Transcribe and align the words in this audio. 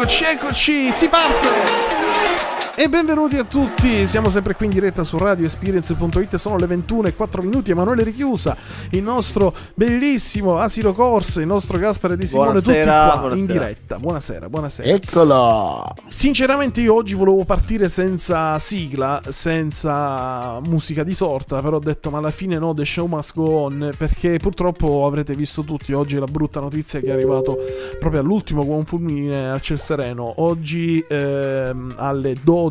Eccoci, 0.00 0.24
eccoci, 0.26 0.92
si 0.92 1.08
parte! 1.08 2.57
E 2.80 2.88
benvenuti 2.88 3.36
a 3.36 3.42
tutti, 3.42 4.06
siamo 4.06 4.28
sempre 4.28 4.54
qui 4.54 4.66
in 4.66 4.70
diretta 4.70 5.02
su 5.02 5.18
radioexperience.it, 5.18 6.36
sono 6.36 6.56
le 6.56 6.66
21 6.66 7.08
e 7.08 7.14
4 7.16 7.42
minuti, 7.42 7.72
Emanuele 7.72 8.04
Richiusa, 8.04 8.56
il 8.90 9.02
nostro 9.02 9.52
bellissimo 9.74 10.60
Asilo 10.60 10.92
Corse, 10.92 11.40
il 11.40 11.48
nostro 11.48 11.76
Gaspare 11.76 12.16
Di 12.16 12.28
Simone, 12.28 12.60
Buonasera, 12.60 12.74
tutti 12.76 12.86
qua 12.86 13.20
buonasera. 13.20 13.34
in 13.34 13.46
diretta. 13.46 13.98
Buonasera, 13.98 14.48
buonasera. 14.48 14.88
Eccolo! 14.90 15.92
Sinceramente 16.06 16.80
io 16.80 16.94
oggi 16.94 17.14
volevo 17.14 17.44
partire 17.44 17.88
senza 17.88 18.56
sigla, 18.60 19.22
senza 19.26 20.60
musica 20.68 21.02
di 21.02 21.14
sorta, 21.14 21.60
però 21.60 21.78
ho 21.78 21.80
detto 21.80 22.10
ma 22.10 22.18
alla 22.18 22.30
fine 22.30 22.60
no, 22.60 22.74
the 22.74 22.84
show 22.84 23.06
must 23.06 23.34
go 23.34 23.50
on, 23.50 23.90
perché 23.98 24.36
purtroppo 24.36 25.04
avrete 25.04 25.34
visto 25.34 25.64
tutti 25.64 25.92
oggi 25.92 26.16
la 26.16 26.26
brutta 26.26 26.60
notizia 26.60 27.00
che 27.00 27.06
è 27.06 27.10
arrivato 27.10 27.58
proprio 27.98 28.20
all'ultimo 28.20 28.64
un 28.64 28.84
fulmine 28.84 29.50
al 29.50 29.60
ciel 29.62 29.80
sereno. 29.80 30.34
Oggi 30.36 31.04
ehm, 31.08 31.94
alle 31.96 32.36
12, 32.40 32.66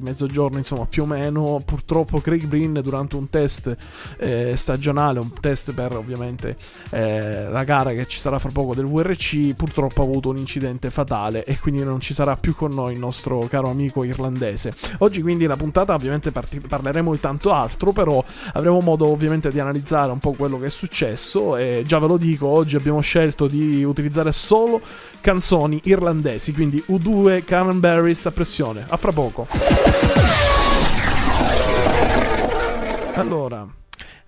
mezzogiorno 0.00 0.58
insomma 0.58 0.86
più 0.86 1.02
o 1.02 1.06
meno, 1.06 1.62
purtroppo 1.64 2.20
Craig 2.20 2.44
Breen 2.46 2.80
durante 2.82 3.16
un 3.16 3.28
test 3.30 3.76
eh, 4.18 4.56
stagionale, 4.56 5.18
un 5.18 5.32
test 5.40 5.72
per 5.72 5.96
ovviamente 5.96 6.56
eh, 6.90 7.48
la 7.48 7.64
gara 7.64 7.92
che 7.92 8.06
ci 8.06 8.18
sarà 8.18 8.38
fra 8.38 8.50
poco 8.52 8.74
del 8.74 8.86
VRC, 8.86 9.54
purtroppo 9.54 10.02
ha 10.02 10.04
avuto 10.04 10.30
un 10.30 10.36
incidente 10.36 10.90
fatale 10.90 11.44
e 11.44 11.58
quindi 11.58 11.82
non 11.84 12.00
ci 12.00 12.14
sarà 12.14 12.36
più 12.36 12.54
con 12.54 12.72
noi 12.72 12.94
il 12.94 12.98
nostro 12.98 13.46
caro 13.48 13.68
amico 13.68 14.04
irlandese. 14.04 14.74
Oggi 14.98 15.22
quindi 15.22 15.46
la 15.46 15.56
puntata 15.56 15.94
ovviamente 15.94 16.30
parti- 16.30 16.60
parleremo 16.60 17.12
di 17.12 17.20
tanto 17.20 17.52
altro, 17.52 17.92
però 17.92 18.22
avremo 18.54 18.80
modo 18.80 19.06
ovviamente 19.06 19.50
di 19.50 19.60
analizzare 19.60 20.12
un 20.12 20.18
po' 20.18 20.32
quello 20.32 20.58
che 20.58 20.66
è 20.66 20.70
successo 20.70 21.56
e 21.56 21.82
già 21.86 21.98
ve 21.98 22.06
lo 22.06 22.16
dico, 22.16 22.46
oggi 22.46 22.76
abbiamo 22.76 23.00
scelto 23.00 23.46
di 23.46 23.84
utilizzare 23.84 24.32
solo 24.32 24.80
canzoni 25.20 25.80
irlandesi, 25.84 26.52
quindi 26.52 26.82
U2 26.88 27.44
Cranberries 27.44 28.26
a 28.26 28.30
pressione. 28.30 28.84
A 28.88 28.96
fra 28.96 29.09
poco. 29.12 29.46
Allora, 33.14 33.66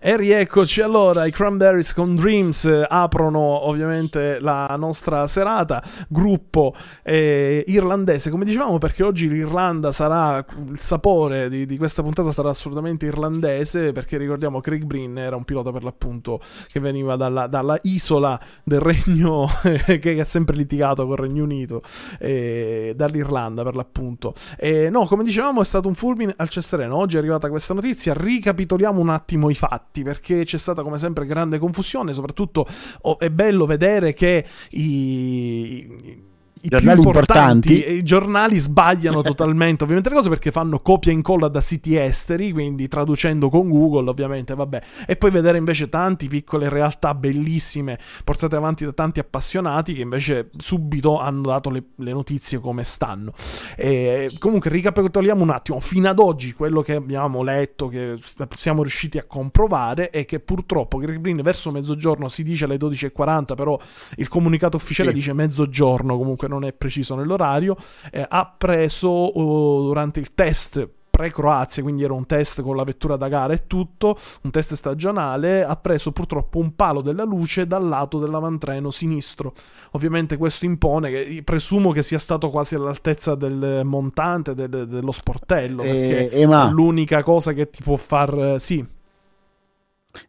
e 0.04 0.16
rieccoci 0.16 0.80
allora, 0.80 1.26
i 1.26 1.30
Cranberries 1.30 1.94
con 1.94 2.16
Dreams 2.16 2.64
eh, 2.64 2.84
aprono 2.88 3.38
ovviamente 3.38 4.40
la 4.40 4.74
nostra 4.76 5.28
serata, 5.28 5.80
gruppo 6.08 6.74
eh, 7.04 7.62
irlandese, 7.68 8.28
come 8.28 8.44
dicevamo 8.44 8.78
perché 8.78 9.04
oggi 9.04 9.28
l'Irlanda 9.28 9.92
sarà, 9.92 10.44
il 10.70 10.80
sapore 10.80 11.48
di, 11.48 11.66
di 11.66 11.76
questa 11.76 12.02
puntata 12.02 12.32
sarà 12.32 12.48
assolutamente 12.48 13.06
irlandese, 13.06 13.92
perché 13.92 14.16
ricordiamo 14.16 14.60
Craig 14.60 14.82
Breen 14.82 15.16
era 15.18 15.36
un 15.36 15.44
pilota 15.44 15.70
per 15.70 15.84
l'appunto 15.84 16.40
che 16.66 16.80
veniva 16.80 17.14
dalla, 17.14 17.46
dalla 17.46 17.78
isola 17.82 18.40
del 18.64 18.80
regno, 18.80 19.46
che 19.62 20.18
ha 20.18 20.24
sempre 20.24 20.56
litigato 20.56 21.06
col 21.06 21.18
Regno 21.18 21.44
Unito, 21.44 21.80
eh, 22.18 22.92
dall'Irlanda 22.96 23.62
per 23.62 23.76
l'appunto. 23.76 24.34
E 24.58 24.90
no, 24.90 25.06
come 25.06 25.22
dicevamo 25.22 25.60
è 25.60 25.64
stato 25.64 25.86
un 25.86 25.94
fulmine 25.94 26.34
al 26.38 26.48
Cessereno, 26.48 26.96
oggi 26.96 27.14
è 27.14 27.18
arrivata 27.20 27.48
questa 27.48 27.72
notizia, 27.72 28.14
ricapitoliamo 28.16 29.00
un 29.00 29.08
attimo 29.08 29.48
i 29.48 29.54
fatti 29.54 29.90
perché 30.00 30.44
c'è 30.44 30.56
stata 30.56 30.82
come 30.82 30.96
sempre 30.96 31.26
grande 31.26 31.58
confusione, 31.58 32.14
soprattutto 32.14 32.66
oh, 33.02 33.18
è 33.18 33.28
bello 33.28 33.66
vedere 33.66 34.14
che 34.14 34.46
i... 34.70 35.86
I 35.86 36.30
più 36.68 36.78
Giornali 36.78 36.98
importanti 36.98 37.72
importanti. 37.72 37.92
i 37.92 38.02
giornali 38.02 38.58
sbagliano 38.58 39.20
totalmente 39.22 39.82
ovviamente 39.84 40.10
le 40.10 40.16
cose 40.16 40.28
perché 40.28 40.50
fanno 40.50 40.80
copia 40.80 41.10
e 41.10 41.14
incolla 41.14 41.48
da 41.48 41.60
siti 41.60 41.96
esteri 41.96 42.52
quindi 42.52 42.88
traducendo 42.88 43.48
con 43.48 43.68
Google 43.68 44.10
ovviamente 44.10 44.54
vabbè 44.54 44.82
e 45.06 45.16
poi 45.16 45.30
vedere 45.30 45.58
invece 45.58 45.88
tanti 45.88 46.28
piccole 46.28 46.68
realtà 46.68 47.14
bellissime 47.14 47.98
portate 48.24 48.56
avanti 48.56 48.84
da 48.84 48.92
tanti 48.92 49.20
appassionati 49.20 49.94
che 49.94 50.02
invece 50.02 50.50
subito 50.56 51.18
hanno 51.18 51.42
dato 51.42 51.70
le, 51.70 51.82
le 51.96 52.12
notizie 52.12 52.58
come 52.58 52.84
stanno 52.84 53.32
e 53.76 54.30
comunque 54.38 54.70
ricapitoliamo 54.70 55.42
un 55.42 55.50
attimo 55.50 55.80
fino 55.80 56.08
ad 56.08 56.18
oggi 56.18 56.52
quello 56.52 56.82
che 56.82 56.94
abbiamo 56.94 57.42
letto 57.42 57.88
che 57.88 58.18
siamo 58.56 58.82
riusciti 58.82 59.18
a 59.18 59.24
comprovare 59.24 60.10
è 60.10 60.24
che 60.24 60.40
purtroppo 60.40 60.98
Green 60.98 61.40
verso 61.42 61.70
mezzogiorno 61.70 62.28
si 62.28 62.42
dice 62.42 62.64
alle 62.64 62.76
12.40 62.76 63.54
però 63.54 63.78
il 64.16 64.28
comunicato 64.28 64.76
ufficiale 64.76 65.10
Sì. 65.10 65.14
dice 65.16 65.32
mezzogiorno 65.32 66.16
comunque 66.16 66.48
non 66.52 66.64
è 66.64 66.72
preciso 66.72 67.14
nell'orario 67.14 67.76
eh, 68.10 68.24
ha 68.28 68.54
preso 68.56 69.08
oh, 69.08 69.82
durante 69.84 70.20
il 70.20 70.34
test 70.34 70.88
pre-Croazia, 71.12 71.82
quindi 71.82 72.04
era 72.04 72.14
un 72.14 72.24
test 72.24 72.62
con 72.62 72.74
la 72.74 72.84
vettura 72.84 73.16
da 73.16 73.28
gara 73.28 73.52
e 73.52 73.66
tutto, 73.66 74.16
un 74.44 74.50
test 74.50 74.72
stagionale, 74.72 75.62
ha 75.62 75.76
preso 75.76 76.10
purtroppo 76.10 76.58
un 76.58 76.74
palo 76.74 77.02
della 77.02 77.24
luce 77.24 77.66
dal 77.66 77.86
lato 77.86 78.18
dell'avantreno 78.18 78.90
sinistro. 78.90 79.52
Ovviamente 79.90 80.38
questo 80.38 80.64
impone 80.64 81.10
che 81.10 81.42
presumo 81.44 81.92
che 81.92 82.02
sia 82.02 82.18
stato 82.18 82.48
quasi 82.48 82.76
all'altezza 82.76 83.34
del 83.34 83.82
montante, 83.84 84.54
del- 84.54 84.88
dello 84.88 85.12
sportello, 85.12 85.82
perché 85.82 86.30
Eh, 86.30 86.40
Ema, 86.40 86.68
è 86.68 86.70
l'unica 86.70 87.22
cosa 87.22 87.52
che 87.52 87.68
ti 87.68 87.82
può 87.82 87.96
far... 87.96 88.54
Sì, 88.58 88.82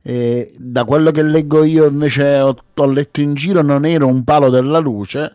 eh, 0.02 0.54
da 0.58 0.84
quello 0.86 1.12
che 1.12 1.24
leggo 1.24 1.64
io 1.64 1.88
invece 1.88 2.40
ho, 2.40 2.56
ho 2.74 2.86
letto 2.86 3.22
in 3.22 3.34
giro 3.34 3.62
non 3.62 3.86
era 3.86 4.06
un 4.06 4.24
palo 4.24 4.50
della 4.50 4.80
luce, 4.80 5.34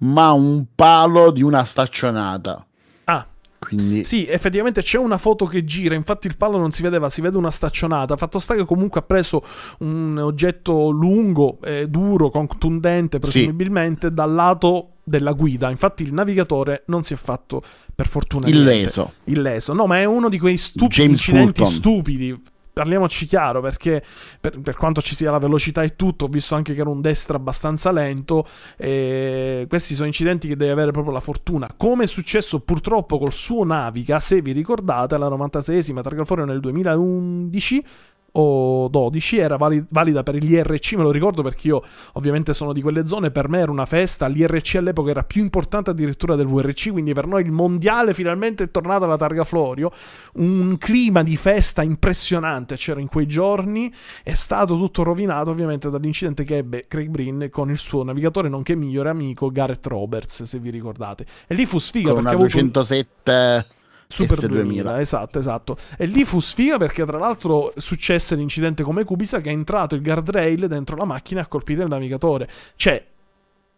ma 0.00 0.32
un 0.32 0.66
palo 0.74 1.30
di 1.30 1.42
una 1.42 1.64
staccionata. 1.64 2.64
Ah, 3.04 3.26
Quindi 3.58 4.04
Sì, 4.04 4.26
effettivamente 4.26 4.82
c'è 4.82 4.98
una 4.98 5.18
foto 5.18 5.44
che 5.46 5.64
gira, 5.64 5.94
infatti 5.94 6.26
il 6.26 6.36
palo 6.36 6.58
non 6.58 6.70
si 6.70 6.82
vedeva, 6.82 7.08
si 7.08 7.20
vede 7.20 7.36
una 7.36 7.50
staccionata. 7.50 8.16
Fatto 8.16 8.38
sta 8.38 8.54
che 8.54 8.64
comunque 8.64 9.00
ha 9.00 9.02
preso 9.02 9.42
un 9.80 10.18
oggetto 10.18 10.90
lungo, 10.90 11.58
eh, 11.62 11.86
duro, 11.88 12.30
contundente 12.30 13.18
presumibilmente 13.18 14.12
dal 14.12 14.32
lato 14.32 14.92
della 15.04 15.32
guida. 15.32 15.70
Infatti 15.70 16.02
il 16.02 16.12
navigatore 16.12 16.84
non 16.86 17.02
si 17.02 17.12
è 17.14 17.16
fatto 17.16 17.62
per 17.94 18.06
fortuna 18.06 18.46
niente. 18.46 18.72
illeso. 18.72 19.12
Illeso. 19.24 19.72
No, 19.74 19.86
ma 19.86 19.98
è 19.98 20.04
uno 20.04 20.28
di 20.28 20.38
quei 20.38 20.56
stupidi 20.56 20.94
James 20.94 21.10
incidenti 21.18 21.62
Fulton. 21.62 21.66
stupidi. 21.66 22.42
Parliamoci 22.72 23.26
chiaro, 23.26 23.60
perché 23.60 24.02
per, 24.40 24.60
per 24.60 24.76
quanto 24.76 25.00
ci 25.02 25.14
sia 25.14 25.30
la 25.30 25.38
velocità 25.38 25.82
e 25.82 25.96
tutto, 25.96 26.26
ho 26.26 26.28
visto 26.28 26.54
anche 26.54 26.74
che 26.74 26.80
era 26.80 26.90
un 26.90 27.00
destra 27.00 27.36
abbastanza 27.36 27.92
lento. 27.92 28.46
E 28.76 29.66
questi 29.68 29.94
sono 29.94 30.06
incidenti 30.06 30.48
che 30.48 30.56
devi 30.56 30.70
avere 30.70 30.90
proprio 30.90 31.12
la 31.12 31.20
fortuna. 31.20 31.72
Come 31.76 32.04
è 32.04 32.06
successo 32.06 32.60
purtroppo 32.60 33.18
col 33.18 33.32
suo 33.32 33.64
Navica, 33.64 34.20
se 34.20 34.40
vi 34.40 34.52
ricordate, 34.52 35.18
la 35.18 35.28
96esima 35.28 36.02
targa 36.02 36.24
fuori 36.24 36.44
nel 36.44 36.60
2011 36.60 37.84
o 38.32 38.88
12 38.88 39.38
era 39.38 39.56
vali- 39.56 39.84
valida 39.90 40.22
per 40.22 40.36
gli 40.36 40.52
IRC, 40.52 40.92
me 40.94 41.02
lo 41.02 41.10
ricordo 41.10 41.42
perché 41.42 41.68
io 41.68 41.82
ovviamente 42.14 42.52
sono 42.52 42.72
di 42.72 42.82
quelle 42.82 43.06
zone, 43.06 43.30
per 43.30 43.48
me 43.48 43.58
era 43.60 43.70
una 43.70 43.86
festa, 43.86 44.26
l'IRC 44.26 44.76
all'epoca 44.76 45.10
era 45.10 45.22
più 45.24 45.42
importante 45.42 45.90
addirittura 45.90 46.36
del 46.36 46.46
VRC, 46.46 46.90
quindi 46.90 47.12
per 47.12 47.26
noi 47.26 47.42
il 47.42 47.52
mondiale 47.52 48.14
finalmente 48.14 48.64
è 48.64 48.70
tornato 48.70 49.04
alla 49.04 49.16
targa 49.16 49.44
Florio, 49.44 49.90
un 50.34 50.76
clima 50.78 51.22
di 51.22 51.36
festa 51.36 51.82
impressionante 51.82 52.76
c'era 52.76 53.00
in 53.00 53.08
quei 53.08 53.26
giorni, 53.26 53.92
è 54.22 54.34
stato 54.34 54.76
tutto 54.76 55.02
rovinato 55.02 55.50
ovviamente 55.50 55.90
dall'incidente 55.90 56.44
che 56.44 56.56
ebbe 56.58 56.86
Craig 56.88 57.08
Breen 57.08 57.48
con 57.50 57.70
il 57.70 57.78
suo 57.78 58.02
navigatore 58.04 58.48
nonché 58.48 58.74
migliore 58.74 59.08
amico 59.08 59.50
Gareth 59.50 59.86
Roberts, 59.86 60.42
se 60.44 60.58
vi 60.58 60.70
ricordate. 60.70 61.26
E 61.46 61.54
lì 61.54 61.66
fu 61.66 61.78
sfiga 61.78 62.12
Con 62.12 62.22
perché 62.22 62.28
una 62.28 62.30
ha 62.36 62.40
avuto 62.40 62.58
un- 62.58 62.70
207 62.70 63.66
Super 64.10 64.38
S2000. 64.38 64.48
2000, 64.48 65.00
esatto, 65.00 65.38
esatto. 65.38 65.76
E 65.96 66.06
lì 66.06 66.24
fu 66.24 66.40
sfiga 66.40 66.76
perché 66.76 67.04
tra 67.04 67.18
l'altro 67.18 67.72
successe 67.76 68.34
l'incidente 68.34 68.82
come 68.82 69.04
Kubisa 69.04 69.40
che 69.40 69.50
è 69.50 69.52
entrato 69.52 69.94
il 69.94 70.02
guardrail 70.02 70.66
dentro 70.66 70.96
la 70.96 71.04
macchina 71.04 71.40
e 71.40 71.42
ha 71.44 71.46
colpito 71.46 71.82
il 71.82 71.88
navigatore. 71.88 72.48
Cioè, 72.76 73.04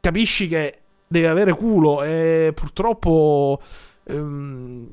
capisci 0.00 0.48
che 0.48 0.78
deve 1.06 1.28
avere 1.28 1.53
culo 1.53 2.03
e 2.03 2.53
purtroppo... 2.54 3.60
ehm, 4.04 4.88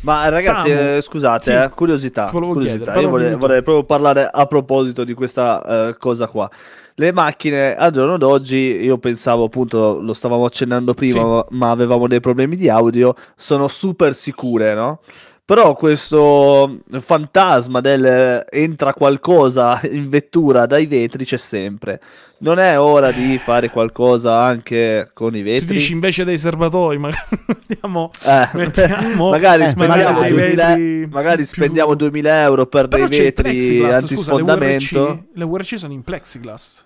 Ma 0.00 0.28
ragazzi, 0.28 0.70
Samu, 0.70 0.96
eh, 0.96 1.00
scusate, 1.00 1.42
sì, 1.44 1.50
eh, 1.52 1.70
curiosità. 1.74 2.26
curiosità. 2.30 2.76
chiedere, 2.76 3.00
Io 3.00 3.08
vorrei, 3.08 3.34
vorrei 3.34 3.62
proprio 3.62 3.84
parlare 3.84 4.28
a 4.30 4.46
proposito 4.46 5.02
di 5.04 5.14
questa 5.14 5.88
eh, 5.88 5.96
cosa 5.98 6.28
qua. 6.28 6.48
Le 6.94 7.12
macchine 7.12 7.74
al 7.74 7.90
giorno 7.90 8.16
d'oggi, 8.16 8.56
io 8.82 8.98
pensavo 8.98 9.44
appunto, 9.44 9.98
lo 10.00 10.12
stavamo 10.12 10.44
accennando 10.44 10.94
prima, 10.94 11.18
Sì. 11.20 11.24
ma, 11.24 11.44
ma 11.50 11.70
avevamo 11.70 12.06
dei 12.06 12.20
problemi 12.20 12.56
di 12.56 12.68
audio, 12.68 13.14
sono 13.34 13.68
super 13.68 14.14
sicure, 14.14 14.74
no? 14.74 15.00
Però 15.44 15.76
questo 15.76 16.78
fantasma 16.98 17.80
del 17.80 18.04
eh, 18.04 18.44
entra 18.50 18.92
qualcosa 18.94 19.78
in 19.84 20.08
vettura 20.08 20.66
dai 20.66 20.86
vetri 20.86 21.24
c'è 21.24 21.36
sempre. 21.36 22.00
Non 22.38 22.58
è 22.58 22.78
ora 22.78 23.12
di 23.12 23.38
fare 23.42 23.70
qualcosa 23.70 24.38
anche 24.42 25.08
con 25.14 25.34
i 25.34 25.38
tu 25.38 25.44
vetri? 25.44 25.74
dici 25.76 25.92
invece 25.92 26.22
dei 26.24 26.36
serbatoi, 26.36 26.98
magari 26.98 27.22
mettiamo... 27.66 28.10
Eh, 28.24 28.48
Mettiamo- 28.52 29.30
magari, 29.32 29.62
eh, 29.62 29.68
spendiamo 29.72 30.12
magari 30.20 30.34
2000, 30.34 30.66
vetri 30.68 31.06
magari 31.06 31.36
più- 31.36 31.44
spendiamo 31.46 31.94
2000 31.94 32.42
euro 32.42 32.66
per 32.66 32.88
Però 32.88 33.06
dei 33.06 33.18
vetri 33.20 33.42
plexiglass, 33.42 33.78
scusa, 33.78 33.90
le 33.90 33.96
antisfondamento. 33.96 35.04
VRC, 35.06 35.20
le 35.32 35.44
VRC 35.46 35.78
sono 35.78 35.92
in 35.94 36.02
plexiglass. 36.02 36.84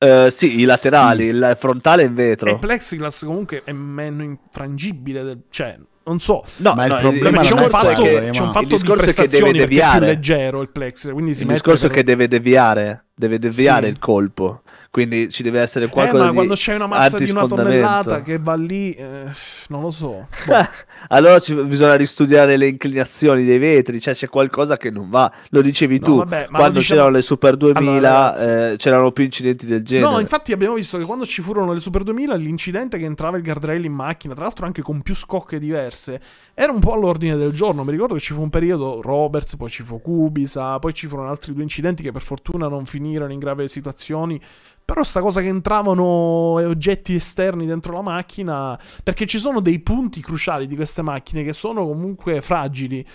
Eh, 0.00 0.28
sì, 0.30 0.60
i 0.60 0.64
laterali, 0.64 1.24
Sì. 1.24 1.30
il 1.30 1.56
frontale 1.58 2.02
in 2.02 2.08
E 2.08 2.10
il 2.10 2.14
vetro. 2.16 2.58
plexiglass 2.58 3.24
comunque 3.24 3.62
è 3.64 3.72
meno 3.72 4.22
infrangibile, 4.24 5.22
del- 5.22 5.42
cioè 5.50 5.76
non 6.08 6.18
so. 6.18 6.42
No, 6.56 6.74
ma 6.74 6.86
il 6.86 6.96
problema 7.00 7.40
c'è, 7.42 7.54
non 7.54 7.64
un 7.64 7.70
fatto, 7.70 8.02
che, 8.02 8.28
c'è 8.30 8.40
un 8.40 8.52
fatto 8.52 8.76
di 8.76 8.82
prestazioni 8.82 9.58
perché 9.58 9.82
è 9.82 9.90
più 9.90 10.00
leggero 10.00 10.62
il 10.62 10.70
Plex. 10.70 11.12
Quindi 11.12 11.34
si 11.34 11.42
il 11.42 11.48
discorso 11.48 11.86
è 11.86 11.90
che 11.90 12.02
deve 12.02 12.26
deviare, 12.26 13.06
deve 13.14 13.38
deviare 13.38 13.86
sì. 13.86 13.92
il 13.92 13.98
colpo. 13.98 14.62
Quindi 14.90 15.28
ci 15.28 15.42
deve 15.42 15.60
essere 15.60 15.88
qualcosa 15.88 16.22
eh, 16.22 16.24
ma 16.24 16.30
di 16.30 16.34
quando 16.34 16.54
c'è 16.54 16.74
una 16.74 16.86
massa 16.86 17.18
di 17.18 17.30
una 17.30 17.46
tonnellata 17.46 18.22
che 18.22 18.38
va 18.38 18.54
lì, 18.54 18.94
eh, 18.94 19.24
non 19.68 19.82
lo 19.82 19.90
so. 19.90 20.28
Boh. 20.46 20.66
allora 21.08 21.38
ci, 21.40 21.54
bisogna 21.54 21.94
ristudiare 21.94 22.56
le 22.56 22.68
inclinazioni 22.68 23.44
dei 23.44 23.58
vetri, 23.58 24.00
cioè 24.00 24.14
c'è 24.14 24.28
qualcosa 24.28 24.78
che 24.78 24.90
non 24.90 25.10
va. 25.10 25.30
Lo 25.50 25.60
dicevi 25.60 25.98
no, 25.98 26.04
tu, 26.04 26.16
vabbè, 26.16 26.48
quando 26.50 26.78
diciamo... 26.78 27.00
c'erano 27.00 27.16
le 27.16 27.22
Super 27.22 27.56
2000 27.56 28.32
allora, 28.32 28.70
eh, 28.70 28.76
c'erano 28.76 29.12
più 29.12 29.24
incidenti 29.24 29.66
del 29.66 29.84
genere. 29.84 30.10
No, 30.10 30.20
infatti 30.20 30.52
abbiamo 30.52 30.74
visto 30.74 30.96
che 30.96 31.04
quando 31.04 31.26
ci 31.26 31.42
furono 31.42 31.72
le 31.72 31.80
Super 31.80 32.02
2000 32.02 32.34
l'incidente 32.36 32.96
che 32.96 33.04
entrava 33.04 33.36
il 33.36 33.42
guardrail 33.42 33.84
in 33.84 33.92
macchina, 33.92 34.32
tra 34.32 34.44
l'altro 34.44 34.64
anche 34.64 34.80
con 34.80 35.02
più 35.02 35.14
scocche 35.14 35.58
diverse, 35.58 36.18
era 36.54 36.72
un 36.72 36.80
po' 36.80 36.94
all'ordine 36.94 37.36
del 37.36 37.52
giorno. 37.52 37.84
Mi 37.84 37.90
ricordo 37.90 38.14
che 38.14 38.20
ci 38.20 38.32
fu 38.32 38.40
un 38.40 38.50
periodo 38.50 39.02
Roberts, 39.02 39.56
poi 39.56 39.68
ci 39.68 39.82
fu 39.82 40.00
Kubisa, 40.00 40.78
poi 40.78 40.94
ci 40.94 41.06
furono 41.06 41.28
altri 41.28 41.52
due 41.52 41.62
incidenti 41.62 42.02
che 42.02 42.10
per 42.10 42.22
fortuna 42.22 42.68
non 42.68 42.86
finirono 42.86 43.32
in 43.32 43.38
gravi 43.38 43.68
situazioni. 43.68 44.40
Però 44.88 45.02
sta 45.02 45.20
cosa 45.20 45.42
che 45.42 45.48
entravano 45.48 46.02
oggetti 46.02 47.14
esterni 47.14 47.66
dentro 47.66 47.92
la 47.92 48.00
macchina, 48.00 48.80
perché 49.02 49.26
ci 49.26 49.36
sono 49.36 49.60
dei 49.60 49.80
punti 49.80 50.22
cruciali 50.22 50.66
di 50.66 50.76
queste 50.76 51.02
macchine 51.02 51.44
che 51.44 51.52
sono 51.52 51.86
comunque 51.86 52.40
fragili. 52.40 53.06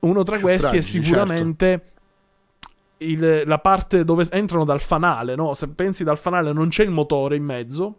Uno 0.00 0.22
tra 0.22 0.38
questi 0.38 0.68
fragili, 0.68 0.82
è 0.82 0.82
sicuramente 0.82 1.66
certo. 2.58 2.74
il, 2.98 3.42
la 3.46 3.58
parte 3.58 4.04
dove 4.04 4.26
entrano 4.32 4.66
dal 4.66 4.82
fanale, 4.82 5.34
no? 5.34 5.54
Se 5.54 5.66
pensi 5.68 6.04
dal 6.04 6.18
fanale 6.18 6.52
non 6.52 6.68
c'è 6.68 6.82
il 6.82 6.90
motore 6.90 7.36
in 7.36 7.44
mezzo, 7.44 7.94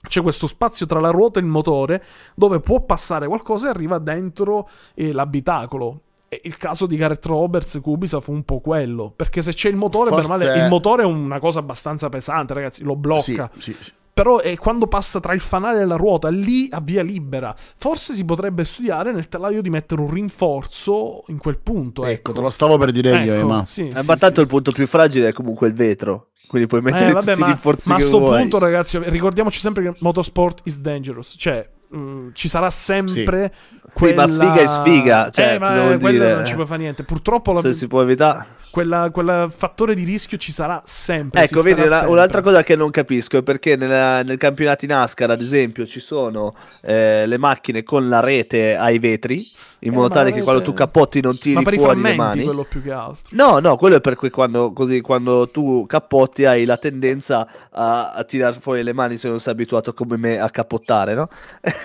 c'è 0.00 0.22
questo 0.22 0.46
spazio 0.46 0.86
tra 0.86 1.00
la 1.00 1.10
ruota 1.10 1.40
e 1.40 1.42
il 1.42 1.48
motore 1.48 2.04
dove 2.36 2.60
può 2.60 2.80
passare 2.82 3.26
qualcosa 3.26 3.66
e 3.66 3.70
arriva 3.70 3.98
dentro 3.98 4.68
eh, 4.94 5.10
l'abitacolo 5.10 6.02
il 6.42 6.56
caso 6.56 6.86
di 6.86 6.96
Gareth 6.96 7.26
Roberts 7.26 7.78
Kubisa 7.82 8.20
fu 8.20 8.32
un 8.32 8.44
po' 8.44 8.60
quello. 8.60 9.12
Perché 9.14 9.42
se 9.42 9.52
c'è 9.52 9.68
il 9.68 9.76
motore, 9.76 10.10
Forse... 10.10 10.28
male, 10.28 10.56
il 10.56 10.68
motore 10.68 11.02
è 11.02 11.06
una 11.06 11.38
cosa 11.38 11.58
abbastanza 11.58 12.08
pesante, 12.08 12.54
ragazzi, 12.54 12.82
lo 12.84 12.96
blocca. 12.96 13.50
Sì, 13.54 13.72
sì, 13.72 13.76
sì. 13.78 13.92
Però 14.14 14.40
è 14.40 14.54
quando 14.58 14.88
passa 14.88 15.20
tra 15.20 15.32
il 15.32 15.40
fanale 15.40 15.80
e 15.80 15.84
la 15.86 15.96
ruota, 15.96 16.28
lì 16.28 16.68
a 16.70 16.82
via 16.82 17.02
libera. 17.02 17.54
Forse 17.56 18.12
si 18.12 18.26
potrebbe 18.26 18.64
studiare 18.64 19.10
nel 19.10 19.26
telaio 19.28 19.62
di 19.62 19.70
mettere 19.70 20.02
un 20.02 20.10
rinforzo 20.10 21.24
in 21.28 21.38
quel 21.38 21.58
punto. 21.58 22.02
Ecco, 22.02 22.12
ecco. 22.12 22.32
te 22.32 22.40
lo 22.40 22.50
stavo 22.50 22.76
per 22.76 22.90
dire 22.90 23.22
ecco, 23.22 23.32
io, 23.32 23.46
ma. 23.46 23.64
Sì, 23.66 23.88
eh, 23.88 24.02
ma 24.04 24.14
tanto 24.16 24.42
il 24.42 24.48
punto 24.48 24.70
più 24.70 24.86
fragile 24.86 25.28
è 25.28 25.32
comunque 25.32 25.66
il 25.68 25.72
vetro. 25.72 26.28
Quindi 26.46 26.68
puoi 26.68 26.82
mettere 26.82 27.08
eh, 27.08 27.12
vabbè, 27.12 27.30
tutti 27.30 27.40
ma, 27.40 27.46
i 27.46 27.50
rinforzi 27.50 27.88
ma 27.88 27.94
a 27.94 28.00
sto 28.00 28.20
punto, 28.22 28.58
ragazzi, 28.58 28.98
ricordiamoci 29.02 29.58
sempre 29.58 29.82
che 29.82 29.96
motorsport 30.00 30.60
is 30.64 30.80
dangerous. 30.80 31.34
Cioè, 31.38 31.66
mh, 31.92 31.98
mm, 31.98 32.28
ci 32.32 32.48
sarà 32.48 32.70
sempre 32.70 33.52
quella... 33.92 34.26
Sì, 34.26 34.38
ma 34.38 34.44
sfiga 34.44 34.60
è 34.60 34.66
sfiga. 34.66 35.30
Cioè, 35.30 35.54
eh, 35.54 35.58
ma 35.58 35.96
quello 35.98 36.18
dire... 36.18 36.34
non 36.34 36.44
ci 36.44 36.54
può 36.54 36.64
fare 36.64 36.80
niente. 36.80 37.04
Purtroppo 37.04 37.52
la... 37.52 37.60
se 37.60 37.72
si 37.72 37.86
può 37.86 38.02
evitare. 38.02 38.60
Quella, 38.70 39.10
quel 39.10 39.52
fattore 39.54 39.94
di 39.94 40.04
rischio 40.04 40.38
ci 40.38 40.50
sarà 40.50 40.80
sempre. 40.84 41.42
Ecco, 41.42 41.60
vedi, 41.60 41.82
una, 41.82 42.08
un'altra 42.08 42.40
cosa 42.40 42.62
che 42.62 42.74
non 42.74 42.90
capisco 42.90 43.36
è 43.36 43.42
perché 43.42 43.76
nella, 43.76 44.22
nel 44.22 44.38
campionato 44.38 44.86
NASCAR, 44.86 45.30
ad 45.30 45.42
esempio, 45.42 45.84
ci 45.86 46.00
sono 46.00 46.54
eh, 46.82 47.26
le 47.26 47.36
macchine 47.36 47.82
con 47.82 48.08
la 48.08 48.20
rete 48.20 48.74
ai 48.74 48.98
vetri 48.98 49.46
in 49.80 49.92
eh, 49.92 49.94
modo 49.94 50.08
tale 50.08 50.32
che 50.32 50.42
quando 50.42 50.62
tu 50.62 50.72
cappotti 50.72 51.20
non 51.20 51.38
tiri 51.38 51.56
ma 51.56 51.62
per 51.62 51.74
fuori 51.74 51.98
i 51.98 52.02
le 52.02 52.14
mani. 52.14 52.44
quello 52.44 52.64
più 52.64 52.82
che 52.82 52.92
altro. 52.92 53.22
No, 53.30 53.58
no, 53.58 53.76
quello 53.76 53.96
è 53.96 54.00
perché 54.00 54.30
quando, 54.30 54.72
così, 54.72 55.00
quando 55.00 55.48
tu 55.48 55.84
cappotti 55.86 56.44
hai 56.44 56.64
la 56.64 56.76
tendenza 56.76 57.46
a, 57.70 58.12
a 58.12 58.24
tirare 58.24 58.58
fuori 58.58 58.82
le 58.82 58.92
mani 58.92 59.16
se 59.16 59.28
non 59.28 59.40
sei 59.40 59.52
abituato 59.52 59.92
come 59.92 60.16
me 60.16 60.38
a 60.38 60.48
cappottare, 60.50 61.14
no? 61.14 61.28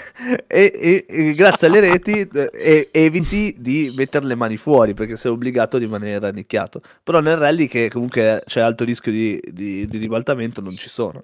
e, 0.48 0.72
e, 0.74 1.06
e, 1.08 1.34
grazie 1.34 1.68
alle 1.68 1.80
reti 1.80 2.28
eh, 2.28 2.90
eviti 2.92 3.56
di 3.58 3.94
mettere 3.96 4.26
le 4.26 4.36
mani 4.36 4.58
fuori 4.58 4.94
perché 4.94 5.16
sei 5.16 5.32
obbligato 5.32 5.78
a 5.78 5.80
rimanere 5.80 6.20
rannicchiato. 6.20 6.82
Però 7.04 7.20
nel 7.20 7.38
rally 7.38 7.68
che 7.68 7.90
comunque 7.90 8.42
c'è 8.46 8.62
alto 8.62 8.84
rischio 8.84 9.12
di, 9.12 9.42
di, 9.52 9.88
di 9.88 9.98
ribaltamento 9.98 10.62
non 10.62 10.76
ci 10.76 10.90
sono. 10.90 11.24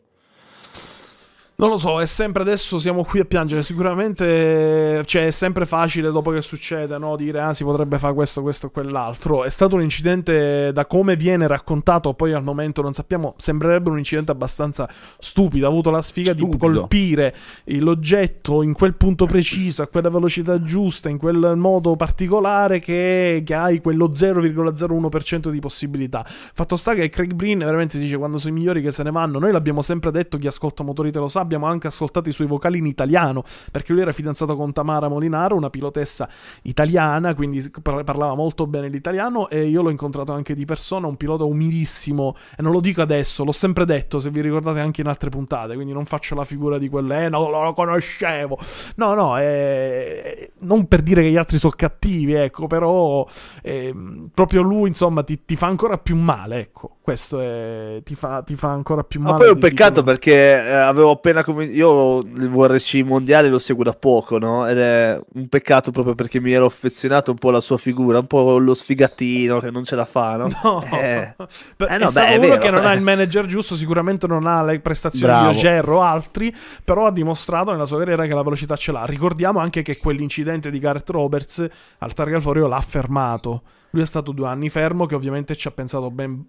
Non 1.56 1.70
lo 1.70 1.78
so, 1.78 2.02
è 2.02 2.08
sempre 2.08 2.42
adesso 2.42 2.80
siamo 2.80 3.04
qui 3.04 3.20
a 3.20 3.26
piangere. 3.26 3.62
Sicuramente 3.62 5.04
cioè, 5.06 5.28
è 5.28 5.32
sempre 5.32 5.68
facile 5.68 6.10
dopo 6.10 6.32
che 6.32 6.42
succede 6.42 6.98
no? 6.98 7.16
dire 7.16 7.42
ah, 7.42 7.54
si 7.54 7.64
potrebbe 7.64 8.00
fare 8.00 8.16
questo, 8.16 8.42
questo 8.42 8.68
o 8.68 8.70
quell'altro. 8.72 9.44
È 9.44 9.50
stato 9.50 9.76
un 9.76 9.84
incidente 9.84 10.72
da 10.72 10.88
come 10.88 11.16
viene 11.16 11.46
raccontato, 11.46 12.16
poi 12.16 12.34
al 12.34 12.44
momento 12.44 12.82
non 12.82 12.94
sappiamo. 12.94 13.36
Sembrerebbe 13.38 13.92
un 13.92 14.00
incidente 14.00 14.32
abbastanza 14.32 14.90
stupido. 15.20 15.68
Ha 15.68 15.70
avuto 15.70 15.92
la 15.92 16.02
sfiga 16.02 16.34
stupido. 16.34 16.58
di 16.58 16.74
colpire 16.74 17.36
l'oggetto 17.66 18.64
in 18.64 18.74
quel 18.74 18.96
punto 18.96 19.28
preciso, 19.28 19.84
a 19.84 19.88
quella 19.88 20.10
velocità 20.10 20.60
giusta, 20.60 21.08
in 21.10 21.20
quel 21.20 21.54
modo 21.56 21.96
particolare 21.96 22.80
che, 22.80 23.44
che 23.46 23.54
hai 23.54 23.80
quello 23.80 24.10
0,01% 24.10 25.50
di 25.50 25.60
possibilità. 25.60 26.26
Fatto 26.26 26.76
sta 26.78 26.96
che 26.96 27.10
Craig 27.10 27.34
Breen 27.34 27.60
veramente 27.60 27.98
si 27.98 28.06
dice 28.06 28.18
quando 28.18 28.40
sono 28.40 28.54
i 28.54 28.58
migliori 28.58 28.82
che 28.82 28.90
se 28.90 29.04
ne 29.04 29.12
vanno. 29.12 29.38
Noi 29.38 29.52
l'abbiamo 29.52 29.84
sempre 29.84 30.10
detto, 30.10 30.40
chi 30.40 30.48
ascolta 30.48 30.82
motori 30.82 31.12
te 31.12 31.20
lo 31.20 31.28
sa 31.28 31.42
abbiamo 31.44 31.68
anche 31.68 31.88
ascoltato 31.88 32.30
i 32.30 32.32
suoi 32.32 32.48
vocali 32.48 32.80
in 32.80 32.88
italiano, 32.88 33.44
perché 33.72 33.94
lui 33.94 34.02
era 34.02 34.12
fidanzato 34.12 34.56
con 34.56 34.74
Tamara 34.74 35.08
Molinaro, 35.08 35.56
una 35.56 35.70
pilotessa 35.70 36.28
italiana, 36.64 37.34
quindi 37.36 37.70
parlava 37.82 38.36
molto 38.36 38.68
bene 38.68 38.88
l'italiano 38.90 39.50
e 39.50 39.68
io 39.68 39.82
l'ho 39.82 39.90
incontrato 39.90 40.34
anche 40.34 40.56
di 40.56 40.66
persona, 40.66 41.08
un 41.08 41.18
pilota 41.18 41.44
umilissimo, 41.44 42.36
e 42.58 42.62
non 42.62 42.72
lo 42.72 42.80
dico 42.80 43.02
adesso, 43.02 43.44
l'ho 43.44 43.52
sempre 43.52 43.86
detto, 43.86 44.20
se 44.20 44.30
vi 44.30 44.42
ricordate 44.42 44.80
anche 44.80 45.02
in 45.02 45.08
altre 45.08 45.30
puntate, 45.30 45.76
quindi 45.76 45.94
non 45.94 46.06
faccio 46.06 46.36
la 46.36 46.46
figura 46.46 46.78
di 46.78 46.90
quelle, 46.90 47.26
eh, 47.26 47.30
non 47.30 47.50
lo 47.52 47.74
conoscevo. 47.74 48.58
No, 48.96 49.14
no, 49.14 49.38
eh, 49.38 50.52
non 50.60 50.88
per 50.88 51.02
dire 51.02 51.22
che 51.22 51.30
gli 51.30 51.38
altri 51.38 51.58
sono 51.58 51.74
cattivi, 51.76 52.34
ecco, 52.34 52.68
però 52.68 53.28
eh, 53.62 53.94
proprio 54.34 54.62
lui, 54.62 54.90
insomma, 54.90 55.24
ti, 55.24 55.44
ti, 55.46 55.56
fa 55.56 55.68
ancora 55.68 55.98
più 55.98 56.16
male, 56.16 56.60
ecco, 56.60 56.98
questo 57.02 57.40
è, 57.40 58.02
ti, 58.04 58.16
fa, 58.16 58.42
ti 58.42 58.56
fa 58.56 58.70
ancora 58.70 59.04
più 59.04 59.20
male. 59.20 59.34
Ma 59.34 59.38
poi 59.40 59.48
è 59.48 59.52
un 59.52 59.60
peccato 59.60 60.02
di... 60.02 60.06
perché 60.06 60.34
eh, 60.34 60.74
avevo 60.74 61.12
appena 61.12 61.33
appena 61.34 61.44
come 61.44 61.66
io 61.66 62.20
il 62.20 62.50
VRC 62.50 63.02
mondiale 63.04 63.50
lo 63.50 63.58
seguo 63.58 63.84
da 63.84 63.94
poco, 63.94 64.38
no? 64.38 64.68
Ed 64.68 64.78
è 64.78 65.20
un 65.34 65.48
peccato 65.50 65.92
proprio 65.92 66.14
perché 66.14 66.40
mi 66.40 66.52
ero 66.52 66.66
affezionato 66.66 67.32
un 67.32 67.38
po' 67.38 67.50
alla 67.50 67.60
sua 67.60 67.78
figura, 67.78 68.20
un 68.20 68.28
po' 68.28 68.58
lo 68.60 68.74
sfigatino 68.74 69.60
che 69.60 69.72
non 69.72 69.84
ce 69.84 69.96
la 69.96 70.06
fa, 70.06 70.38
no? 70.38 70.52
No, 70.64 70.84
eh. 70.92 71.34
eh 71.36 71.98
no, 71.98 72.08
è 72.10 72.12
beh, 72.12 72.38
uno 72.38 72.48
vero, 72.48 72.58
che 72.58 72.70
non 72.70 72.86
ha 72.86 72.94
il 72.94 73.02
manager 73.02 73.46
giusto, 73.46 73.76
sicuramente 73.76 74.28
non 74.28 74.46
ha 74.46 74.64
le 74.64 74.80
prestazioni 74.80 75.26
Bravo. 75.26 75.52
di 75.52 75.58
Oger 75.58 75.90
o 75.90 76.02
altri, 76.02 76.54
però 76.84 77.08
ha 77.08 77.12
dimostrato 77.12 77.72
nella 77.72 77.86
sua 77.86 77.98
carriera 77.98 78.26
che 78.26 78.34
la 78.34 78.44
velocità 78.44 78.76
ce 78.76 78.92
l'ha. 78.92 79.06
Ricordiamo 79.06 79.60
anche 79.60 79.82
che 79.82 79.98
quell'incidente 79.98 80.70
di 80.70 80.80
Gareth 80.80 81.10
Roberts 81.10 81.68
al 82.00 82.14
Targa 82.14 82.36
Alforio 82.36 82.68
l'ha 82.68 82.80
fermato. 82.80 83.64
Lui 83.92 84.04
è 84.04 84.06
stato 84.06 84.32
due 84.32 84.48
anni 84.48 84.70
fermo, 84.70 85.06
che 85.06 85.16
ovviamente 85.16 85.56
ci 85.56 85.68
ha 85.68 85.72
pensato 85.72 86.10
ben 86.10 86.46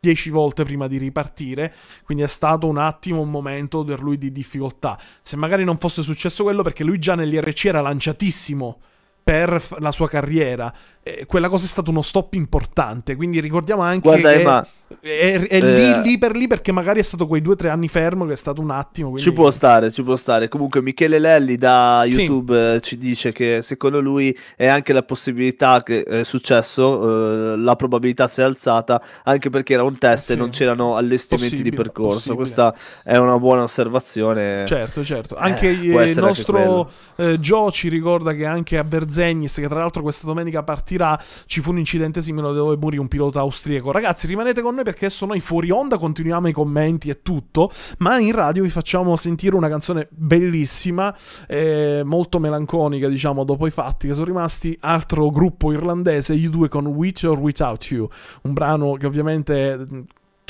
dieci 0.00 0.30
volte 0.30 0.64
prima 0.64 0.88
di 0.88 0.96
ripartire, 0.96 1.74
quindi 2.04 2.24
è 2.24 2.26
stato 2.26 2.66
un 2.66 2.78
attimo 2.78 3.20
un 3.20 3.30
momento 3.30 3.84
per 3.84 4.00
lui 4.00 4.16
di 4.16 4.32
difficoltà. 4.32 4.98
Se 5.20 5.36
magari 5.36 5.62
non 5.62 5.76
fosse 5.76 6.02
successo 6.02 6.42
quello, 6.42 6.62
perché 6.62 6.84
lui 6.84 6.98
già 6.98 7.14
nell'IRC 7.14 7.66
era 7.66 7.82
lanciatissimo 7.82 8.80
per 9.22 9.62
la 9.78 9.92
sua 9.92 10.08
carriera, 10.08 10.72
eh, 11.02 11.24
quella 11.26 11.48
cosa 11.48 11.64
è 11.64 11.68
stato 11.68 11.90
uno 11.90 12.02
stop 12.02 12.34
importante, 12.34 13.16
quindi 13.16 13.40
ricordiamo 13.40 13.82
anche 13.82 14.08
Guarda, 14.08 14.32
che... 14.32 14.40
Emma, 14.40 14.66
è, 15.00 15.46
è 15.48 15.56
eh, 15.56 15.60
lì, 15.60 16.02
lì, 16.02 16.18
per 16.18 16.34
lì 16.34 16.48
perché 16.48 16.72
magari 16.72 16.98
è 16.98 17.04
stato 17.04 17.28
quei 17.28 17.40
due 17.40 17.52
o 17.52 17.56
tre 17.56 17.68
anni 17.68 17.86
fermo 17.86 18.26
che 18.26 18.32
è 18.32 18.36
stato 18.36 18.60
un 18.60 18.70
attimo. 18.70 19.10
Quindi... 19.10 19.30
Ci 19.30 19.32
può 19.32 19.50
stare, 19.50 19.92
ci 19.92 20.02
può 20.02 20.16
stare. 20.16 20.48
Comunque 20.48 20.82
Michele 20.82 21.20
Lelli 21.20 21.56
da 21.56 22.02
YouTube 22.06 22.54
sì. 22.54 22.76
eh, 22.76 22.80
ci 22.80 22.98
dice 22.98 23.30
che 23.30 23.60
secondo 23.62 24.00
lui 24.00 24.36
è 24.56 24.66
anche 24.66 24.92
la 24.92 25.02
possibilità 25.02 25.82
che 25.84 26.02
è 26.02 26.24
successo, 26.24 27.52
eh, 27.52 27.56
la 27.56 27.76
probabilità 27.76 28.26
si 28.26 28.40
è 28.40 28.44
alzata 28.44 29.00
anche 29.22 29.48
perché 29.48 29.74
era 29.74 29.84
un 29.84 29.96
test 29.96 30.26
sì. 30.26 30.32
e 30.32 30.36
non 30.36 30.50
c'erano 30.50 30.96
allestimenti 30.96 31.50
possibile, 31.50 31.70
di 31.70 31.76
percorso. 31.76 32.34
Possibile. 32.34 32.36
Questa 32.36 32.74
è 33.04 33.16
una 33.16 33.38
buona 33.38 33.62
osservazione. 33.62 34.64
Certo, 34.66 35.04
certo. 35.04 35.36
Anche 35.36 35.68
eh, 35.68 35.72
il 35.72 36.18
nostro 36.18 36.90
eh, 37.14 37.38
Joe 37.38 37.70
ci 37.70 37.88
ricorda 37.88 38.32
che 38.32 38.44
anche 38.44 38.76
a 38.76 38.82
Berzegnis, 38.82 39.54
che 39.54 39.68
tra 39.68 39.78
l'altro 39.78 40.02
questa 40.02 40.26
domenica 40.26 40.64
partirà, 40.90 41.20
ci 41.46 41.60
fu 41.60 41.70
un 41.70 41.78
incidente 41.78 42.20
simile 42.20 42.52
dove 42.52 42.76
morì 42.76 42.98
un 42.98 43.08
pilota 43.08 43.40
austriaco. 43.40 43.92
Ragazzi, 43.92 44.26
rimanete 44.26 44.62
con 44.62 44.74
noi 44.74 44.84
perché 44.84 45.06
adesso 45.06 45.26
noi 45.26 45.40
fuori 45.40 45.70
onda 45.70 45.98
continuiamo 45.98 46.48
i 46.48 46.52
commenti 46.52 47.10
e 47.10 47.22
tutto, 47.22 47.70
ma 47.98 48.18
in 48.18 48.32
radio 48.32 48.62
vi 48.62 48.68
facciamo 48.68 49.14
sentire 49.16 49.56
una 49.56 49.68
canzone 49.68 50.08
bellissima, 50.10 51.14
eh, 51.46 52.02
molto 52.04 52.38
melanconica, 52.38 53.08
diciamo, 53.08 53.44
dopo 53.44 53.66
i 53.66 53.70
fatti 53.70 54.08
che 54.08 54.14
sono 54.14 54.26
rimasti. 54.26 54.76
Altro 54.80 55.30
gruppo 55.30 55.72
irlandese, 55.72 56.34
you 56.34 56.50
due 56.50 56.68
con 56.68 56.86
With 56.86 57.22
or 57.24 57.38
Without 57.38 57.84
You, 57.90 58.08
un 58.42 58.52
brano 58.52 58.94
che 58.94 59.06
ovviamente 59.06 59.86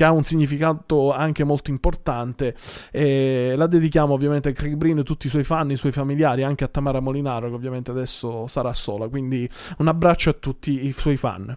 che 0.00 0.06
ha 0.06 0.12
un 0.12 0.22
significato 0.22 1.12
anche 1.12 1.44
molto 1.44 1.68
importante. 1.70 2.54
E 2.90 3.52
la 3.54 3.66
dedichiamo 3.66 4.14
ovviamente 4.14 4.48
a 4.48 4.52
Craig 4.52 4.74
Breen, 4.74 5.02
tutti 5.04 5.26
i 5.26 5.28
suoi 5.28 5.44
fan, 5.44 5.70
i 5.70 5.76
suoi 5.76 5.92
familiari, 5.92 6.42
anche 6.42 6.64
a 6.64 6.68
Tamara 6.68 7.00
Molinaro, 7.00 7.50
che 7.50 7.54
ovviamente 7.54 7.90
adesso 7.90 8.46
sarà 8.46 8.72
sola. 8.72 9.08
Quindi 9.08 9.46
un 9.76 9.88
abbraccio 9.88 10.30
a 10.30 10.32
tutti 10.32 10.86
i 10.86 10.92
suoi 10.92 11.18
fan. 11.18 11.54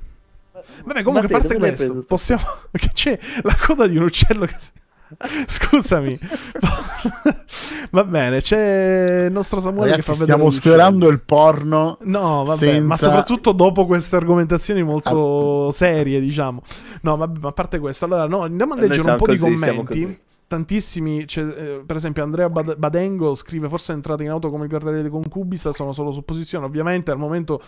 Vabbè, 0.86 1.04
comunque, 1.04 1.34
a 1.34 1.40
parte 1.40 1.58
questo, 1.58 2.04
possiamo. 2.06 2.44
Che 2.72 2.90
c'è 2.92 3.18
la 3.44 3.56
coda 3.58 3.88
di 3.88 3.96
un 3.96 4.04
uccello 4.04 4.46
che 4.46 4.56
si. 4.58 4.72
Scusami, 5.46 6.18
Va 7.92 8.04
bene, 8.04 8.42
c'è 8.42 9.26
il 9.26 9.32
nostro 9.32 9.60
Samuele 9.60 9.92
Ragazzi, 9.92 10.10
che 10.10 10.14
fa 10.14 10.20
vedere 10.20 10.38
stiamo 10.38 10.52
sfiorando 10.52 11.08
il 11.10 11.22
porno. 11.22 11.98
No, 12.02 12.44
vabbè, 12.44 12.66
senza- 12.66 12.86
ma 12.86 12.98
soprattutto 12.98 13.52
dopo 13.52 13.86
queste 13.86 14.16
argomentazioni 14.16 14.84
molto 14.84 15.70
serie, 15.72 16.20
diciamo. 16.20 16.62
No, 17.02 17.18
vabbè, 17.18 17.40
ma 17.40 17.50
a 17.50 17.52
parte 17.52 17.80
questo, 17.80 18.06
allora, 18.06 18.26
no, 18.28 18.42
andiamo 18.42 18.74
a 18.74 18.78
leggere 18.78 19.12
un 19.12 19.18
po' 19.18 19.28
di 19.28 19.38
così, 19.38 19.58
siamo 19.58 19.84
commenti. 19.84 20.20
Tantissimi, 20.46 21.26
eh, 21.36 21.84
per 21.86 21.96
esempio 21.96 22.22
Andrea 22.22 22.48
Bad- 22.50 22.76
Badengo 22.78 23.34
scrive 23.34 23.68
forse 23.68 23.92
è 23.92 23.96
entrato 23.96 24.22
in 24.22 24.30
auto 24.30 24.50
come 24.52 24.64
il 24.66 24.70
guardiere 24.70 25.02
di 25.02 25.10
Concubisa, 25.10 25.74
sono 25.74 25.94
solo 25.94 26.12
supposizioni, 26.12 26.64
ovviamente 26.66 27.10
al 27.10 27.18
momento 27.18 27.60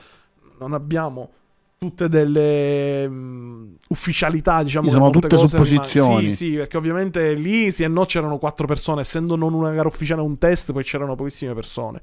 non 0.60 0.74
abbiamo 0.74 1.32
tutte 1.78 2.10
delle 2.10 3.08
mh, 3.08 3.76
ufficialità, 3.90 4.64
diciamo. 4.64 4.90
Sono 4.90 5.10
tutte 5.10 5.28
cose 5.28 5.48
supposizioni. 5.48 6.30
Sì, 6.30 6.36
sì, 6.36 6.56
perché 6.56 6.78
ovviamente 6.78 7.34
lì 7.34 7.72
sì 7.72 7.84
e 7.84 7.88
no 7.88 8.06
c'erano 8.06 8.38
quattro 8.38 8.66
persone, 8.68 9.02
essendo 9.02 9.36
non 9.36 9.54
una 9.54 9.72
gara 9.72 9.88
ufficiale 9.88 10.22
un 10.22 10.38
test, 10.38 10.72
poi 10.72 10.84
c'erano 10.84 11.16
pochissime 11.16 11.54
persone. 11.54 12.02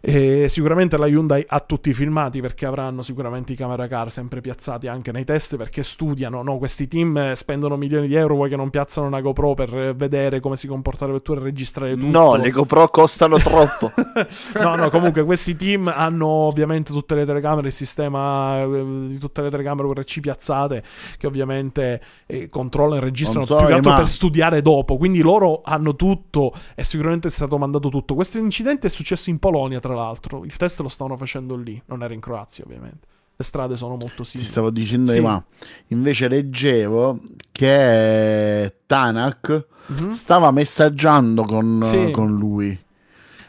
E 0.00 0.48
sicuramente 0.48 0.96
la 0.96 1.06
Hyundai 1.06 1.44
ha 1.46 1.60
tutti 1.60 1.90
i 1.90 1.94
filmati 1.94 2.40
perché 2.40 2.66
avranno 2.66 3.02
sicuramente 3.02 3.52
i 3.52 3.56
camera 3.56 3.86
car 3.88 4.10
sempre 4.10 4.40
piazzati 4.40 4.86
anche 4.86 5.12
nei 5.12 5.24
test 5.24 5.56
perché 5.56 5.82
studiano, 5.82 6.42
no? 6.42 6.58
questi 6.58 6.86
team 6.86 7.16
eh, 7.16 7.34
spendono 7.34 7.76
milioni 7.76 8.06
di 8.06 8.14
euro 8.14 8.34
vuoi 8.34 8.48
che 8.48 8.56
non 8.56 8.70
piazzano 8.70 9.06
una 9.06 9.20
GoPro 9.20 9.54
per 9.54 9.76
eh, 9.76 9.94
vedere 9.94 10.40
come 10.40 10.56
si 10.56 10.66
comporta 10.66 11.06
la 11.06 11.12
vettura 11.12 11.40
e 11.40 11.44
registrare 11.44 11.96
tutto. 11.96 12.06
No, 12.06 12.36
le 12.36 12.50
GoPro 12.50 12.88
costano 12.88 13.38
troppo. 13.38 13.90
no, 14.60 14.76
no, 14.76 14.90
comunque 14.90 15.24
questi 15.24 15.56
team 15.56 15.92
hanno 15.92 16.26
ovviamente 16.26 16.92
tutte 16.92 17.14
le 17.14 17.24
telecamere, 17.24 17.68
il 17.68 17.72
sistema 17.72 18.60
eh, 18.60 18.84
di 19.08 19.18
tutte 19.18 19.42
le 19.42 19.50
telecamere 19.50 19.88
URC 19.88 20.20
piazzate 20.20 20.82
che 21.18 21.26
ovviamente 21.26 22.00
eh, 22.26 22.48
controllano 22.48 23.00
e 23.00 23.04
registrano 23.04 23.46
so, 23.46 23.56
più 23.56 23.66
che 23.66 23.72
altro 23.72 23.90
ma- 23.90 23.96
per 23.96 24.08
studiare 24.08 24.62
dopo. 24.62 24.96
Quindi 24.96 25.20
loro 25.20 25.62
hanno 25.64 25.96
tutto 25.96 26.52
e 26.74 26.84
sicuramente 26.84 27.28
è 27.28 27.30
stato 27.30 27.58
mandato 27.58 27.88
tutto. 27.88 28.14
Questo 28.14 28.38
incidente 28.38 28.86
è 28.86 28.90
successo 28.90 29.30
in 29.30 29.38
Polonia, 29.38 29.80
tra 29.80 29.87
l'altro. 29.94 30.44
Il 30.44 30.56
test 30.56 30.80
lo 30.80 30.88
stavano 30.88 31.16
facendo 31.16 31.56
lì, 31.56 31.80
non 31.86 32.02
era 32.02 32.14
in 32.14 32.20
Croazia, 32.20 32.64
ovviamente. 32.64 33.06
Le 33.36 33.44
strade 33.44 33.76
sono 33.76 33.94
molto 33.96 34.22
Ti 34.22 34.30
simili. 34.30 34.48
stavo 34.50 34.70
dicendo, 34.70 35.10
Sì. 35.12 35.20
ma 35.20 35.42
invece 35.88 36.26
leggevo 36.28 37.20
che 37.52 38.74
Tanak 38.86 39.66
Mhm. 39.86 40.10
stava 40.10 40.50
messaggiando 40.50 41.44
con, 41.44 41.80
Sì. 41.84 42.10
con 42.10 42.34
lui. 42.36 42.76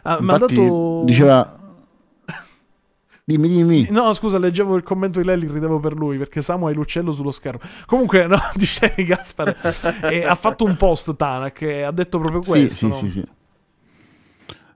Ha 0.03 0.17
Infatti, 0.19 0.55
dato... 0.55 1.01
diceva 1.03 1.57
Dimmi, 3.25 3.47
dimmi. 3.47 3.87
No, 3.91 4.13
scusa, 4.13 4.39
leggevo 4.39 4.75
il 4.75 4.81
commento 4.83 5.19
di 5.19 5.25
Lelli, 5.25 5.47
ridevo 5.47 5.79
per 5.79 5.93
lui 5.93 6.17
perché 6.17 6.41
Samu 6.41 6.65
ha 6.67 6.71
l'uccello 6.71 7.11
sullo 7.11 7.29
schermo. 7.31 7.59
Comunque, 7.85 8.25
no, 8.25 8.37
dicevi 8.55 9.03
Gaspare, 9.03 9.55
e 10.09 10.23
ha 10.25 10.33
fatto 10.35 10.65
un 10.65 10.75
post 10.77 11.15
Tanak 11.15 11.61
e 11.61 11.81
ha 11.83 11.91
detto 11.91 12.17
proprio 12.19 12.41
Sì, 12.41 12.49
questo. 12.49 12.75
sì, 12.75 12.87
no? 12.87 12.93
sì, 12.95 13.09
sì. 13.09 13.25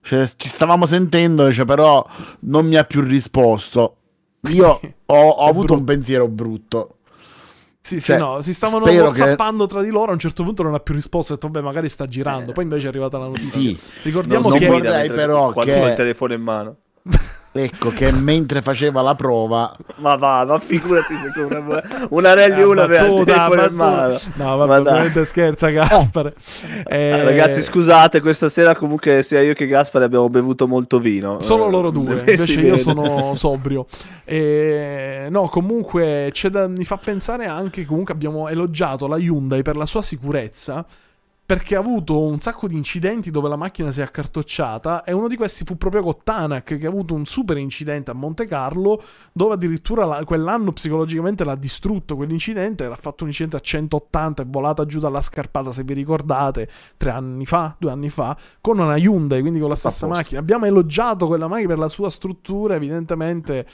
Cioè, 0.03 0.27
ci 0.35 0.49
stavamo 0.49 0.85
sentendo, 0.85 1.47
dice, 1.47 1.63
però 1.65 2.05
non 2.41 2.67
mi 2.67 2.75
ha 2.75 2.83
più 2.83 3.01
risposto. 3.01 3.95
Io 4.49 4.79
ho, 5.05 5.15
ho 5.15 5.45
avuto 5.47 5.59
brutto. 5.67 5.73
un 5.75 5.83
pensiero 5.85 6.27
brutto. 6.27 6.97
Sì, 7.79 7.99
sì, 7.99 8.07
Cioè, 8.07 8.17
no, 8.17 8.41
si 8.41 8.53
stavano 8.53 8.85
spero 8.85 9.09
che- 9.11 9.35
tra 9.67 9.81
di 9.81 9.89
loro. 9.89 10.11
A 10.11 10.13
un 10.13 10.19
certo 10.19 10.43
punto 10.43 10.63
non 10.63 10.73
ha 10.73 10.79
più 10.79 10.93
risposto. 10.93 11.33
Ha 11.33 11.35
detto, 11.35 11.49
beh, 11.49 11.61
magari 11.61 11.87
sta 11.89 12.07
girando. 12.07 12.51
Poi 12.51 12.63
invece 12.63 12.85
è 12.85 12.89
arrivata 12.89 13.17
la 13.17 13.25
notizia. 13.27 13.59
Sì. 13.59 13.79
Ricordiamo 14.03 14.49
Non 14.49 14.57
che. 14.57 14.67
vorrei 14.67 14.81
mentre- 14.91 15.15
però 15.15 15.51
che- 15.53 15.71
il 15.71 15.93
telefono 15.95 16.33
in 16.33 16.41
mano. 16.41 16.75
Ecco 17.55 17.89
che 17.91 18.11
mentre 18.11 18.63
faceva 18.63 19.03
la 19.03 19.13
prova, 19.13 19.75
Ma 19.97 20.15
va, 20.15 20.43
ma 20.43 20.57
figurati 20.57 21.13
se 21.15 21.31
con 21.39 21.51
una, 21.65 22.07
una 22.09 22.33
Rally 22.33 22.61
Ah, 22.63 22.67
1 22.67 22.81
aveva 22.81 23.05
il 23.05 23.23
telefono 23.25 23.65
in 23.65 23.73
mano. 23.75 24.17
No, 24.33 24.45
Ma 24.57 24.65
vabbè, 24.65 24.79
ovviamente 24.79 25.23
scherza, 25.23 25.69
Gaspare. 25.69 26.33
Eh, 26.87 27.11
Ah, 27.11 27.23
Ragazzi, 27.23 27.61
scusate, 27.61 28.21
questa 28.21 28.49
sera 28.49 28.75
comunque 28.75 29.21
sia 29.21 29.41
io 29.41 29.53
che 29.53 29.67
Gaspare 29.67 30.03
abbiamo 30.05 30.29
bevuto 30.29 30.67
molto 30.67 30.99
vino. 30.99 31.41
Solo 31.41 31.67
Eh, 31.67 31.69
loro 31.69 31.91
due, 31.91 32.23
e 32.23 32.37
si 32.37 32.53
invece 32.55 32.59
io 32.67 32.77
sono 32.77 33.35
sobrio. 33.35 33.85
E, 34.25 35.27
no, 35.29 35.47
comunque 35.47 36.29
c'è 36.31 36.49
da- 36.49 36.67
mi 36.67 36.85
fa 36.85 36.97
pensare 36.97 37.45
anche 37.45 37.85
comunque 37.85 38.15
abbiamo 38.15 38.47
elogiato 38.49 39.05
la 39.05 39.17
Hyundai 39.17 39.61
per 39.61 39.75
la 39.77 39.85
sua 39.85 40.01
sicurezza 40.01 40.83
perché 41.45 41.75
ha 41.75 41.79
avuto 41.79 42.21
un 42.21 42.39
sacco 42.39 42.67
di 42.67 42.75
incidenti 42.75 43.29
dove 43.29 43.49
la 43.49 43.57
macchina 43.57 43.91
si 43.91 43.99
è 43.99 44.03
accartocciata 44.03 45.03
e 45.03 45.11
uno 45.11 45.27
di 45.27 45.35
questi 45.35 45.65
fu 45.65 45.75
proprio 45.75 46.01
con 46.01 46.15
Tanak 46.23 46.77
che 46.77 46.85
ha 46.85 46.89
avuto 46.89 47.13
un 47.13 47.25
super 47.25 47.57
incidente 47.57 48.11
a 48.11 48.13
Monte 48.13 48.45
Carlo 48.45 49.03
dove 49.33 49.55
addirittura 49.55 50.05
la- 50.05 50.23
quell'anno 50.23 50.71
psicologicamente 50.71 51.43
l'ha 51.43 51.55
distrutto 51.55 52.15
quell'incidente, 52.15 52.87
l'ha 52.87 52.95
fatto 52.95 53.23
un 53.23 53.29
incidente 53.29 53.57
a 53.57 53.59
180 53.59 54.43
è 54.43 54.45
volata 54.45 54.85
giù 54.85 54.99
dalla 54.99 55.19
scarpata 55.19 55.73
se 55.73 55.83
vi 55.83 55.93
ricordate 55.93 56.69
tre 56.95 57.09
anni 57.09 57.45
fa, 57.45 57.75
due 57.77 57.91
anni 57.91 58.09
fa 58.09 58.37
con 58.61 58.79
una 58.79 58.95
Hyundai 58.95 59.41
quindi 59.41 59.59
con 59.59 59.67
la 59.67 59.75
stessa 59.75 60.07
macchina. 60.07 60.39
Abbiamo 60.39 60.65
elogiato 60.65 61.27
quella 61.27 61.49
macchina 61.49 61.67
per 61.67 61.79
la 61.79 61.89
sua 61.89 62.09
struttura 62.09 62.75
evidentemente 62.75 63.65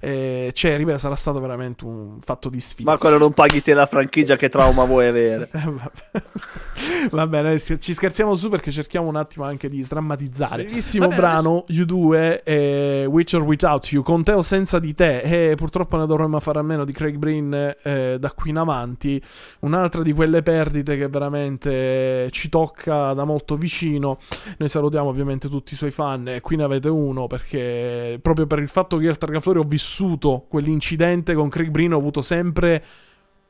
eh, 0.00 0.50
cioè 0.54 0.76
ripeto 0.78 0.96
sarà 0.96 1.14
stato 1.14 1.40
veramente 1.40 1.84
un 1.84 2.20
fatto 2.22 2.48
di 2.48 2.58
sfida. 2.58 2.90
Ma 2.90 2.96
quando 2.96 3.18
non 3.18 3.32
paghi 3.32 3.60
te 3.60 3.74
la 3.74 3.84
franchigia, 3.84 4.36
che 4.36 4.48
trauma 4.48 4.84
vuoi 4.84 5.06
avere? 5.08 5.48
eh, 7.22 7.26
vabbè. 7.26 7.42
Va 7.42 7.42
bene, 7.42 7.58
ci 7.58 7.92
scherziamo 7.92 8.34
su 8.34 8.48
perché 8.48 8.70
cerchiamo 8.70 9.08
un 9.08 9.16
attimo 9.16 9.44
anche 9.44 9.68
di 9.68 9.82
sdrammatizzare. 9.82 10.64
Bellissimo 10.64 11.08
Vabbè, 11.08 11.16
brano, 11.16 11.64
U2, 11.68 12.40
eh, 12.44 13.04
With 13.08 13.32
or 13.34 13.42
Without 13.42 13.90
You, 13.92 14.02
con 14.02 14.22
te 14.22 14.32
o 14.32 14.42
senza 14.42 14.78
di 14.78 14.94
te. 14.94 15.20
E 15.20 15.54
purtroppo 15.56 15.96
ne 15.96 16.06
dovremmo 16.06 16.38
fare 16.40 16.58
a 16.58 16.62
meno 16.62 16.84
di 16.84 16.92
Craig 16.92 17.16
Breen 17.16 17.76
eh, 17.82 18.16
da 18.18 18.32
qui 18.32 18.50
in 18.50 18.58
avanti. 18.58 19.20
Un'altra 19.60 20.02
di 20.02 20.12
quelle 20.12 20.42
perdite 20.42 20.96
che 20.96 21.08
veramente 21.08 22.28
ci 22.30 22.48
tocca 22.48 23.12
da 23.12 23.24
molto 23.24 23.56
vicino. 23.56 24.18
Noi 24.56 24.68
salutiamo 24.68 25.08
ovviamente 25.08 25.48
tutti 25.48 25.74
i 25.74 25.76
suoi 25.76 25.90
fan 25.90 26.28
e 26.28 26.40
qui 26.40 26.56
ne 26.56 26.64
avete 26.64 26.88
uno 26.88 27.26
perché 27.26 28.18
proprio 28.22 28.46
per 28.46 28.58
il 28.58 28.68
fatto 28.68 28.96
che 28.96 29.04
io 29.04 29.10
al 29.10 29.18
Targaflori 29.18 29.58
ho 29.58 29.64
vissuto 29.64 30.46
quell'incidente 30.48 31.34
con 31.34 31.48
Craig 31.48 31.70
Breen 31.70 31.92
ho 31.92 31.98
avuto 31.98 32.22
sempre 32.22 32.82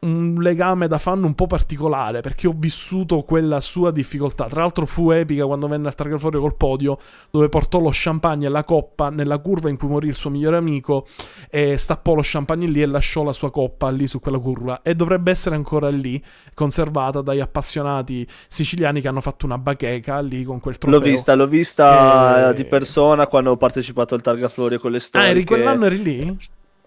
un 0.00 0.36
legame 0.40 0.86
da 0.86 0.96
fan 0.98 1.24
un 1.24 1.34
po' 1.34 1.46
particolare 1.48 2.20
perché 2.20 2.46
ho 2.46 2.54
vissuto 2.56 3.22
quella 3.22 3.58
sua 3.60 3.90
difficoltà. 3.90 4.46
Tra 4.46 4.60
l'altro 4.60 4.86
fu 4.86 5.10
epica 5.10 5.44
quando 5.46 5.66
venne 5.66 5.88
al 5.88 5.94
Targa 5.94 6.18
Florio 6.18 6.40
col 6.40 6.54
podio, 6.54 6.98
dove 7.30 7.48
portò 7.48 7.80
lo 7.80 7.90
champagne 7.92 8.46
e 8.46 8.48
la 8.48 8.62
coppa 8.64 9.10
nella 9.10 9.38
curva 9.38 9.68
in 9.68 9.76
cui 9.76 9.88
morì 9.88 10.08
il 10.08 10.14
suo 10.14 10.30
migliore 10.30 10.56
amico 10.56 11.06
e 11.50 11.76
stappò 11.76 12.14
lo 12.14 12.20
champagne 12.22 12.66
lì 12.66 12.80
e 12.80 12.86
lasciò 12.86 13.22
la 13.24 13.32
sua 13.32 13.50
coppa 13.50 13.90
lì 13.90 14.06
su 14.06 14.20
quella 14.20 14.38
curva. 14.38 14.82
E 14.82 14.94
dovrebbe 14.94 15.30
essere 15.32 15.56
ancora 15.56 15.88
lì, 15.88 16.22
conservata 16.54 17.20
dai 17.20 17.40
appassionati 17.40 18.26
siciliani 18.46 19.00
che 19.00 19.08
hanno 19.08 19.20
fatto 19.20 19.46
una 19.46 19.58
bacheca 19.58 20.20
lì 20.20 20.44
con 20.44 20.60
quel 20.60 20.78
trofeo. 20.78 21.00
L'ho 21.00 21.04
vista, 21.04 21.34
l'ho 21.34 21.46
vista 21.48 22.50
Eh, 22.50 22.54
di 22.54 22.64
persona 22.64 23.26
quando 23.26 23.50
ho 23.50 23.56
partecipato 23.56 24.14
al 24.14 24.20
Targa 24.22 24.48
Florio 24.48 24.78
con 24.78 24.92
le 24.92 24.98
Ah, 24.98 25.00
storie. 25.00 25.28
eri 25.30 25.44
quell'anno 25.44 25.86
eri 25.86 26.02
lì? 26.02 26.36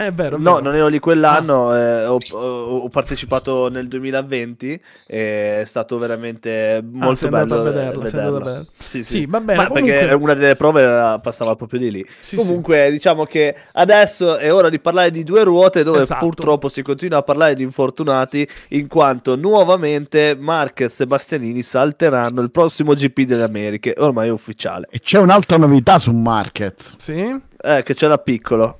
È 0.01 0.11
vero, 0.11 0.37
è 0.37 0.39
No, 0.39 0.53
vero. 0.55 0.63
non 0.65 0.75
ero 0.75 0.87
lì 0.87 0.97
quell'anno, 0.99 1.75
eh, 1.75 2.05
ho, 2.05 2.17
ho- 2.31 2.37
ho 2.79 2.89
partecipato 2.89 3.69
nel 3.69 3.87
2020 3.87 4.81
e 5.05 5.61
è 5.61 5.63
stato 5.65 5.97
veramente 5.99 6.83
molto 6.91 7.09
Ah, 7.11 7.15
sei 7.15 7.27
andato 7.27 7.45
bello 7.47 7.61
a 7.61 7.63
vederla, 7.71 8.05
sei 8.07 8.19
andato 8.19 8.35
a 8.35 8.39
vederla. 8.39 8.59
vederla. 8.59 8.71
Sì, 8.79 9.03
Sì, 9.03 9.25
va 9.27 9.39
bene, 9.41 9.57
Ma 9.61 9.67
comunque- 9.67 9.91
perché 9.99 10.13
una 10.15 10.33
delle 10.33 10.55
prove 10.55 10.81
era- 10.81 11.19
passava 11.19 11.55
proprio 11.55 11.79
di 11.79 11.91
lì. 11.91 12.05
Sì, 12.19 12.35
Comunque, 12.35 12.89
diciamo 12.89 13.25
che 13.25 13.55
adesso 13.73 14.37
è 14.37 14.51
ora 14.51 14.69
di 14.69 14.79
parlare 14.79 15.11
di 15.11 15.23
due 15.23 15.43
ruote 15.43 15.83
dove 15.83 15.99
Esatto. 15.99 16.25
purtroppo 16.25 16.67
si 16.69 16.81
continua 16.81 17.19
a 17.19 17.23
parlare 17.23 17.53
di 17.53 17.61
infortunati 17.63 18.47
in 18.69 18.87
quanto 18.87 19.35
nuovamente 19.35 20.35
Marquez 20.39 20.99
e 21.01 21.05
Bastianini 21.05 21.61
salteranno 21.61 22.41
il 22.41 22.49
prossimo 22.49 22.93
GP 22.93 23.21
delle 23.25 23.43
Americhe, 23.43 23.93
ormai 23.97 24.29
è 24.29 24.31
ufficiale. 24.31 24.87
e 24.89 24.99
c'è 24.99 25.19
un'altra 25.19 25.57
novità 25.57 25.99
su 25.99 26.11
Market. 26.11 26.93
Sì? 26.97 27.39
Eh, 27.63 27.83
che 27.83 27.93
c'era 27.93 28.17
piccolo. 28.17 28.77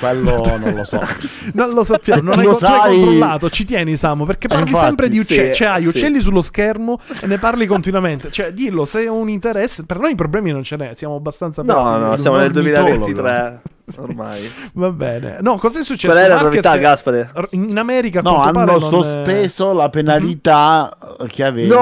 Quello 0.00 0.42
non 0.58 0.74
lo 0.74 0.84
so. 0.84 0.98
Non 1.54 1.70
lo 1.70 1.84
sappiamo, 1.84 2.22
non 2.22 2.32
Tu 2.34 2.38
hai, 2.40 2.46
lo 2.46 2.52
sai. 2.54 2.90
controllato, 2.98 3.50
ci 3.50 3.64
tieni 3.64 3.96
Samu, 3.96 4.24
perché 4.24 4.48
parli 4.48 4.68
infatti, 4.68 4.84
sempre 4.86 5.08
di 5.08 5.18
uccelli, 5.18 5.48
sì, 5.48 5.54
cioè 5.54 5.68
hai 5.68 5.82
sì. 5.82 5.88
uccelli 5.88 6.20
sullo 6.20 6.40
schermo 6.40 6.98
e 7.22 7.26
ne 7.26 7.38
parli 7.38 7.66
continuamente, 7.66 8.30
cioè 8.30 8.52
dillo 8.52 8.84
se 8.84 9.04
è 9.04 9.08
un 9.08 9.28
interesse, 9.28 9.84
per 9.84 9.98
noi 9.98 10.14
problemi 10.14 10.50
non 10.52 10.62
ce 10.62 10.76
n'è, 10.76 10.94
siamo 10.94 11.16
abbastanza 11.16 11.62
No, 11.62 11.78
aperti. 11.78 12.00
no, 12.00 12.16
siamo 12.16 12.36
nel 12.38 12.46
ornitologo. 12.56 12.82
2023 13.06 13.60
ormai. 13.98 14.50
Va 14.74 14.90
bene. 14.90 15.38
No, 15.40 15.56
cosa 15.56 15.80
è 15.80 15.82
successo? 15.82 16.12
Qual 16.12 16.24
è 16.24 16.28
la 16.28 16.40
novità, 16.40 16.76
Gaspare? 16.76 17.32
In 17.50 17.76
America 17.76 18.20
No, 18.20 18.40
hanno 18.40 18.64
non- 18.64 18.80
sospeso 18.80 19.72
la 19.72 19.88
penalità 19.90 20.96
che 21.26 21.42
aveva 21.44 21.74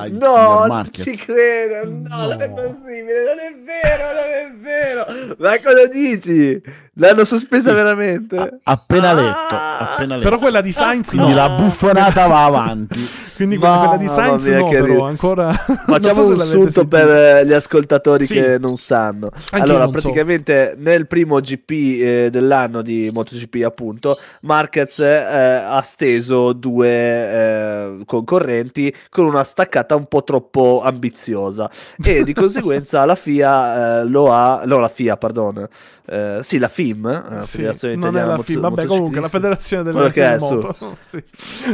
No, 0.00 0.06
il 0.06 0.14
no, 0.14 0.64
non 0.66 0.88
ci 0.90 1.14
credo, 1.16 1.90
no, 1.90 2.16
No. 2.16 2.26
non 2.28 2.40
è 2.40 2.50
possibile, 2.50 3.24
non 3.26 3.38
è 3.38 3.54
vero, 3.62 4.04
non 4.14 4.30
è 4.32 4.52
vero. 4.58 5.34
Ma 5.38 5.60
cosa 5.62 5.86
dici? 5.92 6.62
L'hanno 7.00 7.24
sospesa 7.24 7.72
veramente? 7.72 8.58
Appena 8.62 9.10
Ah. 9.10 9.12
letto, 9.14 9.54
appena 9.54 10.16
letto. 10.16 10.28
Però 10.28 10.38
quella 10.38 10.60
di 10.60 10.70
Sainz 10.70 11.08
Quindi 11.08 11.30
no. 11.30 11.34
la 11.34 11.48
buffonata 11.48 12.26
va 12.26 12.44
avanti. 12.44 13.08
Quindi 13.40 13.56
quella, 13.56 13.78
quella 13.78 13.96
di 13.96 14.06
Sainz 14.06 14.46
mia, 14.48 14.58
no, 14.58 14.68
che 14.68 14.80
però 14.80 15.06
ancora... 15.06 15.50
Facciamo 15.56 16.20
so 16.20 16.32
un 16.34 16.40
sunto 16.40 16.86
per 16.86 17.46
gli 17.46 17.54
ascoltatori 17.54 18.26
Sì. 18.26 18.34
che 18.34 18.58
non 18.58 18.76
sanno. 18.76 19.30
io 19.34 19.62
allora, 19.62 19.84
non 19.84 19.94
so. 19.94 20.00
praticamente 20.00 20.74
nel 20.76 21.06
primo 21.06 21.40
GP 21.40 21.70
eh, 21.70 22.28
dell'anno 22.30 22.82
di 22.82 23.10
MotoGP, 23.10 23.62
appunto, 23.64 24.18
Marquez 24.42 24.98
eh, 24.98 25.14
ha 25.14 25.80
steso 25.80 26.52
due 26.52 26.88
eh, 26.90 27.96
concorrenti 28.04 28.94
con 29.08 29.24
una 29.24 29.42
staccata 29.42 29.96
un 29.96 30.04
po' 30.04 30.22
troppo 30.22 30.82
ambiziosa 30.84 31.70
e 31.96 32.24
di 32.24 32.34
conseguenza 32.34 33.06
la 33.06 33.14
FIA 33.14 34.00
eh, 34.00 34.04
lo 34.04 34.30
ha, 34.30 34.64
no, 34.66 34.78
la 34.78 34.88
FIA, 34.90 35.16
pardon, 35.16 35.66
eh, 36.06 36.40
sì, 36.42 36.58
la 36.58 36.68
FIM, 36.92 37.06
eh, 37.06 37.34
la 37.36 37.42
Sì, 37.42 37.56
Federazione 37.56 37.94
non 37.94 38.04
è 38.04 38.08
Italiana 38.08 38.26
la 38.30 38.36
Moto- 38.36 38.42
vabbè 38.60 38.86
comunque 38.86 39.20
la 39.20 39.28
federazione 39.28 39.82
delle 39.82 39.98
che 40.12 40.24
è, 40.24 40.36
delle 40.36 40.38
su. 40.40 40.54
moto. 40.54 40.96
Sì. 41.00 41.24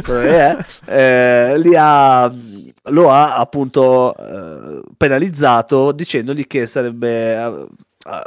è, 0.05 0.57
eh, 0.85 1.57
ha, 1.75 2.33
lo 2.83 3.11
ha 3.11 3.35
appunto 3.37 4.15
eh, 4.15 4.81
penalizzato 4.95 5.91
dicendogli 5.91 6.45
che 6.47 6.65
sarebbe 6.65 7.35
eh, 7.35 7.67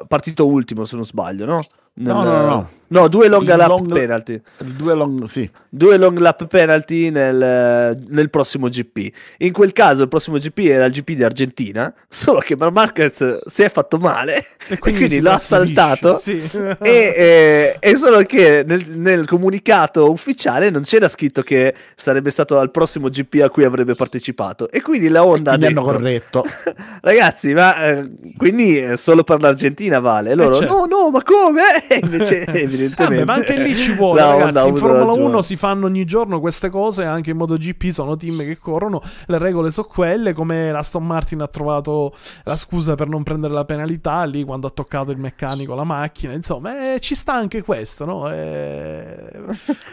partito 0.06 0.46
ultimo 0.46 0.84
se 0.84 0.96
non 0.96 1.04
sbaglio, 1.04 1.44
no? 1.46 1.60
Nel- 1.94 2.14
No, 2.14 2.22
no, 2.22 2.42
no. 2.46 2.70
No, 2.92 3.06
due 3.06 3.28
long 3.28 3.46
lap 3.46 3.68
long- 3.68 3.92
penalty. 3.92 4.40
Due 4.58 4.94
long, 4.94 5.22
sì. 5.24 5.48
Due 5.68 5.96
long 5.96 6.18
lap 6.18 6.46
penalty 6.48 7.10
nel, 7.10 7.96
nel 8.08 8.30
prossimo 8.30 8.68
GP. 8.68 9.12
In 9.38 9.52
quel 9.52 9.72
caso 9.72 10.02
il 10.02 10.08
prossimo 10.08 10.38
GP 10.38 10.58
era 10.58 10.86
il 10.86 10.92
GP 10.92 11.12
di 11.12 11.22
Argentina, 11.22 11.92
solo 12.08 12.40
che 12.40 12.56
Marquez 12.56 13.46
si 13.46 13.62
è 13.62 13.70
fatto 13.70 13.98
male 13.98 14.44
e 14.68 14.78
quindi, 14.78 15.08
si 15.08 15.20
l'ha 15.20 15.36
trasferisce, 15.36 15.74
saltato. 15.74 16.16
Sì. 16.16 16.38
E, 16.82 17.14
e- 17.16 17.76
e 17.78 17.96
solo 17.96 18.22
che 18.22 18.64
nel, 18.66 18.84
nel 18.88 19.26
comunicato 19.26 20.10
ufficiale 20.10 20.70
non 20.70 20.82
c'era 20.82 21.08
scritto 21.08 21.42
che 21.42 21.74
sarebbe 21.94 22.30
stato 22.30 22.58
al 22.58 22.70
prossimo 22.70 23.08
GP 23.08 23.40
a 23.42 23.50
cui 23.50 23.64
avrebbe 23.64 23.94
partecipato. 23.94 24.68
E 24.70 24.80
quindi 24.82 25.08
la 25.08 25.24
Honda 25.24 25.50
Quindi 25.56 25.66
hanno 25.66 25.82
corretto. 25.82 26.44
ragazzi, 27.02 27.52
ma 27.52 27.84
eh, 27.86 28.10
quindi 28.36 28.82
eh, 28.82 28.96
solo 28.96 29.22
per 29.24 29.40
l'Argentina 29.40 30.00
vale? 30.00 30.30
E 30.30 30.34
loro, 30.34 30.54
certo. 30.56 30.74
no, 30.74 30.84
no, 30.86 31.10
ma 31.10 31.22
come? 31.22 31.86
E 31.88 32.00
invece, 32.02 32.44
evidentemente, 32.84 33.24
Vabbè, 33.24 33.24
ma 33.24 33.32
anche 33.34 33.62
lì 33.62 33.76
ci 33.76 33.92
vuole, 33.94 34.20
ha 34.22 34.34
ragazzi. 34.36 34.68
In 34.68 34.76
Formula 34.76 35.04
ragione. 35.04 35.24
1 35.24 35.42
si 35.42 35.56
fanno 35.56 35.86
ogni 35.86 36.04
giorno 36.04 36.40
queste 36.40 36.70
cose. 36.70 37.04
Anche 37.04 37.30
in 37.30 37.36
MotoGP 37.36 37.88
sono 37.90 38.16
team 38.16 38.38
che 38.38 38.58
corrono. 38.58 39.00
Le 39.26 39.38
regole 39.38 39.70
sono 39.70 39.86
quelle. 39.90 40.32
Come 40.32 40.70
l'Aston 40.72 41.06
Martin 41.06 41.40
ha 41.42 41.48
trovato 41.48 42.14
la 42.44 42.56
scusa 42.56 42.94
per 42.94 43.08
non 43.08 43.22
prendere 43.22 43.52
la 43.54 43.64
penalità 43.64 44.24
lì 44.24 44.44
quando 44.44 44.66
ha 44.66 44.70
toccato 44.70 45.10
il 45.10 45.18
meccanico 45.18 45.74
la 45.74 45.84
macchina. 45.84 46.32
Insomma, 46.32 46.94
eh, 46.94 47.00
ci 47.00 47.14
sta 47.14 47.34
anche 47.34 47.62
questo, 47.62 48.04
no? 48.04 48.30
Eh, 48.30 49.28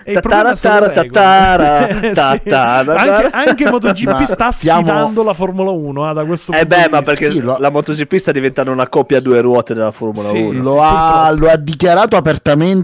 E 0.03 0.12
il 0.13 0.20
problema 0.20 0.56
sono 0.56 0.79
le 0.79 0.88
regole. 0.88 1.08
Tatara, 1.10 1.88
Eh, 2.01 2.08
sì. 2.08 2.13
tatara. 2.13 2.96
Anche, 2.96 3.29
anche 3.32 3.70
MotoGP 3.70 4.06
Ma 4.10 4.25
sta 4.25 4.51
stiamo- 4.51 4.82
sfidando 4.82 5.24
la 5.24 5.34
Formula 5.34 5.72
1 5.72 6.10
ah, 6.10 6.13
da 6.13 6.25
questo 6.25 6.51
Eh 6.51 6.60
punto 6.65 6.75
beh, 6.75 6.84
di 6.84 6.89
ma 6.89 6.98
vista. 7.00 7.13
perché 7.13 7.32
Sì, 7.32 7.39
lo- 7.39 7.58
la 7.60 7.70
MotoGP 7.70 8.15
sta 8.15 8.32
diventando 8.32 8.72
una 8.72 8.88
coppia 8.88 9.17
a 9.17 9.22
due 9.22 9.41
ruote 9.41 9.74
della 9.74 9.91
Formula 9.91 10.27
Sì, 10.29 10.41
1. 10.41 10.62
Lo, 10.62 10.72
sì, 10.72 10.77
ha, 10.82 11.32
lo 11.36 11.50
ha 11.50 11.56
dichiarato 11.58 12.15
apertamente 12.15 12.76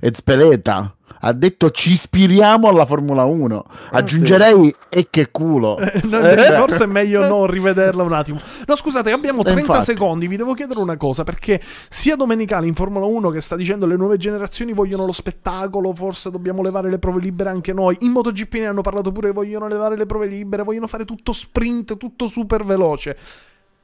Ezpeleta. 0.00 0.94
Ha 1.26 1.32
detto 1.32 1.70
ci 1.70 1.92
ispiriamo 1.92 2.68
alla 2.68 2.84
Formula 2.84 3.24
1. 3.24 3.64
Aggiungerei 3.92 4.74
e 4.90 5.06
che 5.08 5.30
culo. 5.30 5.78
No, 6.04 6.18
Eh. 6.20 6.52
forse 6.54 6.84
è 6.84 6.86
meglio 6.86 7.24
non 7.28 7.46
rivederla 7.46 8.02
un 8.02 8.12
attimo. 8.12 8.38
No, 8.66 8.76
scusate, 8.76 9.10
abbiamo 9.10 9.40
Eh, 9.40 9.44
30 9.44 9.60
infatti. 9.60 9.84
secondi. 9.86 10.28
Vi 10.28 10.36
devo 10.36 10.52
chiedere 10.52 10.80
una 10.80 10.98
cosa: 10.98 11.24
perché 11.24 11.62
sia 11.88 12.14
Domenicali 12.14 12.68
in 12.68 12.74
Formula 12.74 13.06
1 13.06 13.30
che 13.30 13.40
sta 13.40 13.56
dicendo 13.56 13.86
le 13.86 13.96
nuove 13.96 14.18
generazioni 14.18 14.74
vogliono 14.74 15.06
lo 15.06 15.12
spettacolo, 15.12 15.94
forse 15.94 16.30
dobbiamo 16.30 16.60
levare 16.60 16.90
le 16.90 16.98
prove 16.98 17.20
libere 17.22 17.48
anche 17.48 17.72
noi. 17.72 17.96
In 18.00 18.10
MotoGP 18.10 18.52
ne 18.56 18.66
hanno 18.66 18.82
parlato 18.82 19.10
pure, 19.10 19.30
vogliono 19.32 19.66
levare 19.66 19.96
le 19.96 20.04
prove 20.04 20.26
libere, 20.26 20.62
vogliono 20.62 20.86
fare 20.88 21.06
tutto 21.06 21.32
sprint, 21.32 21.96
tutto 21.96 22.26
super 22.26 22.64
veloce. 22.64 23.16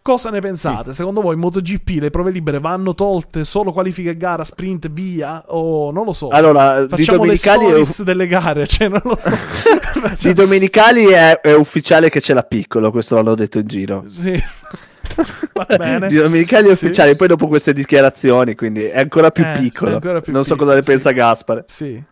Cosa 0.03 0.31
ne 0.31 0.41
pensate? 0.41 0.95
Secondo 0.95 1.21
voi 1.21 1.35
in 1.35 1.41
MotoGP 1.41 1.99
le 2.01 2.11
prove 2.11 2.31
libere 2.31 2.59
vanno 2.59 2.95
tolte 2.95 3.45
solo 3.45 3.71
qualifica 3.71 4.09
e 4.11 4.17
gara, 4.17 4.45
sprint, 4.45 4.89
via? 4.91 5.45
O 5.49 5.91
non 5.91 6.07
lo 6.07 6.15
so. 6.15 6.29
Allora, 6.29 6.87
Facciamo 6.89 7.19
le 7.25 7.37
Domenicali, 7.37 7.65
è, 7.65 7.69
stories 7.69 8.03
delle 8.03 8.27
gare, 8.27 8.67
cioè 8.67 8.89
non 8.89 9.03
lo 9.05 9.17
so. 9.21 9.37
di 10.27 10.33
Domenicali 10.33 11.05
è, 11.07 11.41
è 11.41 11.55
ufficiale 11.55 12.09
che 12.09 12.21
ce 12.23 12.33
l'ha 12.33 12.43
piccolo, 12.43 12.91
questo 12.91 13.15
l'hanno 13.17 13.35
detto 13.35 13.59
in 13.59 13.67
giro. 13.67 14.05
Sì. 14.11 14.33
Va 15.53 15.67
bene. 15.77 16.09
Di 16.09 16.17
Domenicali 16.17 16.69
è 16.69 16.75
Sì. 16.75 16.85
ufficiale, 16.87 17.15
poi 17.15 17.29
dopo 17.29 17.47
queste 17.47 17.75
dichiarazioni, 17.75 18.55
quindi 18.55 18.85
è 18.85 19.01
ancora 19.01 19.31
più 19.31 19.45
Eh, 19.45 19.53
piccolo. 19.59 19.95
ancora 19.95 20.21
più 20.23 20.33
non 20.33 20.45
so 20.45 20.53
piccolo, 20.55 20.71
cosa 20.71 20.81
ne 20.81 20.85
sì. 20.85 20.91
pensa 20.91 21.11
Gaspare. 21.11 21.65
Sì. 21.67 22.03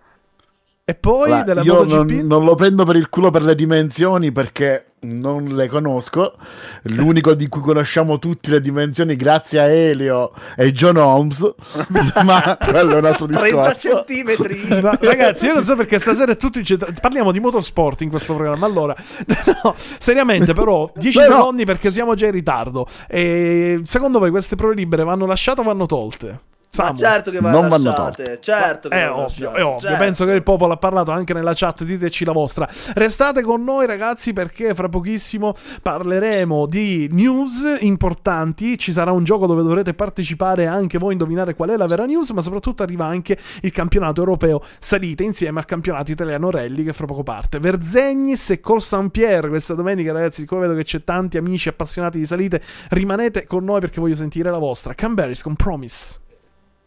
E 0.85 0.95
poi 0.95 1.29
Guarda, 1.29 1.45
della 1.55 1.63
io 1.63 1.75
MotoGP? 1.75 2.11
non, 2.11 2.27
non 2.27 2.45
lo 2.45 2.55
prendo 2.55 2.85
per 2.85 2.97
il 2.97 3.09
culo 3.09 3.31
per 3.31 3.43
le 3.43 3.55
dimensioni 3.55 4.31
perché 4.33 4.88
non 5.01 5.45
le 5.55 5.67
conosco. 5.69 6.35
L'unico 6.83 7.35
di 7.35 7.49
cui 7.49 7.61
conosciamo 7.61 8.19
tutte 8.19 8.51
le 8.51 8.61
dimensioni 8.61 9.17
grazie 9.17 9.61
a 9.61 9.65
Elio 9.69 10.33
e 10.57 10.73
John 10.73 10.97
Holmes. 10.97 11.55
ma 12.25 12.59
quello 12.61 12.95
è 12.95 12.99
un 12.99 13.05
altro 13.05 13.27
30 13.27 13.43
discorso. 13.45 13.77
centimetri. 14.05 14.67
No, 14.89 14.93
ragazzi, 15.01 15.47
io 15.47 15.55
non 15.55 15.65
so 15.65 15.75
perché 15.77 15.99
stasera 15.99 16.35
tutti 16.35 16.65
ci- 16.65 16.79
parliamo 17.01 17.33
di 17.33 17.41
motorsport 17.41 18.01
in 18.03 18.11
questo 18.11 18.35
programma. 18.35 18.67
Allora, 18.67 18.95
no, 19.65 19.75
seriamente, 19.77 20.53
però, 20.53 20.91
10 20.95 21.19
Però- 21.19 21.37
secondi 21.37 21.65
perché 21.65 21.91
siamo 21.91 22.15
già 22.15 22.27
in 22.27 22.33
ritardo. 22.33 22.87
E 23.09 23.81
secondo 23.83 24.19
voi 24.19 24.31
queste 24.31 24.57
prove 24.57 24.75
libere 24.75 25.05
vanno 25.05 25.27
lasciate 25.27 25.61
o 25.61 25.65
vanno 25.65 25.87
tolte? 25.87 26.41
Ma 26.77 26.85
Samu? 26.85 26.97
certo 26.99 27.31
che 27.33 27.41
vanno 27.41 27.61
Non 27.61 27.69
vanno 27.71 27.91
lasciate, 27.91 28.39
certo 28.41 28.89
che 28.89 28.95
È 29.03 29.09
vanno 29.09 29.25
ovvio, 29.25 29.47
lasciate, 29.47 29.59
è 29.59 29.65
ovvio. 29.65 29.79
certo. 29.81 29.99
Penso 29.99 30.25
che 30.27 30.33
il 30.33 30.43
popolo 30.45 30.73
ha 30.75 30.77
parlato 30.77 31.11
anche 31.11 31.33
nella 31.33 31.53
chat. 31.55 31.83
Diteci 31.83 32.25
la 32.25 32.33
vostra. 32.33 32.69
Restate 32.95 33.43
con 33.43 33.65
noi, 33.65 33.87
ragazzi, 33.87 34.33
perché 34.33 34.75
fra 34.75 34.89
pochissimo 34.89 35.55
parleremo 35.83 36.67
di 36.67 37.09
news 37.11 37.65
importanti. 37.81 38.79
Ci 38.79 38.93
sarà 38.93 39.11
un 39.11 39.25
gioco 39.25 39.47
dove 39.47 39.63
dovrete 39.63 39.95
partecipare 39.95 40.67
anche 40.67 40.99
voi, 40.99 41.13
indovinare 41.13 41.55
qual 41.55 41.71
è 41.71 41.77
la 41.77 41.87
vera 41.87 42.05
news. 42.05 42.31
Ma 42.31 42.43
soprattutto 42.43 42.83
arriva 42.85 43.07
anche 43.07 43.37
il 43.63 43.73
campionato 43.73 44.21
europeo 44.21 44.63
salite 44.79 45.25
insieme 45.25 45.59
al 45.59 45.65
campionato 45.65 46.13
italiano 46.13 46.51
rally 46.51 46.85
che 46.85 46.93
fra 46.93 47.07
poco 47.07 47.23
parte. 47.25 47.59
Verzegnis 47.59 48.51
e 48.51 48.61
Col 48.61 48.83
San 48.83 49.11
Pierre 49.11 49.49
questa 49.49 49.75
domenica, 49.75 50.13
ragazzi. 50.13 50.43
Siccome 50.43 50.61
vedo 50.63 50.75
che 50.75 50.85
c'è 50.85 51.03
tanti 51.03 51.39
amici 51.39 51.69
appassionati 51.69 52.19
di 52.19 52.27
salite, 52.27 52.63
rimanete 52.91 53.47
con 53.47 53.65
noi 53.65 53.81
perché 53.81 53.99
voglio 54.01 54.15
sentire 54.15 54.51
la 54.51 54.59
vostra. 54.59 54.95
Camberis 54.95 55.43
con 55.43 55.57
Promise. 55.57 56.21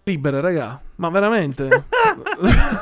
Libere, 0.04 0.42
raga. 0.42 0.80
Ma 0.96 1.10
veramente? 1.10 1.70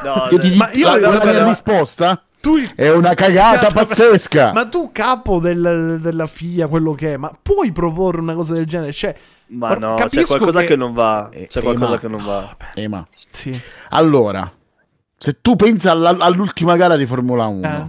No, 0.03 0.27
Io 0.31 0.39
ti 0.39 0.49
dico 0.51 0.63
Ma 0.63 0.71
io 0.71 0.85
la, 0.87 0.99
la 0.99 1.09
sapere- 1.11 1.31
mia 1.39 1.47
risposta 1.47 2.23
tu 2.41 2.55
il 2.57 2.71
è 2.73 2.89
una 2.89 3.13
cagata 3.13 3.69
pazzesca. 3.69 4.53
Ma 4.53 4.65
tu, 4.67 4.91
capo 4.93 5.39
del- 5.39 5.99
della 6.01 6.25
FIA, 6.25 6.67
quello 6.67 6.93
che 6.93 7.13
è, 7.13 7.17
ma 7.17 7.31
puoi 7.41 7.71
proporre 7.73 8.21
una 8.21 8.33
cosa 8.33 8.53
del 8.53 8.65
genere? 8.65 8.93
Cioè, 8.93 9.13
Ma 9.47 9.75
no, 9.75 9.95
c'è 10.09 10.25
qualcosa 10.25 10.61
che... 10.61 10.67
che- 10.67 10.75
non 10.77 10.93
va. 10.93 11.29
Eh, 11.31 11.47
C'è 11.47 11.61
qualcosa 11.61 11.91
ma- 11.91 11.97
che 11.99 12.07
non 12.07 12.23
va. 12.23 12.55
Eh, 12.75 12.87
ma- 12.87 13.05
sì. 13.29 13.59
Allora, 13.89 14.49
se 15.17 15.37
tu 15.41 15.55
pensi 15.57 15.87
all'ultima 15.89 16.77
gara 16.77 16.95
di 16.95 17.05
Formula 17.05 17.45
1, 17.47 17.67
Eh. 17.67 17.85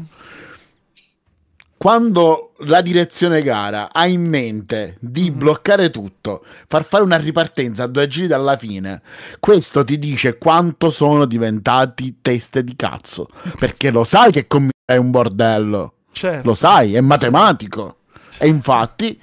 Quando 1.82 2.52
la 2.64 2.82
direzione 2.82 3.40
gara 3.40 3.88
ha 3.90 4.06
in 4.06 4.20
mente 4.28 4.98
di 5.00 5.30
Mhm. 5.30 5.38
bloccare 5.38 5.90
tutto, 5.90 6.44
far 6.68 6.84
fare 6.84 7.02
una 7.02 7.16
ripartenza 7.16 7.84
a 7.84 7.86
due 7.86 8.06
giri 8.06 8.26
dalla 8.26 8.58
fine, 8.58 9.00
questo 9.38 9.82
ti 9.82 9.98
dice 9.98 10.36
quanto 10.36 10.90
sono 10.90 11.24
diventati 11.24 12.18
teste 12.20 12.62
di 12.64 12.76
cazzo. 12.76 13.28
Perché 13.58 13.90
lo 13.90 14.04
sai 14.04 14.30
che 14.30 14.46
è 14.84 14.96
un 14.96 15.10
bordello, 15.10 15.94
Certo. 16.12 16.46
lo 16.46 16.54
sai, 16.54 16.94
è 16.96 17.00
matematico. 17.00 18.00
E 18.38 18.46
infatti, 18.46 19.18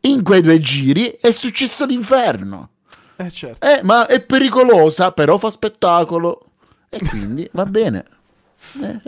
in 0.00 0.24
quei 0.24 0.42
due 0.42 0.58
giri 0.58 1.16
è 1.20 1.30
successo 1.30 1.84
l'inferno. 1.86 2.70
Eh, 3.14 3.30
certo. 3.30 3.64
Eh, 3.64 3.84
ma 3.84 4.06
è 4.08 4.20
pericolosa, 4.20 5.12
però 5.12 5.38
fa 5.38 5.52
spettacolo. 5.52 6.40
E 6.88 6.98
quindi 7.08 7.48
va 7.52 7.64
bene. 7.66 8.04
Eh, 8.82 9.00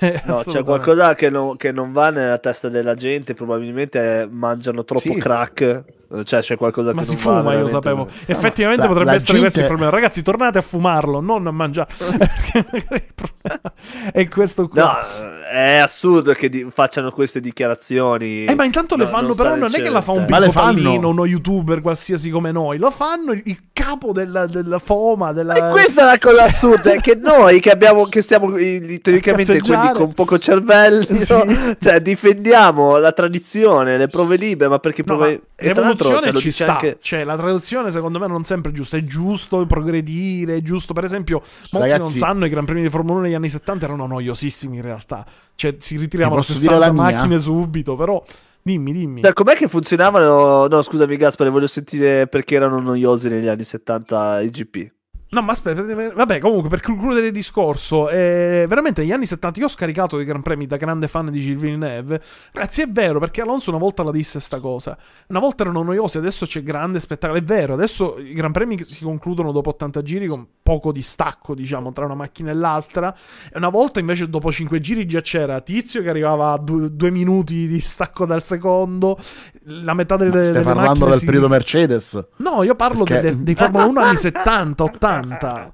No, 0.26 0.42
c'è 0.44 0.62
qualcosa 0.62 1.14
che 1.14 1.30
non, 1.30 1.56
che 1.56 1.72
non 1.72 1.92
va 1.92 2.10
nella 2.10 2.38
testa 2.38 2.68
della 2.68 2.94
gente. 2.94 3.34
Probabilmente 3.34 4.22
eh, 4.22 4.28
mangiano 4.28 4.84
troppo 4.84 5.12
Sì. 5.12 5.16
crack. 5.18 5.84
Cioè, 6.24 6.40
c'è 6.40 6.56
qualcosa 6.56 6.92
Ma 6.92 7.00
che 7.00 7.06
si 7.06 7.14
non 7.14 7.22
va. 7.22 7.30
fuma, 7.30 7.38
io 7.38 7.64
veramente. 7.64 7.70
sapevo. 7.72 8.08
Effettivamente 8.26 8.82
la- 8.82 8.88
potrebbe 8.88 9.10
la 9.10 9.16
essere 9.16 9.38
questo 9.38 9.60
il 9.60 9.64
gente- 9.66 9.68
problema. 9.68 9.90
Ragazzi, 9.90 10.22
tornate 10.22 10.58
a 10.58 10.62
fumarlo, 10.62 11.20
non 11.20 11.46
a 11.46 11.50
mangiare. 11.50 11.88
Perché 11.96 12.64
magari 12.70 13.04
il 13.06 13.14
problema 13.14 13.72
è 14.12 14.28
questo 14.28 14.68
qua. 14.68 14.82
No, 14.82 15.40
è 15.50 15.76
assurdo 15.76 16.32
che 16.32 16.48
di- 16.48 16.66
facciano 16.72 17.10
queste 17.10 17.40
dichiarazioni. 17.40 18.44
Eh, 18.44 18.54
ma 18.54 18.64
intanto 18.64 18.96
le 18.96 19.04
No, 19.04 19.10
fanno, 19.10 19.26
non 19.28 19.36
però 19.36 19.54
non 19.56 19.70
è 19.74 19.82
che 19.82 19.90
la 19.90 20.00
fa 20.00 20.12
un 20.12 20.18
certo. 20.20 20.34
Le 20.38 20.46
Pippo 20.46 20.52
fanno. 20.58 20.72
Pallino, 20.82 21.08
uno 21.08 21.24
youtuber 21.26 21.80
qualsiasi 21.80 22.30
come 22.30 22.50
noi. 22.52 22.78
Lo 22.78 22.90
fanno 22.90 23.32
il, 23.32 23.58
capo 23.76 24.12
della, 24.12 24.46
della 24.46 24.78
FOMA, 24.78 25.32
della... 25.32 25.54
E 25.54 25.70
questa 25.70 26.02
è 26.02 26.04
la 26.06 26.18
cosa 26.18 26.44
assurda, 26.44 26.92
è 26.92 27.00
che 27.00 27.14
noi 27.22 27.60
che 27.60 27.70
abbiamo 27.70 28.04
che 28.06 28.22
siamo 28.22 28.50
teoricamente 28.54 29.60
quelli 29.60 29.92
con 29.92 30.14
poco 30.14 30.38
cervello, 30.38 31.04
Sì. 31.14 31.76
cioè 31.78 32.00
difendiamo 32.00 32.96
la 32.96 33.12
tradizione, 33.12 33.96
le 33.98 34.08
prove 34.08 34.36
libere, 34.36 34.70
ma 34.70 34.78
perché 34.78 35.02
No, 35.06 35.16
prove... 35.16 35.32
ma 35.32 35.40
e 35.56 35.72
tra 35.72 35.84
l'altro 35.84 36.05
traduzione 36.08 36.32
cioè, 36.32 36.40
ci 36.42 36.50
sta. 36.50 36.72
anche- 36.72 36.98
Cioè, 37.00 37.24
la 37.24 37.36
traduzione 37.36 37.90
secondo 37.90 38.18
me 38.18 38.26
non 38.26 38.44
sempre 38.44 38.70
è 38.70 38.74
giusta. 38.74 38.96
È 38.96 39.04
giusto 39.04 39.64
progredire, 39.66 40.56
è 40.56 40.62
giusto. 40.62 40.92
Per 40.92 41.04
esempio, 41.04 41.38
molti 41.38 41.68
non 41.72 41.82
Ragazzi- 41.82 42.16
sanno 42.18 42.46
i 42.46 42.48
Gran 42.48 42.64
Premi 42.64 42.82
di 42.82 42.88
Formula 42.90 43.14
1 43.18 43.22
negli 43.24 43.34
anni 43.34 43.48
70 43.48 43.84
erano 43.84 44.06
noiosissimi 44.06 44.76
in 44.76 44.82
realtà. 44.82 45.24
Cioè, 45.54 45.76
si 45.78 45.96
ritiravano 45.96 46.40
Ti 46.40 46.46
posso 46.46 46.58
60 46.58 46.74
dire 46.74 46.86
la 46.86 46.92
mia? 46.92 47.16
macchine 47.16 47.38
subito, 47.38 47.96
però 47.96 48.22
dimmi, 48.62 48.92
dimmi. 48.92 49.22
Cioè, 49.22 49.32
com'è 49.32 49.54
che 49.54 49.68
funzionavano? 49.68 50.66
No, 50.66 50.82
scusami, 50.82 51.16
Gaspare, 51.16 51.50
voglio 51.50 51.66
sentire 51.66 52.26
perché 52.26 52.54
erano 52.56 52.80
noiosi 52.80 53.28
negli 53.28 53.46
anni 53.48 53.64
70 53.64 54.40
i 54.40 54.50
GP. 54.50 54.90
No, 55.28 55.42
ma 55.42 55.50
aspetta, 55.52 55.82
vabbè, 56.14 56.38
comunque 56.38 56.68
per 56.68 56.80
concludere 56.80 57.26
il 57.26 57.32
discorso, 57.32 58.08
eh, 58.08 58.64
veramente 58.68 59.00
negli 59.02 59.10
anni 59.10 59.26
70 59.26 59.58
io 59.58 59.66
ho 59.66 59.68
scaricato 59.68 60.16
dei 60.16 60.24
Gran 60.24 60.40
Premi 60.40 60.66
da 60.66 60.76
grande 60.76 61.08
fan 61.08 61.30
di 61.32 61.40
Gilles 61.40 61.60
Villeneuve. 61.60 62.20
Ragazzi, 62.52 62.82
è 62.82 62.88
vero, 62.88 63.18
perché 63.18 63.40
Alonso 63.40 63.70
una 63.70 63.78
volta 63.80 64.04
la 64.04 64.12
disse 64.12 64.38
sta 64.38 64.60
cosa. 64.60 64.96
Una 65.26 65.40
volta 65.40 65.64
erano 65.64 65.82
noiosi, 65.82 66.16
adesso 66.18 66.46
c'è 66.46 66.62
grande 66.62 67.00
spettacolo. 67.00 67.40
È 67.40 67.42
vero, 67.42 67.74
adesso 67.74 68.18
i 68.18 68.34
Gran 68.34 68.52
Premi 68.52 68.82
si 68.84 69.02
concludono 69.02 69.50
dopo 69.50 69.70
80 69.70 70.00
giri 70.02 70.28
con 70.28 70.46
poco 70.62 70.92
distacco, 70.92 71.54
diciamo, 71.56 71.92
tra 71.92 72.04
una 72.04 72.14
macchina 72.14 72.52
e 72.52 72.54
l'altra. 72.54 73.12
E 73.52 73.58
una 73.58 73.68
volta 73.68 73.98
invece 73.98 74.28
dopo 74.30 74.52
5 74.52 74.78
giri 74.78 75.06
già 75.06 75.20
c'era 75.20 75.60
Tizio 75.60 76.02
che 76.02 76.08
arrivava 76.08 76.52
a 76.52 76.58
due, 76.58 76.94
due 76.94 77.10
minuti 77.10 77.66
di 77.66 77.80
stacco 77.80 78.26
dal 78.26 78.44
secondo. 78.44 79.18
La 79.64 79.94
metà 79.94 80.16
delle, 80.16 80.30
Stai 80.44 80.52
delle 80.52 80.64
parlando 80.64 81.06
del 81.06 81.14
si- 81.16 81.24
periodo 81.24 81.48
Mercedes? 81.48 82.26
No, 82.36 82.62
io 82.62 82.76
parlo 82.76 83.02
Perché- 83.02 83.22
de- 83.22 83.36
de- 83.38 83.42
dei 83.42 83.54
Formula 83.56 83.84
1 83.86 84.00
anni 84.00 84.16
70, 84.16 84.84
80, 84.84 85.14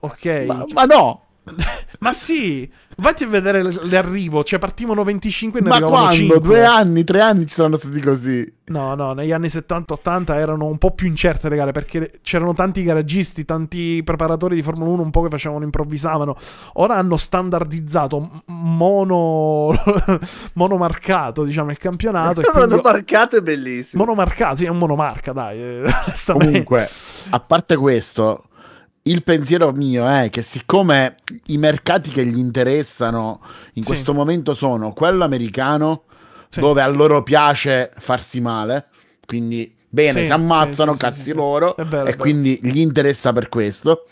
ok? 0.00 0.44
Ma, 0.46 0.64
ma 0.74 0.84
no! 0.84 1.20
Ma 1.98 2.12
sì, 2.12 2.70
vatti 2.98 3.24
a 3.24 3.26
vedere 3.26 3.64
l- 3.64 3.88
l'arrivo, 3.90 4.44
cioè 4.44 4.60
partivano 4.60 5.02
25 5.02 5.58
e 5.58 5.62
ne 5.62 5.68
Ma 5.68 5.74
arrivavano 5.74 6.02
quando? 6.06 6.16
5. 6.20 6.40
Due 6.40 6.64
anni, 6.64 7.02
tre 7.04 7.20
anni 7.20 7.46
ci 7.48 7.54
saranno 7.54 7.76
stati 7.76 8.00
così. 8.00 8.52
No, 8.66 8.94
no, 8.94 9.12
negli 9.12 9.32
anni 9.32 9.48
70-80 9.48 10.34
erano 10.34 10.66
un 10.66 10.78
po' 10.78 10.92
più 10.92 11.08
incerte 11.08 11.48
le 11.48 11.56
gare 11.56 11.72
perché 11.72 12.20
c'erano 12.22 12.54
tanti 12.54 12.84
garaggisti, 12.84 13.44
tanti 13.44 14.02
preparatori 14.04 14.54
di 14.54 14.62
Formula 14.62 14.88
1 14.90 15.02
un 15.02 15.10
po' 15.10 15.22
che 15.22 15.30
facevano, 15.30 15.64
improvvisavano. 15.64 16.36
Ora 16.74 16.94
hanno 16.96 17.16
standardizzato 17.16 18.42
mono 18.46 19.74
monomarcato, 20.54 21.44
diciamo, 21.44 21.70
il 21.72 21.78
campionato. 21.78 22.40
e 22.40 22.44
L'hanno 22.44 22.66
quindi- 22.66 22.82
marcato 22.84 23.36
è 23.36 23.40
bellissimo. 23.40 24.04
Monomarcato, 24.04 24.56
sì, 24.56 24.64
è 24.64 24.68
un 24.68 24.78
monomarca, 24.78 25.32
dai, 25.32 25.58
eh. 25.60 25.82
Comunque, 26.32 26.88
a 27.30 27.40
parte 27.40 27.76
questo, 27.76 28.44
il 29.04 29.22
pensiero 29.24 29.72
mio 29.72 30.06
è 30.08 30.28
che 30.30 30.42
siccome 30.42 31.16
i 31.46 31.58
mercati 31.58 32.10
che 32.10 32.24
gli 32.24 32.38
interessano 32.38 33.40
in 33.74 33.82
Sì. 33.82 33.88
questo 33.88 34.14
momento 34.14 34.54
sono 34.54 34.92
quello 34.92 35.24
americano, 35.24 36.04
Sì. 36.48 36.60
dove 36.60 36.82
a 36.82 36.86
loro 36.86 37.22
piace 37.22 37.90
farsi 37.98 38.40
male, 38.40 38.86
quindi 39.26 39.74
bene, 39.88 40.20
Sì, 40.20 40.26
si 40.26 40.32
ammazzano, 40.32 40.94
cazzi 40.94 41.32
loro, 41.32 41.74
è 41.76 41.84
e 42.06 42.16
quindi 42.16 42.58
gli 42.62 42.78
interessa 42.78 43.32
per 43.32 43.48
questo. 43.48 44.06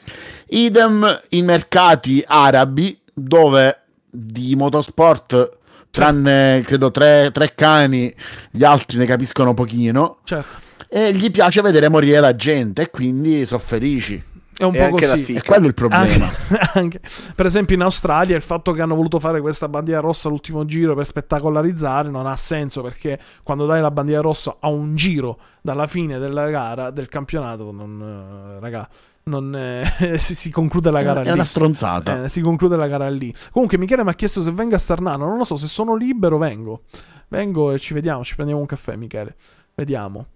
Idem 0.48 1.20
i 1.30 1.42
mercati 1.42 2.24
arabi, 2.26 2.98
dove 3.12 3.82
di 4.10 4.56
motorsport, 4.56 5.58
tranne 5.90 6.62
credo 6.64 6.90
tre, 6.90 7.30
tre 7.32 7.54
cani, 7.54 8.12
gli 8.50 8.64
altri 8.64 8.96
ne 8.98 9.06
capiscono 9.06 9.54
pochino 9.54 10.18
Certo, 10.24 10.58
e 10.88 11.12
gli 11.12 11.30
piace 11.30 11.62
vedere 11.62 11.88
morire 11.88 12.18
la 12.20 12.34
gente 12.34 12.82
e 12.82 12.90
quindi 12.90 13.44
sono 13.46 13.60
felici. 13.60 14.22
È 14.60 14.64
un 14.64 14.74
E 14.74 14.78
po' 14.88 14.90
così. 14.90 15.32
E 15.32 15.42
quello 15.42 15.64
è 15.64 15.68
il 15.68 15.74
problema. 15.74 16.04
Anche, 16.04 16.30
anche- 16.78 17.00
per 17.34 17.46
esempio 17.46 17.74
in 17.74 17.82
Australia 17.82 18.36
il 18.36 18.42
fatto 18.42 18.72
che 18.72 18.82
hanno 18.82 18.94
voluto 18.94 19.18
fare 19.18 19.40
questa 19.40 19.68
bandiera 19.68 20.00
rossa 20.00 20.28
all'ultimo 20.28 20.64
giro 20.66 20.94
per 20.94 21.06
spettacolarizzare 21.06 22.10
non 22.10 22.26
ha 22.26 22.36
senso 22.36 22.82
perché 22.82 23.18
quando 23.42 23.64
dai 23.66 23.80
la 23.80 23.90
bandiera 23.90 24.20
rossa 24.20 24.56
a 24.60 24.68
un 24.68 24.94
giro 24.96 25.38
dalla 25.62 25.86
fine 25.86 26.18
della 26.18 26.48
gara 26.50 26.90
del 26.90 27.08
campionato 27.08 27.70
non, 27.72 28.56
eh, 28.56 28.60
raga, 28.60 28.88
non, 29.24 29.54
eh, 29.54 30.18
si, 30.18 30.34
si 30.34 30.50
conclude 30.50 30.90
la 30.90 31.02
gara 31.02 31.22
è 31.22 31.24
lì. 31.24 31.30
una 31.32 31.44
stronzata. 31.44 32.24
Eh, 32.24 32.28
si 32.28 32.40
conclude 32.40 32.76
la 32.76 32.86
gara 32.86 33.08
lì. 33.08 33.32
Comunque 33.50 33.78
Michele 33.78 34.04
mi 34.04 34.10
ha 34.10 34.14
chiesto 34.14 34.42
se 34.42 34.50
venga 34.52 34.76
a 34.76 34.78
Starnano, 34.78 35.26
non 35.26 35.38
lo 35.38 35.44
so, 35.44 35.56
se 35.56 35.66
sono 35.66 35.94
libero 35.94 36.36
vengo. 36.38 36.82
Vengo 37.28 37.72
e 37.72 37.78
ci 37.78 37.94
vediamo, 37.94 38.24
ci 38.24 38.34
prendiamo 38.34 38.60
un 38.60 38.66
caffè 38.66 38.96
Michele. 38.96 39.34
Vediamo. 39.74 40.26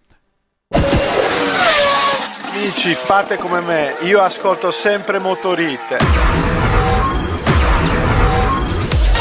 Amici, 2.54 2.94
fate 2.94 3.36
come 3.36 3.60
me, 3.60 3.96
io 4.02 4.20
ascolto 4.20 4.70
sempre 4.70 5.18
Motorite. 5.18 5.98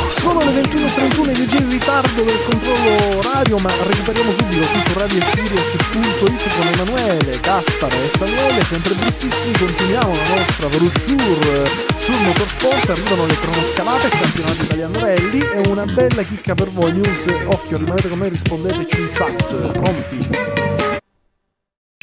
Sono 0.09 0.39
le 0.41 0.61
21.31 0.61 1.29
e 1.29 1.37
leggero 1.37 1.63
in 1.63 1.69
ritardo 1.71 2.21
del 2.21 2.37
controllo 2.45 3.21
radio, 3.23 3.57
ma 3.57 3.71
recuperiamo 3.87 4.31
subito 4.33 4.65
tutto 4.65 4.99
radioexperience.it 4.99 6.55
con 6.55 6.67
Emanuele, 6.73 7.39
Gaspare 7.39 8.03
e 8.03 8.09
Samuele, 8.15 8.63
sempre 8.65 8.93
bruttissimi, 8.93 9.57
continuiamo 9.57 10.15
la 10.15 10.35
nostra 10.35 10.67
brochure 10.67 11.71
sul 11.97 12.21
motorsport, 12.23 12.89
arrivano 12.91 13.25
le 13.25 13.39
cronoscalate, 13.39 14.05
il 14.05 14.19
campionato 14.19 14.61
italiano 14.61 14.99
rally 14.99 15.39
e 15.39 15.69
una 15.69 15.85
bella 15.85 16.21
chicca 16.21 16.53
per 16.53 16.69
voi, 16.69 16.91
news, 16.91 17.25
occhio, 17.47 17.77
rimanete 17.77 18.09
con 18.09 18.19
me, 18.19 18.29
rispondeteci 18.29 19.01
in 19.01 19.09
chat, 19.11 19.71
pronti? 19.71 20.82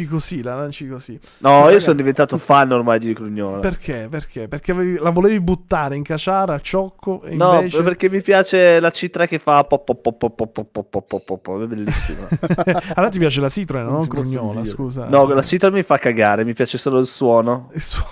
Lanci 0.01 0.07
Così, 0.07 0.43
la 0.43 0.55
lanci 0.55 0.89
così. 0.89 1.19
No, 1.39 1.51
io 1.59 1.65
Raga, 1.67 1.81
sono 1.81 1.97
diventato 1.97 2.39
fan 2.39 2.73
ormai 2.73 2.99
di 2.99 3.13
Crugnola. 3.13 3.59
Perché? 3.61 4.07
Perché? 4.11 4.49
Perché 4.49 4.73
avevi- 4.73 4.99
la 4.99 5.11
volevi 5.11 5.41
buttare 5.41 5.97
in 5.97 6.03
caciara 6.03 6.55
al 6.55 6.63
ciocco 6.63 7.23
e 7.23 7.35
No, 7.35 7.57
invece... 7.57 7.83
perché 7.83 8.09
mi 8.09 8.23
piace 8.23 8.81
la 8.81 8.89
C3 8.89 9.27
che 9.29 9.39
fa 9.39 9.65
pop 9.65 9.85
pop 9.85 10.01
pop 10.01 10.17
pop 10.35 10.35
pop 10.35 10.69
pop 10.71 10.89
pop 10.89 11.07
pop 11.09 11.25
pop 11.25 11.41
pop, 11.43 11.63
è 11.63 11.67
bellissima. 11.67 12.29
allora 12.95 13.11
ti 13.11 13.19
piace 13.19 13.41
la 13.41 13.49
Citroen, 13.49 13.85
Non 13.85 13.95
non 13.95 14.07
Crugnola, 14.07 14.65
scusa. 14.65 15.07
No, 15.09 15.27
la 15.27 15.41
C3 15.43 15.71
mi 15.73 15.83
fa 15.83 15.99
cagare, 15.99 16.45
mi 16.45 16.55
piace 16.55 16.79
solo 16.79 16.99
il 16.99 17.07
suono. 17.07 17.71
Il 17.75 17.81
suo- 17.83 18.07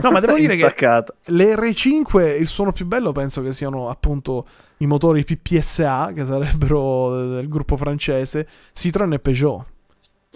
No, 0.00 0.10
ma 0.12 0.20
devo 0.20 0.34
dire 0.36 0.54
che 0.54 0.62
Instaccata. 0.62 1.12
le 1.26 1.54
R5, 1.56 2.40
il 2.40 2.46
suono 2.46 2.70
più 2.72 2.86
bello 2.86 3.10
penso 3.12 3.42
che 3.42 3.52
siano 3.52 3.90
appunto 3.90 4.46
i 4.78 4.86
motori 4.86 5.24
PPSA, 5.24 6.12
che 6.14 6.24
sarebbero 6.24 7.34
del 7.34 7.48
gruppo 7.48 7.76
francese, 7.76 8.46
Citroen 8.72 9.14
e 9.14 9.18
Peugeot. 9.18 9.64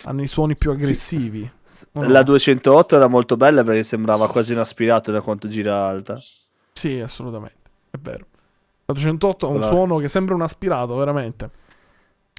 Hanno 0.05 0.23
i 0.23 0.27
suoni 0.27 0.57
più 0.57 0.71
aggressivi. 0.71 1.51
O 1.95 2.01
no? 2.03 2.09
La 2.09 2.23
208 2.23 2.97
era 2.97 3.07
molto 3.09 3.37
bella 3.37 3.63
perché 3.65 3.83
sembrava 3.83 4.29
quasi 4.29 4.53
un 4.53 4.59
aspirato 4.59 5.11
da 5.13 5.21
quanto 5.21 5.49
gira 5.49 5.87
alta. 5.87 6.17
Sì, 6.73 6.99
assolutamente. 7.01 7.71
È 7.91 7.97
vero. 8.01 8.27
La 8.87 8.95
208 8.95 9.47
ha 9.47 9.49
un 9.51 9.57
Quella- 9.57 9.71
suono 9.71 9.97
che 9.99 10.09
sembra 10.09 10.35
un 10.35 10.43
aspirato, 10.43 10.95
veramente. 10.97 11.51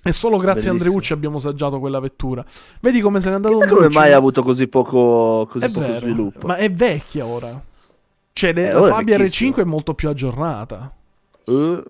E 0.05 0.11
solo 0.11 0.35
grazie 0.37 0.49
a 0.69 0.73
Bellissimo. 0.73 0.83
Andreucci 0.83 1.13
abbiamo 1.13 1.37
assaggiato 1.37 1.79
quella 1.79 1.99
vettura. 1.99 2.43
Vedi 2.81 2.99
come 2.99 3.19
se 3.21 3.29
n'è 3.29 3.35
andato 3.35 3.53
Chissà 3.53 3.67
come 3.67 3.85
Andreucci? 3.85 3.97
mai 4.05 4.13
ha 4.13 4.17
avuto 4.17 4.43
così 4.43 4.67
poco, 4.67 5.47
così 5.49 5.63
È 5.65 5.71
poco 5.71 5.85
vero, 5.87 5.99
sviluppo. 5.99 6.47
ma 6.47 6.55
è 6.57 6.69
vecchia 6.71 7.25
ora. 7.25 7.61
Cioè, 8.33 8.49
Eh, 8.49 8.71
la 8.71 8.79
ora 8.81 8.87
è 8.87 8.95
Fabia 8.95 9.17
vecchissima. 9.17 9.55
R5 9.55 9.59
è 9.61 9.63
molto 9.63 9.93
più 9.93 10.09
aggiornata. 10.09 10.93
Uh, 11.45 11.83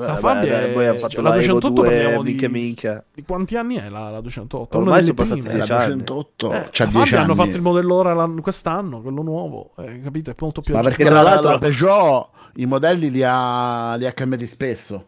La 0.00 0.16
eh, 0.16 0.18
Fabia 0.20 0.52
beh, 0.58 0.68
è- 0.68 0.72
poi 0.72 0.86
hanno 0.86 0.98
fatto 0.98 1.08
cioè, 1.14 1.22
la 1.22 1.28
la 1.30 1.34
Evo 1.36 1.58
208 1.58 1.68
2, 1.74 1.86
parliamo 1.88 2.22
di- 2.22 2.28
minchia 2.30 2.48
minchia. 2.48 3.04
Di 3.14 3.22
quanti 3.24 3.56
anni 3.56 3.74
è 3.76 3.88
la, 3.88 4.10
la 4.10 4.20
208? 4.20 4.76
Ormai 4.78 4.92
Una 4.92 5.00
delle 5.00 5.02
sono 5.06 5.16
passati 5.16 5.40
prime. 5.40 5.58
la 5.58 5.64
dieci 5.64 5.72
anni. 5.90 6.04
208 6.04 6.46
Eh, 6.46 6.50
c'ha 6.50 6.84
la 6.84 6.90
10 6.90 6.90
Fabia 6.90 7.02
anni. 7.02 7.24
hanno 7.24 7.34
fatto 7.34 7.56
il 7.56 7.62
modello 7.62 7.94
ora 7.94 8.28
quest'anno, 8.40 9.00
quello 9.00 9.22
nuovo. 9.22 9.70
eh, 9.78 10.00
capito? 10.02 10.30
È 10.30 10.34
molto 10.38 10.60
più 10.60 10.74
Ma 10.74 10.80
perché 10.82 11.04
tra 11.04 11.22
l'altro 11.22 11.50
la 11.50 11.58
Peugeot 11.58 12.28
i 12.54 12.66
modelli 12.66 13.10
li 13.10 13.22
ha, 13.24 13.94
li 13.96 14.06
ha 14.06 14.12
cambiati 14.12 14.46
spesso. 14.46 15.06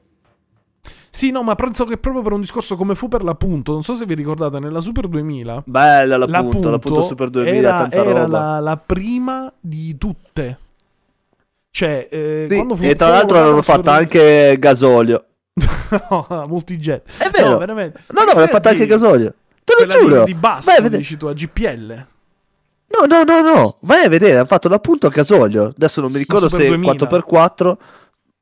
Sì, 1.13 1.31
no, 1.33 1.43
ma 1.43 1.55
penso 1.57 1.85
che 1.85 1.99
proprio 1.99 2.23
per 2.23 2.33
un 2.33 2.41
discorso 2.41 2.77
come 2.77 2.95
fu 2.95 3.09
per 3.09 3.25
la 3.25 3.35
Punto, 3.35 3.73
non 3.73 3.83
so 3.83 3.95
se 3.95 4.07
vi 4.07 4.15
ricordate, 4.15 4.59
nella 4.61 4.81
Super 4.81 5.09
2000 5.09 5.65
Bella 5.67 6.17
la, 6.17 6.27
la 6.27 6.43
punto, 6.43 6.71
la 6.71 6.79
punto 6.79 7.03
Super 7.03 7.31
2000, 7.31 7.57
era, 7.59 7.71
tanta 7.79 7.97
era 7.97 8.23
roba. 8.23 8.27
la, 8.27 8.61
la 8.61 8.77
prima 8.77 9.53
di 9.61 9.99
tutte. 9.99 10.59
Cioè, 11.71 12.09
eh, 12.11 12.47
Sì, 12.51 12.57
quando 12.57 12.75
fu 12.77 12.83
e 12.85 12.95
tra 12.95 13.09
l'altro 13.09 13.37
inaugurata 13.37 13.47
hanno 13.49 13.57
la 13.57 13.63
Super 13.63 13.77
fatto 13.77 13.91
anche 13.91 14.57
gasolio. 14.59 15.25
2000 15.91 16.27
no, 16.29 16.45
multijet. 16.49 17.03
È 17.19 17.31
vero. 17.31 17.51
No, 17.51 17.59
veramente. 17.59 18.01
No, 18.13 18.25
no, 18.25 18.31
hanno 18.33 18.47
fatto 18.47 18.69
anche 18.69 18.87
gasolio. 18.87 19.35
Te 19.65 19.75
lo 19.79 19.85
Quella 19.87 19.95
di- 19.95 20.01
giuro. 20.09 20.25
di, 20.25 20.35
basso, 20.35 20.71
Vai 20.71 20.77
dici 20.99 21.17
tu, 21.17 21.27
a 21.27 21.33
GPL. 21.33 22.07
No, 22.93 23.07
no, 23.07 23.23
no, 23.23 23.41
no. 23.41 23.77
Vai 23.81 24.05
a 24.05 24.09
vedere, 24.09 24.37
hanno 24.39 24.47
fatto 24.47 24.69
l'appunto 24.69 25.07
a 25.07 25.11
gasolio. 25.11 25.67
Adesso 25.77 26.01
non 26.01 26.11
mi 26.11 26.19
ricordo 26.19 26.49
se 26.49 26.67
2000. 26.67 26.93
4x4. 26.93 27.77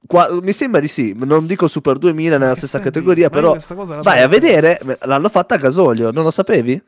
Qua- 0.06 0.28
mi 0.40 0.52
sembra 0.52 0.80
di 0.80 0.88
sì, 0.88 1.14
non 1.18 1.44
dico 1.44 1.68
Super 1.68 1.98
2000 1.98 2.38
nella 2.38 2.52
Che 2.52 2.58
stessa 2.58 2.78
stai 2.78 2.90
categoria, 2.90 3.28
però 3.28 3.54
vai 4.02 4.22
a 4.22 4.28
vedere, 4.28 4.80
l'hanno 5.02 5.28
fatta 5.28 5.56
a 5.56 5.58
gasolio, 5.58 6.10
non 6.12 6.22
lo 6.24 6.30
sapevi? 6.30 6.80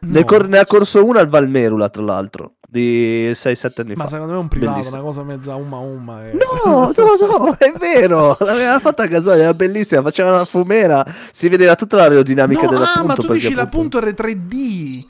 No. 0.00 0.24
cor- 0.24 0.46
ne 0.46 0.58
ha 0.58 0.66
corso 0.66 1.04
una 1.04 1.18
al 1.20 1.28
Valmerula, 1.28 1.88
tra 1.88 2.02
l'altro, 2.02 2.52
di 2.72 3.30
6-7 3.34 3.82
anni 3.82 3.94
Ma 3.94 4.04
fa. 4.04 4.08
secondo 4.10 4.32
me 4.32 4.38
è 4.38 4.40
un 4.40 4.48
privato, 4.48 4.72
Bellissimo. 4.72 4.96
una 4.96 5.04
cosa 5.04 5.22
mezza 5.24 5.54
umma 5.56 5.76
umma. 5.76 6.26
eh. 6.26 6.32
No, 6.32 6.90
no, 6.96 7.26
no, 7.44 7.54
è 7.58 7.70
vero, 7.78 8.34
l'aveva 8.40 8.78
fatta 8.80 9.02
a 9.02 9.06
gasolio, 9.06 9.42
era 9.42 9.52
bellissima, 9.52 10.00
faceva 10.00 10.30
una 10.30 10.44
fumera, 10.46 11.04
si 11.32 11.50
vedeva 11.50 11.74
tutta 11.74 11.96
l'aerodinamica 11.98 12.62
No, 12.62 12.68
della 12.70 12.84
ah, 12.84 12.92
punto. 13.00 13.06
ma 13.06 13.14
tu 13.14 13.32
dici 13.34 13.52
la 13.52 13.62
appunto- 13.62 13.98
punto 14.00 14.22
R3D. 14.22 15.04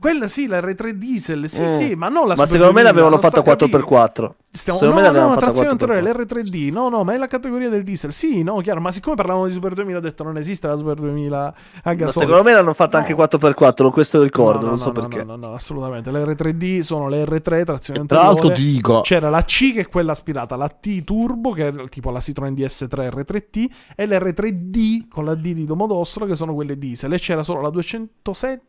Quella 0.00 0.28
sì, 0.28 0.46
la 0.46 0.60
R3 0.60 0.90
diesel, 0.90 1.48
sì, 1.48 1.62
Mm. 1.62 1.66
sì, 1.66 1.94
ma 1.96 2.08
non 2.08 2.28
la 2.28 2.34
Ma 2.36 2.46
Super 2.46 2.60
secondo 2.60 2.72
me 2.72 2.82
2000, 2.82 2.88
l'avevano 2.90 3.18
fatta 3.18 3.40
a 3.40 3.42
capire. 3.42 3.82
4x4. 3.82 4.30
Stiamo... 4.50 4.78
Secondo 4.78 5.00
no, 5.00 5.00
me 5.00 5.06
l'avevano 5.12 5.34
no, 5.34 5.40
trazione 5.40 5.68
4x4. 5.68 5.70
anteriore, 5.72 6.24
l'R3D, 6.24 6.72
no, 6.72 6.88
no, 6.88 7.04
ma 7.04 7.14
è 7.14 7.16
la 7.16 7.26
categoria 7.26 7.68
del 7.68 7.82
diesel. 7.82 8.12
Sì, 8.12 8.42
no, 8.42 8.56
chiaro, 8.60 8.80
ma 8.80 8.92
siccome 8.92 9.16
parlavamo 9.16 9.46
di 9.46 9.52
Super 9.52 9.74
2000 9.74 9.98
ho 9.98 10.00
detto 10.00 10.22
non 10.24 10.36
esiste 10.38 10.66
la 10.68 10.76
Super 10.76 10.94
2000 10.96 11.46
a 11.46 11.54
Ma 11.84 11.94
gasolio. 11.94 12.28
secondo 12.28 12.42
me 12.48 12.54
l'hanno 12.54 12.72
fatta 12.74 12.98
No. 12.98 13.04
anche 13.04 13.14
4x4, 13.14 13.90
questo 13.90 14.22
ricordo, 14.22 14.60
No, 14.60 14.64
no, 14.64 14.68
non 14.70 14.78
no, 14.78 14.82
so 14.82 14.92
no, 14.92 14.92
perché. 14.92 15.24
No, 15.24 15.36
no, 15.36 15.46
no, 15.48 15.54
assolutamente. 15.54 16.10
Le 16.12 16.24
R3D 16.24 16.80
sono 16.80 17.08
le 17.08 17.24
R3 17.24 17.64
trazione 17.64 18.06
Tra 18.06 18.18
l'altro 18.22 18.48
anteriore. 18.48 18.54
ti 18.54 18.62
dico, 18.72 19.00
C'era 19.02 19.30
la 19.30 19.42
C 19.42 19.72
che 19.74 19.80
è 19.80 19.88
quella 19.88 20.12
aspirata, 20.12 20.56
la 20.56 20.68
T 20.68 21.02
Turbo 21.04 21.50
che 21.50 21.68
è 21.68 21.88
tipo 21.88 22.10
la 22.10 22.20
Citroen 22.20 22.54
DS3 22.54 23.08
R3T 23.10 23.66
e 23.96 24.06
l'R3D 24.06 25.08
con 25.08 25.24
la 25.24 25.34
D 25.34 25.52
di 25.52 25.66
Domodossola 25.66 26.24
che 26.26 26.34
sono 26.36 26.54
quelle 26.54 26.78
diesel 26.78 27.12
e 27.12 27.18
c'era 27.18 27.42
solo 27.42 27.60
la 27.60 27.70
207 27.70 28.62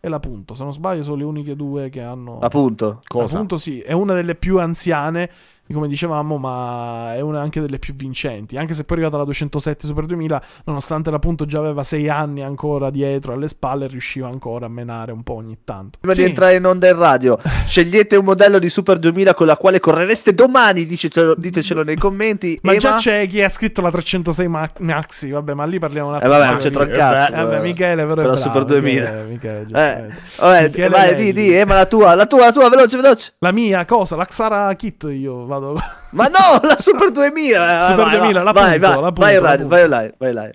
e 0.00 0.08
la 0.08 0.20
Punto, 0.20 0.54
se 0.54 0.62
non 0.62 0.72
sbaglio 0.72 1.02
sono 1.02 1.16
le 1.16 1.24
uniche 1.24 1.56
due 1.56 1.88
che 1.90 2.00
hanno 2.00 2.38
Appunto. 2.38 3.02
cosa? 3.06 3.34
Appunto 3.34 3.56
sì, 3.56 3.80
è 3.80 3.92
una 3.92 4.14
delle 4.14 4.34
più 4.34 4.58
anziane, 4.58 5.30
come 5.72 5.88
dicevamo, 5.88 6.36
ma 6.38 7.14
è 7.14 7.20
una 7.20 7.40
anche 7.40 7.60
delle 7.60 7.78
più 7.78 7.94
vincenti. 7.94 8.56
Anche 8.56 8.74
se 8.74 8.84
poi 8.84 8.96
è 8.96 9.00
arrivata 9.00 9.18
la 9.18 9.24
207 9.24 9.86
Super 9.86 10.06
2000, 10.06 10.42
nonostante 10.64 11.10
l'appunto 11.10 11.46
già 11.46 11.58
aveva 11.58 11.84
6 11.84 12.08
anni 12.08 12.42
ancora 12.42 12.90
dietro 12.90 13.32
alle 13.32 13.48
spalle, 13.48 13.86
riusciva 13.86 14.26
ancora 14.28 14.66
a 14.66 14.68
menare 14.68 15.12
un 15.12 15.22
po' 15.22 15.34
ogni 15.34 15.58
tanto. 15.64 15.98
Prima 16.00 16.14
Sì. 16.14 16.22
di 16.22 16.28
entrare 16.28 16.54
in 16.56 16.64
onda 16.66 16.88
in 16.88 16.96
radio, 16.98 17.38
scegliete 17.66 18.16
un 18.16 18.24
modello 18.24 18.58
di 18.58 18.68
Super 18.68 18.98
2000 18.98 19.34
con 19.34 19.46
la 19.46 19.56
quale 19.56 19.80
correreste 19.80 20.34
domani, 20.34 20.84
dicetelo- 20.86 21.34
ditecelo 21.36 21.82
nei 21.82 21.96
commenti. 21.96 22.58
Ma 22.62 22.70
Ema? 22.72 22.80
già 22.80 22.96
c'è 22.96 23.26
chi 23.28 23.42
ha 23.42 23.48
scritto 23.48 23.80
la 23.80 23.90
306 23.90 24.48
Ma- 24.48 24.70
Maxi, 24.80 25.30
vabbè, 25.30 25.54
ma 25.54 25.64
lì 25.64 25.78
parliamo 25.78 26.08
un 26.08 26.14
Eh 26.14 26.16
attimo. 26.18 26.32
vabbè, 26.32 26.46
non 26.46 26.56
c'entra 26.58 26.84
un 26.84 26.90
Eh, 26.90 26.94
cazzo. 26.94 27.32
Eh, 27.32 27.36
vabbè, 27.36 27.56
eh. 27.56 27.60
Michele 27.60 28.02
però 28.02 28.12
è 28.12 28.14
per 28.14 28.26
la 28.26 28.32
bravo, 28.32 28.36
Super 28.36 28.64
2000. 28.64 29.10
Michele, 29.10 29.24
Michele, 29.28 29.60
Eh, 29.60 30.08
vabbè, 30.38 30.62
Michele 30.68 30.88
vai, 30.88 31.14
di, 31.14 31.32
di, 31.32 31.52
Ema, 31.54 31.74
la 31.74 31.86
tua, 31.86 32.14
la 32.14 32.26
tua, 32.26 32.40
la 32.46 32.52
tua, 32.52 32.68
veloce, 32.68 32.96
veloce. 32.96 33.32
La 33.38 33.52
mia 33.52 33.84
cosa, 33.84 34.16
la 34.16 34.24
Xara 34.24 34.72
Kit 34.74 35.06
io 35.10 35.46
vado 35.46 35.59
Ma 36.10 36.26
no, 36.28 36.60
la 36.62 36.76
Super 36.78 37.10
2000. 37.12 37.80
Super 37.82 38.04
vai, 38.04 38.18
2000, 38.18 38.42
la 38.42 38.52
vai, 38.52 38.78
punto, 38.80 38.86
vai, 38.86 39.00
la 39.00 39.12
punto, 39.12 39.20
vai, 39.20 39.34
la 39.34 39.40
vai, 39.40 39.56
punto. 39.58 39.68
vai, 39.68 39.88
vai, 39.88 40.12
vai, 40.18 40.32
vai. 40.34 40.52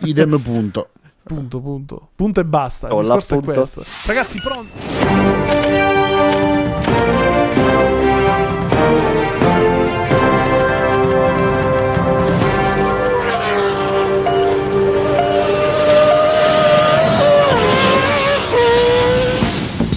idem 0.00 0.38
punto. 0.40 0.88
Punto, 1.22 1.60
punto. 1.60 2.08
Punto 2.16 2.40
e 2.40 2.44
basta. 2.44 2.88
Il 2.88 2.92
Oh, 2.94 3.00
discorso 3.00 3.38
è 3.38 3.42
questo. 3.42 3.84
Ragazzi, 4.06 4.40
pronti? 4.40 5.79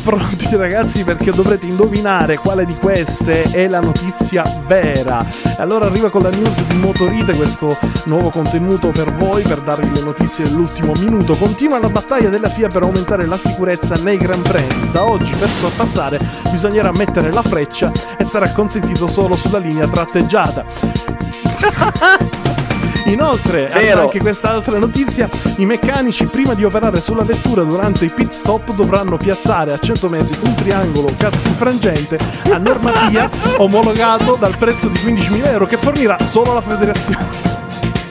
Pronti 0.03 0.53
ragazzi 0.57 1.05
perché 1.05 1.31
dovrete 1.31 1.65
indovinare 1.65 2.35
quale 2.37 2.65
di 2.65 2.75
queste 2.75 3.43
è 3.43 3.69
la 3.69 3.79
notizia 3.79 4.61
vera. 4.67 5.25
Allora 5.57 5.85
arriva 5.85 6.09
con 6.09 6.23
la 6.23 6.29
news 6.29 6.61
di 6.65 6.75
Motorite 6.75 7.33
questo 7.33 7.77
nuovo 8.05 8.29
contenuto 8.29 8.89
per 8.89 9.13
voi 9.13 9.43
per 9.43 9.61
darvi 9.61 9.93
le 9.93 10.01
notizie 10.01 10.43
dell'ultimo 10.43 10.91
minuto. 10.99 11.37
Continua 11.37 11.79
la 11.79 11.87
battaglia 11.87 12.27
della 12.27 12.49
FIA 12.49 12.67
per 12.67 12.81
aumentare 12.81 13.25
la 13.25 13.37
sicurezza 13.37 13.95
nei 13.95 14.17
Gran 14.17 14.41
Premi. 14.41 14.91
Da 14.91 15.05
oggi 15.05 15.31
per 15.35 15.47
sorpassare 15.47 16.19
bisognerà 16.51 16.91
mettere 16.91 17.31
la 17.31 17.41
freccia 17.41 17.89
e 18.17 18.25
sarà 18.25 18.51
consentito 18.51 19.07
solo 19.07 19.37
sulla 19.37 19.57
linea 19.57 19.87
tratteggiata. 19.87 20.65
Inoltre, 23.05 23.67
anche 23.67 24.19
quest'altra 24.19 24.77
notizia: 24.77 25.29
i 25.57 25.65
meccanici, 25.65 26.25
prima 26.25 26.53
di 26.53 26.63
operare 26.63 27.01
sulla 27.01 27.23
vettura 27.23 27.63
durante 27.63 28.05
i 28.05 28.09
pit 28.09 28.31
stop, 28.31 28.73
dovranno 28.73 29.17
piazzare 29.17 29.73
a 29.73 29.79
100 29.79 30.09
metri 30.09 30.37
un 30.45 30.55
triangolo 30.55 31.09
frangente 31.55 32.17
a 32.51 32.57
norma 32.57 32.91
FIA 32.91 33.29
omologato 33.57 34.35
dal 34.35 34.57
prezzo 34.57 34.87
di 34.87 34.99
15.000 34.99 35.45
euro 35.47 35.65
che 35.65 35.77
fornirà 35.77 36.21
solo 36.21 36.53
la 36.53 36.61
federazione. 36.61 37.51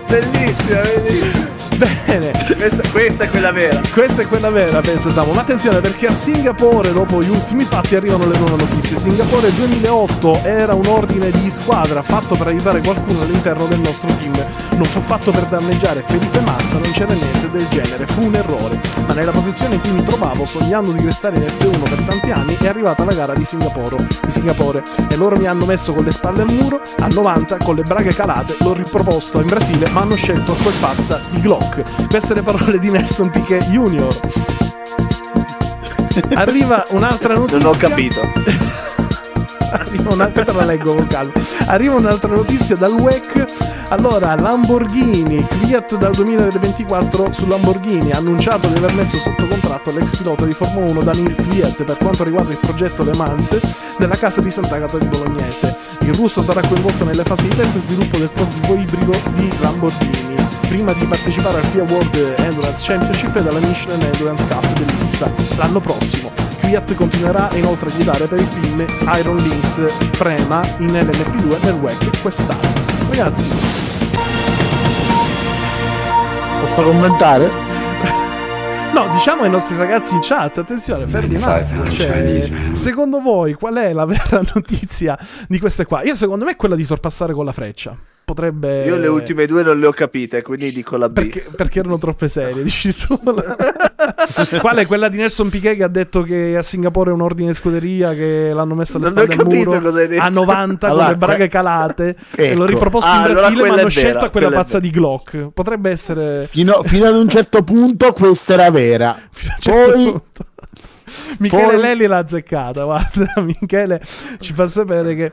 Bellissima, 0.07 0.81
bellissima. 0.81 1.51
Bene, 1.77 2.32
Questa, 2.45 2.89
questa 2.91 3.25
è 3.25 3.29
quella 3.29 3.53
vera. 3.53 3.81
questa 3.93 4.23
è 4.23 4.27
quella 4.27 4.51
vera, 4.51 4.81
pensa 4.81 5.11
Samu. 5.11 5.33
Ma 5.33 5.43
attenzione 5.43 5.81
perché 5.81 6.09
a 6.09 6.13
Singapore, 6.13 6.93
dopo 6.93 7.23
gli 7.23 7.29
ultimi 7.29 7.65
fatti, 7.65 7.95
arrivano 7.95 8.27
le 8.27 8.37
nuove 8.37 8.57
notizie. 8.57 8.97
Singapore 8.97 9.55
2008 9.55 10.41
era 10.43 10.75
un 10.75 10.87
ordine 10.87 11.31
di 11.31 11.51
squadra 11.51 12.03
fatto 12.03 12.35
per 12.35 12.49
aiutare 12.49 12.81
qualcuno 12.81 13.23
all'interno 13.23 13.67
del 13.67 13.79
nostro 13.79 14.13
team. 14.17 14.45
Non 14.71 14.85
fu 14.87 15.01
fatto 15.01 15.31
per 15.31 15.47
danneggiare 15.47 16.03
Felipe 16.03 16.41
Massa, 16.41 16.79
non 16.79 16.91
c'era 16.91 17.15
niente 17.15 17.49
del 17.51 17.69
genere. 17.69 18.07
Fu 18.07 18.25
un 18.25 18.35
errore. 18.35 18.81
Ma 19.07 19.15
nella 19.15 19.33
posizione 19.33 19.77
in 19.77 19.81
cui 19.81 19.93
mi 19.93 20.03
trovavo, 20.03 20.45
sognando 20.45 20.91
di 20.91 21.05
restare 21.05 21.37
in 21.37 21.45
F1 21.45 21.83
per 21.89 22.01
tanti 22.07 22.31
anni, 22.33 22.57
è 22.57 22.67
arrivata 22.67 23.05
la 23.05 23.15
gara 23.15 23.35
di 23.35 23.45
Singapore. 23.45 24.05
Di 24.25 24.31
Singapore. 24.31 24.83
E 25.09 25.17
loro 25.17 25.37
mi 25.37 25.47
hanno 25.47 25.65
messo 25.65 25.93
con 25.93 26.05
le 26.05 26.13
spalle 26.13 26.43
al 26.43 26.53
muro, 26.53 26.81
a 26.99 27.07
90, 27.07 27.59
con 27.59 27.77
le 27.77 27.83
braghe 27.83 28.13
calate, 28.13 28.57
l'ho 28.59 28.73
riproposto 28.73 29.41
in 29.41 29.47
Brasile, 29.47 29.89
ma 29.91 30.01
hanno 30.01 30.17
scelto 30.17 30.55
quel 30.55 30.75
pazza 30.81 31.21
di 31.31 31.41
Glock. 31.41 31.83
Queste 32.33 32.51
le 32.51 32.59
parole 32.59 32.79
di 32.79 32.91
Nelson 32.91 33.29
Piquet 33.29 33.63
Junior. 33.65 34.19
Arriva 36.35 36.83
un'altra 36.91 37.35
notizia. 37.35 37.59
Non 37.59 37.67
ho 37.67 37.77
capito. 37.77 38.21
Arriva 39.71 40.15
un'altra, 40.15 40.51
la 40.53 40.65
leggo 40.65 40.95
con 40.95 41.07
calma. 41.09 41.33
Arriva 41.67 41.97
un'altra 41.97 42.35
notizia 42.35 42.75
dal 42.75 42.93
WEC. 42.93 43.45
Allora, 43.89 44.35
Lamborghini, 44.35 45.47
Fiat 45.47 45.99
dal 45.99 46.15
2024 46.15 47.33
su 47.33 47.47
Lamborghini 47.47 48.13
ha 48.13 48.17
annunciato 48.17 48.69
di 48.69 48.79
aver 48.79 48.95
messo 48.95 49.19
sotto 49.19 49.47
contratto 49.47 49.93
l'ex 49.93 50.17
pilota 50.17 50.47
di 50.47 50.55
Formula 50.55 50.91
1 50.91 51.03
Daniel 51.03 51.35
Kvyat 51.35 51.85
per 51.85 51.99
quanto 51.99 52.25
riguarda 52.25 52.53
il 52.53 52.59
progetto 52.59 53.05
Le 53.05 53.15
Mans 53.15 53.59
della 53.99 54.17
casa 54.17 54.41
di 54.41 54.49
Sant'Agata 54.49 54.97
di 54.97 55.05
Bolognese. 55.05 55.77
Il 55.99 56.15
russo 56.15 56.41
sarà 56.41 56.63
coinvolto 56.67 57.05
nelle 57.05 57.25
fasi 57.25 57.47
di 57.47 57.57
test 57.57 57.77
e 57.77 57.81
sviluppo 57.81 58.17
del 58.17 58.31
prototipo 58.31 58.73
ibrido 58.73 59.21
di 59.35 59.53
Lamborghini 59.61 60.32
prima 60.69 60.93
di 60.93 61.05
partecipare 61.05 61.59
al 61.59 61.65
FIA 61.65 61.83
World 61.83 62.35
Endurance 62.39 62.87
Championship 62.87 63.37
e 63.37 63.41
alla 63.41 63.59
Michelin 63.59 64.03
Endurance 64.03 64.45
Cup 64.47 64.73
dell'INSA 64.73 65.31
l'anno 65.57 65.81
prossimo. 65.81 66.31
Kvyat 66.61 66.95
continuerà 66.95 67.51
inoltre 67.53 67.91
a 67.91 67.93
guidare 67.93 68.27
per 68.27 68.41
il 68.41 68.49
team 68.49 68.85
Iron 69.19 69.37
Lynx 69.37 69.85
Prema 70.17 70.63
in 70.79 70.93
LMP2 70.93 71.65
nel 71.65 71.75
WEC 71.75 72.21
quest'anno. 72.23 72.73
Ragazzi, 73.09 73.51
Posso 76.63 76.85
commentare? 76.85 77.51
no, 78.95 79.09
diciamo 79.13 79.43
ai 79.43 79.51
nostri 79.51 79.77
ragazzi 79.77 80.15
in 80.15 80.21
chat, 80.23 80.59
attenzione, 80.59 81.09
fermi 81.09 81.35
un 81.35 81.43
attimo, 81.43 81.91
cioè, 81.91 82.49
secondo 82.73 83.21
voi 83.21 83.55
qual 83.55 83.75
è 83.75 83.93
la 83.93 84.05
vera 84.07 84.41
notizia 84.55 85.19
di 85.49 85.59
queste 85.59 85.85
qua? 85.85 86.03
Io 86.05 86.15
secondo 86.15 86.45
me 86.45 86.53
è 86.53 86.57
quella 86.57 86.77
di 86.77 86.85
sorpassare 86.85 87.33
con 87.33 87.45
la 87.45 87.53
freccia. 87.53 87.97
Potrebbe... 88.33 88.85
Io 88.87 88.97
le 88.97 89.09
ultime 89.09 89.45
due 89.45 89.63
non 89.63 89.79
le 89.79 89.87
ho 89.87 89.93
capite, 89.93 90.41
quindi 90.41 90.73
dico 90.73 90.97
la 90.97 91.11
B. 91.11 91.13
Perché, 91.13 91.45
perché 91.55 91.81
erano 91.81 91.99
troppe 91.99 92.29
serie, 92.29 92.63
dici 92.63 92.95
tu. 92.95 93.21
Quale? 94.59 94.87
Quella 94.87 95.09
di 95.09 95.19
Nelson 95.19 95.51
Piquet 95.51 95.77
che 95.77 95.83
ha 95.83 95.89
detto 95.89 96.23
che 96.23 96.57
a 96.57 96.63
Singapore 96.63 97.11
è 97.11 97.13
un 97.13 97.21
ordine 97.21 97.51
di 97.51 97.55
scuderia 97.55 98.15
che 98.15 98.53
l'hanno 98.55 98.75
messa 98.75 98.97
alle 98.97 99.09
spalle 99.09 99.33
al 99.33 99.37
capito 99.37 99.71
muro 99.71 100.19
a 100.19 100.29
90 100.31 100.87
Allora, 100.87 101.03
con 101.03 101.13
le 101.13 101.19
braghe 101.19 101.49
calate 101.49 102.17
e 102.35 102.45
Ecco. 102.47 102.59
l'ho 102.61 102.65
riproposto 102.65 103.11
Ah, 103.11 103.17
in 103.17 103.25
allora 103.25 103.33
Brasile 103.35 103.51
ma 103.51 103.59
quella 103.67 103.73
hanno 103.73 103.75
è 103.75 103.77
vera, 103.85 103.91
scelto 103.91 104.31
quella 104.31 104.31
quella 104.31 104.49
è 104.49 104.65
pazza 104.65 104.79
di 104.81 104.91
Glock. 104.91 105.49
Potrebbe 105.53 105.91
essere 105.91 106.47
Fino, 106.51 106.83
fino 106.85 107.07
ad 107.07 107.15
un 107.17 107.29
certo 107.29 107.63
punto 107.63 108.13
questa 108.15 108.55
era 108.55 108.71
vera. 108.71 109.15
fino 109.31 109.53
a 109.53 109.57
un 109.57 109.61
certo 109.61 109.93
Poi- 109.93 110.05
punto. 110.05 110.47
Michele 111.39 111.73
poi- 111.75 111.81
Lelli 111.83 112.07
l'ha 112.07 112.17
azzeccata, 112.19 112.85
guarda, 112.85 113.35
Michele 113.45 114.01
ci 114.39 114.55
fa 114.55 114.67
sapere 114.67 115.15
che 115.15 115.33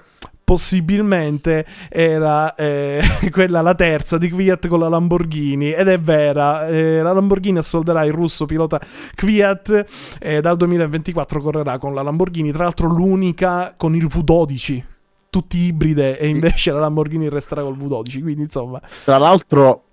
possibilmente 0.50 1.64
era 1.90 2.56
eh, 2.56 3.04
quella 3.30 3.62
la 3.62 3.76
terza 3.76 4.18
di 4.18 4.32
Kvyat 4.32 4.68
con 4.68 4.80
la 4.80 4.90
Lamborghini 4.90 5.72
ed 5.72 5.88
è 5.88 6.00
vera, 6.00 6.68
eh, 6.68 7.04
la 7.04 7.14
Lamborghini 7.14 7.60
assolderà 7.60 8.04
il 8.04 8.14
russo 8.14 8.48
pilota 8.48 8.82
Kvyat 9.14 10.18
e 10.20 10.42
dal 10.42 10.58
2024 10.58 11.40
correrà 11.40 11.78
con 11.78 11.94
la 11.94 12.02
Lamborghini, 12.02 12.52
tra 12.52 12.64
l'altro 12.64 12.88
l'unica 12.88 13.76
con 13.78 13.94
il 13.94 14.08
V12 14.08 14.84
tutti 15.30 15.60
ibride 15.60 16.18
e 16.18 16.28
invece 16.28 16.72
la 16.72 16.80
Lamborghini 16.80 17.30
resterà 17.30 17.62
col 17.62 17.78
V12 17.78 18.22
quindi 18.24 18.42
insomma. 18.42 18.82
Tra 19.04 19.20
l'altro, 19.20 19.84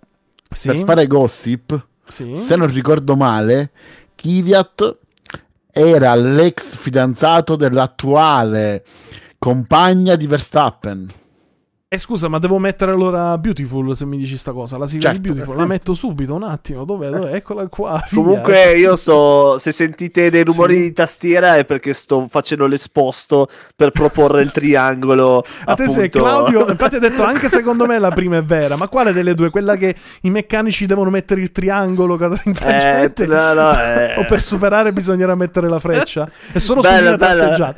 sì, 0.49 0.69
per 0.69 0.85
fare 0.85 1.07
gossip, 1.07 1.87
sì. 2.07 2.35
se 2.35 2.57
non 2.57 2.73
ricordo 2.73 3.15
male, 3.15 3.73
Kvyat 4.15 4.97
era 5.71 6.15
l'ex 6.15 6.77
fidanzato 6.79 7.57
dell'attuale 7.57 8.83
compagna 9.39 10.17
di 10.17 10.27
Verstappen. 10.27 11.26
E 11.89 11.99
scusa, 11.99 12.27
ma 12.27 12.41
devo 12.41 12.59
mettere 12.59 12.91
allora 12.91 13.39
Beautiful 13.39 13.95
se 13.95 14.05
mi 14.07 14.17
dici 14.19 14.37
sta 14.37 14.51
cosa. 14.51 14.77
La 14.77 14.89
sigla 14.89 15.11
Certo. 15.11 15.21
di 15.21 15.29
Beautiful. 15.29 15.57
La 15.57 15.67
metto 15.67 15.95
subito, 15.95 16.35
un 16.35 16.43
attimo. 16.43 16.85
Dov'è? 16.85 17.11
Dov'è? 17.11 17.35
Eccola 17.35 17.65
qua. 17.69 18.03
via. 18.11 18.21
Comunque 18.21 18.77
io 18.77 18.97
sto, 18.97 19.57
se 19.61 19.71
sentite 19.71 20.29
dei 20.29 20.43
rumori 20.43 20.75
di 20.83 20.93
tastiera 20.93 21.55
è 21.55 21.65
perché 21.65 21.95
sto 21.95 22.27
facendo 22.29 22.67
l'esposto 22.67 23.47
per 23.77 23.93
proporre 23.93 24.43
il 24.43 24.51
triangolo. 24.51 25.45
Attenzione, 25.65 26.07
appunto. 26.07 26.27
Claudio, 26.27 26.69
infatti 26.69 26.97
ha 26.97 26.99
detto 26.99 27.23
anche 27.23 27.49
secondo 27.49 27.87
me 27.87 28.01
la 28.01 28.11
prima 28.11 28.39
è 28.39 28.43
vera, 28.43 28.75
ma 28.77 28.89
quale 28.89 29.13
delle 29.13 29.35
due? 29.35 29.51
Quella 29.51 29.77
che 29.77 29.95
i 30.23 30.31
meccanici 30.31 30.87
devono 30.87 31.11
mettere 31.11 31.41
il 31.41 31.53
triangolo 31.53 32.19
Eh, 32.19 33.13
no, 33.29 33.53
no, 33.55 33.81
eh. 33.81 34.15
O 34.19 34.25
per 34.25 34.43
superare 34.43 34.93
bisognerà 34.93 35.37
mettere 35.37 35.69
la 35.69 35.79
freccia? 35.79 36.29
È 36.51 36.59
solo 36.59 36.81
Bella, 36.81 37.17
bella. 37.17 37.77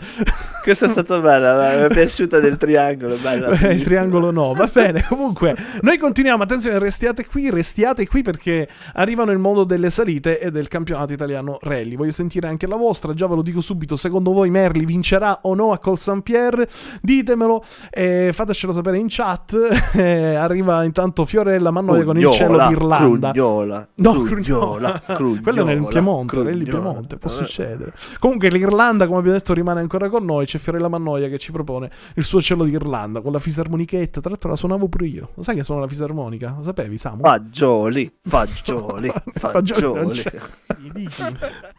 Questa 0.62 0.87
è 0.87 0.88
stata 0.88 1.18
bella, 1.21 1.77
mi 1.77 1.85
è 1.85 1.88
piaciuta 1.92 2.40
del 2.40 2.57
triangolo. 2.57 3.14
Bella, 3.16 3.49
Eh, 3.49 3.51
il 3.51 3.59
bellissima. 3.59 3.98
Triangolo 3.99 4.31
no, 4.31 4.53
va 4.55 4.71
bene. 4.73 5.05
Comunque, 5.09 5.57
noi 5.83 5.99
continuiamo. 5.99 6.43
Attenzione, 6.43 6.79
restiate 6.79 7.27
qui, 7.27 7.51
restiate 7.51 8.07
qui 8.07 8.23
perché 8.23 8.69
arrivano 8.95 9.33
il 9.33 9.39
mondo 9.39 9.65
delle 9.65 9.91
salite 9.91 10.39
e 10.41 10.51
del 10.51 10.69
campionato 10.69 11.13
italiano 11.13 11.59
rally. 11.61 11.97
Voglio 11.97 12.13
sentire 12.13 12.47
anche 12.47 12.67
la 12.67 12.77
vostra. 12.77 13.13
Già 13.15 13.27
ve 13.27 13.35
lo 13.35 13.43
dico 13.43 13.61
subito. 13.61 13.97
Secondo 13.97 14.33
voi, 14.33 14.51
Merli 14.51 14.85
vincerà 14.85 15.41
o 15.43 15.55
no 15.55 15.73
a 15.73 15.79
Col 15.79 15.99
San 15.99 16.23
Pierre? 16.23 16.69
Ditemelo 17.03 17.63
e 17.91 18.31
fatecelo 18.33 18.73
sapere 18.73 18.99
in 18.99 19.07
chat. 19.09 19.57
Eh, 19.99 20.35
arriva 20.35 20.85
intanto 20.85 21.25
Fiorella 21.25 21.71
Mannoia 21.71 22.05
con 22.05 22.17
il 22.17 22.31
cielo 22.31 22.67
d'Irlanda. 22.69 23.33
Crugnola, 23.33 23.89
No, 23.97 24.23
Crugnola, 24.23 25.01
Crugnola. 25.05 25.41
Quello 25.43 25.65
nel 25.65 25.77
Crugnola, 25.77 25.93
Piemonte, 25.93 26.43
Rally. 26.43 26.65
Piemonte, 26.65 27.17
può 27.17 27.31
succedere. 27.31 27.93
Comunque 28.19 28.49
l'Irlanda, 28.49 29.07
come 29.07 29.19
abbiamo 29.19 29.37
detto, 29.37 29.55
rimane 29.55 29.81
ancora 29.81 30.09
con 30.09 30.25
noi. 30.25 30.47
C'è 30.47 30.59
Fiorella 30.59 30.89
Mannoia 30.89 31.29
che 31.29 31.39
ci 31.39 31.53
propone 31.53 31.91
il 32.15 32.25
suo 32.25 32.41
cielo 32.41 32.65
d'Irlanda 32.65 33.21
con 33.21 33.33
la 33.33 33.39
fisarmonichetta. 33.88 34.20
Tra 34.20 34.31
l'altro 34.31 34.51
la 34.51 34.57
suonavo 34.57 34.88
pure 34.88 35.07
io. 35.07 35.31
Lo 35.35 35.42
sai 35.42 35.57
che 35.57 35.64
suona 35.64 35.81
la 35.83 35.88
fisarmonica? 35.88 36.55
Lo 36.57 36.62
sapevi, 36.62 36.98
Samu? 36.98 37.22
Fagioli, 37.22 38.12
fagioli, 38.22 39.12
Fagioli? 39.35 40.22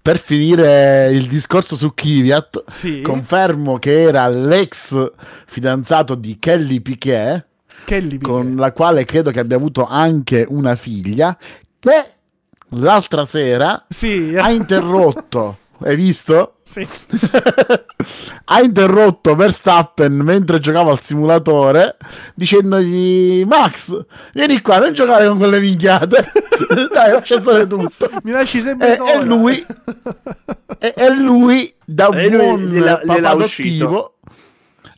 Per 0.02 0.20
finire 0.20 1.10
il 1.12 1.28
discorso 1.28 1.76
su 1.76 1.94
Kvyat, 1.94 2.64
Sì. 2.68 3.02
confermo 3.02 3.78
che 3.80 4.02
era 4.02 4.28
l'ex 4.28 5.12
fidanzato 5.46 6.16
di 6.16 6.38
Kelly 6.40 6.80
Piquet, 6.82 7.46
Kelly 7.86 8.18
Piquet. 8.18 8.22
con 8.28 8.56
la 8.56 8.72
quale 8.72 9.06
credo 9.06 9.32
che 9.32 9.40
abbia 9.40 9.56
avuto 9.58 9.86
anche 9.86 10.46
una 10.48 10.76
figlia, 10.76 11.38
che 11.80 12.06
l'altra 12.70 13.26
sera 13.26 13.86
Sì, 13.88 14.36
ha 14.38 14.50
interrotto. 14.52 15.58
Hai 15.82 15.96
visto? 15.96 16.56
sì. 16.64 16.86
ha 18.52 18.62
interrotto 18.62 19.36
Verstappen 19.36 20.14
mentre 20.14 20.60
giocava 20.60 20.92
al 20.92 21.00
simulatore 21.02 21.98
dicendogli 22.36 23.44
Max 23.46 24.06
vieni 24.34 24.62
qua 24.62 24.80
non 24.80 24.94
giocare 24.94 25.28
con 25.28 25.38
quelle 25.38 25.60
minchiate 25.60 26.32
dai 26.92 27.12
lascia 27.12 27.40
stare 27.40 27.66
tutto 27.68 28.10
Mi 28.24 28.32
lasci 28.32 28.62
sempre 28.62 28.92
e, 28.94 28.96
sola. 28.96 29.12
e 29.14 29.24
lui 29.24 29.66
e, 30.80 30.94
e 30.96 31.10
lui 31.16 31.74
da 31.86 32.10
E 32.10 32.30
buon 32.30 32.66
gliela- 32.66 33.02
adottivo 33.06 34.16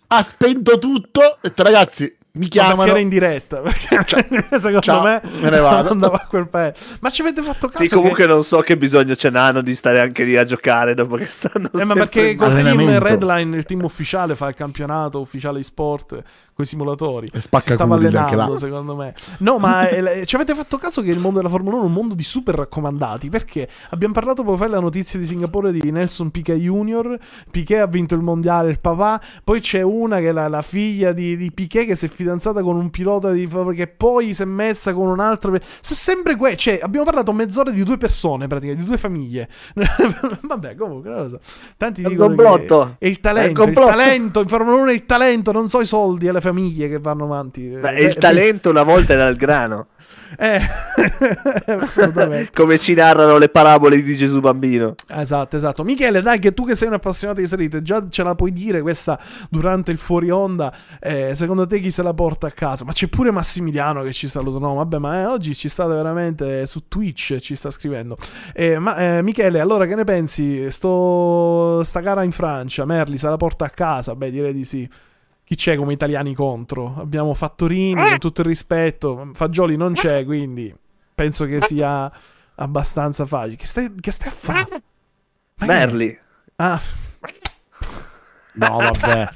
ha 0.08 0.22
spento 0.24 0.78
tutto 0.80 1.22
e 1.22 1.26
ha 1.26 1.38
detto 1.42 1.64
ragazzi 1.64 2.18
mi 2.34 2.44
Ma 2.44 2.48
chiamano 2.48 2.76
perché 2.78 2.90
era 2.92 3.00
in 3.00 3.10
diretta? 3.10 3.58
Perché 3.62 4.46
secondo 4.60 4.80
Ciao, 4.80 5.04
me, 5.04 5.22
me 5.42 5.50
ne 5.50 5.60
vado. 5.60 5.90
andava 5.90 6.16
a 6.16 6.28
quel 6.28 6.48
paese. 6.48 6.98
Ma 7.02 7.10
ci 7.10 7.22
avete 7.22 7.42
fatto 7.42 7.68
caso? 7.68 7.84
Sì, 7.84 7.90
che- 7.90 7.96
comunque 7.96 8.26
non 8.26 8.44
so 8.44 8.60
che 8.62 8.78
bisogno 8.78 9.16
ce 9.16 9.30
n'hanno 9.30 9.62
di 9.62 9.76
stare 9.76 10.00
anche 10.00 10.24
lì 10.24 10.38
a 10.38 10.46
giocare 10.46 10.94
dopo 10.94 11.16
che 11.18 11.26
stanno 11.26 11.70
Eh, 11.74 11.84
ma 11.84 11.94
perché 11.94 12.36
col 12.36 12.58
team. 12.62 13.00
Redline, 13.00 13.58
il 13.58 13.66
team 13.66 13.84
ufficiale, 13.84 14.36
fa 14.36 14.48
il 14.48 14.56
campionato 14.56 15.20
ufficiale 15.20 15.58
di 15.58 15.64
sport 15.64 16.10
con 16.54 16.64
i 16.64 16.66
simulatori. 16.66 17.30
E 17.34 17.42
spacca 17.42 17.64
si 17.68 17.72
stava 17.74 17.96
allenando, 17.96 18.56
secondo 18.56 18.96
me. 18.96 19.14
No, 19.40 19.58
ma 19.58 19.90
eh, 19.90 20.26
ci 20.26 20.36
avete 20.36 20.56
fatto 20.56 20.78
caso 20.78 21.02
che 21.02 21.10
il 21.12 21.20
mondo 21.20 21.38
della 21.40 21.50
Formula 21.50 21.76
1 21.78 21.84
è 21.84 21.88
un 21.88 21.94
mondo 21.94 22.14
di 22.16 22.24
super 22.24 22.56
raccomandati? 22.56 23.30
Perché 23.30 23.68
abbiamo 23.90 24.14
parlato 24.14 24.44
poco 24.44 24.56
fa 24.58 24.66
della 24.68 24.80
notizia 24.80 25.20
di 25.20 25.26
Singapore 25.26 25.72
di 25.74 25.92
Nelson 25.92 26.32
Piquet 26.32 26.58
Jr. 26.58 27.18
Piquet 27.52 27.82
ha 27.82 27.88
vinto 27.88 28.16
il 28.16 28.22
mondiale, 28.22 28.70
il 28.70 28.80
papà. 28.80 29.20
Poi 29.44 29.60
c'è 29.60 29.82
una 29.82 30.20
che 30.20 30.30
è 30.30 30.32
la, 30.32 30.48
la 30.48 30.62
figlia 30.62 31.12
di, 31.12 31.36
di 31.36 31.52
Piquet 31.52 31.88
che 31.88 31.96
si 31.98 32.06
è 32.06 32.10
fidanzata 32.22 32.62
con 32.62 32.76
un 32.76 32.90
pilota 32.90 33.32
di 33.32 33.48
che 33.76 33.88
poi 33.88 34.34
si 34.34 34.42
è 34.42 34.46
messa 34.46 34.94
con 34.94 35.08
un 35.08 35.20
altro. 35.20 35.58
Se 35.82 35.94
sempre 35.96 36.36
que- 36.36 36.56
cioè, 36.56 36.80
abbiamo 36.82 37.06
parlato 37.06 37.32
mezz'ora 37.34 37.70
di 37.72 37.84
due 37.84 37.98
persone, 37.98 38.48
praticamente, 38.48 38.84
di 38.84 38.88
due 38.88 38.98
famiglie. 38.98 39.50
Vabbè, 40.42 40.76
comunque, 40.76 41.10
non 41.10 41.20
lo 41.22 41.30
so. 41.30 41.40
Tanti 41.78 42.02
È 42.04 42.08
dicono 42.08 42.28
complotto. 42.28 42.96
che 43.00 43.06
è 43.06 43.10
il 43.10 43.18
È 43.18 43.20
talento, 43.20 43.62
un 43.64 43.70
il 43.70 43.74
complotto. 43.76 43.98
talento, 43.98 44.42
in 44.42 44.48
Formula 44.48 44.76
1 44.78 44.90
è 44.90 44.94
il 44.94 45.06
talento, 45.06 45.52
non 45.52 45.70
so 45.70 45.82
i 45.82 45.86
soldi 45.86 46.28
e 46.28 46.32
le 46.32 46.42
famiglie 46.42 46.88
che 46.90 47.00
vanno 47.00 47.26
avanti. 47.26 47.68
Beh, 47.68 47.96
Eh, 47.96 48.04
il 48.06 48.16
talento 48.16 48.70
una 48.70 48.84
volta 48.84 49.14
era 49.14 49.28
il 49.28 49.36
grano. 49.36 49.88
Eh, 50.38 50.62
assolutamente. 51.78 52.52
Come 52.54 52.78
ci 52.78 52.94
narrano 52.94 53.38
le 53.38 53.50
parabole 53.50 54.02
di 54.02 54.16
Gesù 54.16 54.40
bambino. 54.40 54.96
Esatto, 55.08 55.56
esatto. 55.56 55.84
Michele, 55.84 56.22
dai, 56.22 56.40
che 56.40 56.54
tu 56.54 56.66
che 56.66 56.76
sei 56.76 56.88
un 56.88 56.96
appassionato 56.96 57.42
di 57.42 57.48
salite, 57.48 57.82
già 57.82 58.04
ce 58.10 58.24
la 58.24 58.36
puoi 58.36 58.52
dire 58.52 58.82
questa 58.82 59.20
durante 59.50 59.92
il 59.92 59.98
fuori 59.98 60.30
onda. 60.30 60.74
eh, 61.00 61.34
secondo 61.36 61.68
te 61.68 61.80
chi 61.80 61.92
se 61.92 62.02
la 62.04 62.14
porta 62.14 62.48
a 62.48 62.52
casa? 62.52 62.86
Ma 62.86 62.94
c'è 62.94 63.08
pure 63.08 63.32
Massimiliano 63.32 64.04
che 64.04 64.14
ci 64.14 64.28
saluta. 64.28 64.60
No, 64.60 64.76
vabbè, 64.76 64.98
ma 64.98 65.22
eh, 65.22 65.26
oggi 65.26 65.54
ci 65.56 65.68
state 65.70 65.94
veramente 65.94 66.66
su 66.66 66.88
Twitch, 66.88 67.38
ci 67.40 67.56
sta 67.56 67.70
scrivendo. 67.72 68.18
Eh, 68.54 68.80
ma 68.80 69.18
eh, 69.18 69.22
Michele, 69.22 69.60
allora 69.60 69.86
che 69.86 69.96
ne 69.96 70.04
pensi? 70.04 70.70
Sto 70.72 71.82
sta 71.84 72.00
gara 72.00 72.24
in 72.24 72.32
Francia, 72.32 72.86
Merli 72.86 73.18
se 73.18 73.28
la 73.28 73.38
porta 73.38 73.66
a 73.66 73.70
casa? 73.70 74.16
Beh, 74.16 74.32
direi 74.32 74.54
di 74.54 74.64
sì. 74.64 74.90
Chi 75.52 75.58
c'è 75.58 75.76
come 75.76 75.92
italiani 75.92 76.34
contro? 76.34 76.96
Abbiamo 76.98 77.34
Fattorini, 77.34 78.02
con 78.02 78.20
tutto 78.20 78.40
il 78.40 78.48
rispetto. 78.48 79.32
Fagioli 79.34 79.76
non 79.76 79.92
c'è, 79.92 80.24
quindi 80.24 80.74
penso 81.14 81.44
che 81.44 81.60
sia 81.60 82.10
abbastanza 82.56 83.26
facile. 83.26 83.58
Che 83.58 83.68
stai, 83.68 83.94
che 84.00 84.12
stai 84.12 84.30
a 84.30 84.32
fare? 84.32 84.66
Che- 85.58 85.66
Merli. 85.66 86.18
Ah, 86.56 86.80
no 88.54 88.78
vabbè 88.78 89.30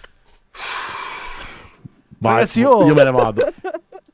Vai, 2.19 2.33
Ragazzi, 2.35 2.59
io- 2.61 2.85
io 2.85 2.93
me 2.93 3.03
ne 3.03 3.11
vado 3.11 3.51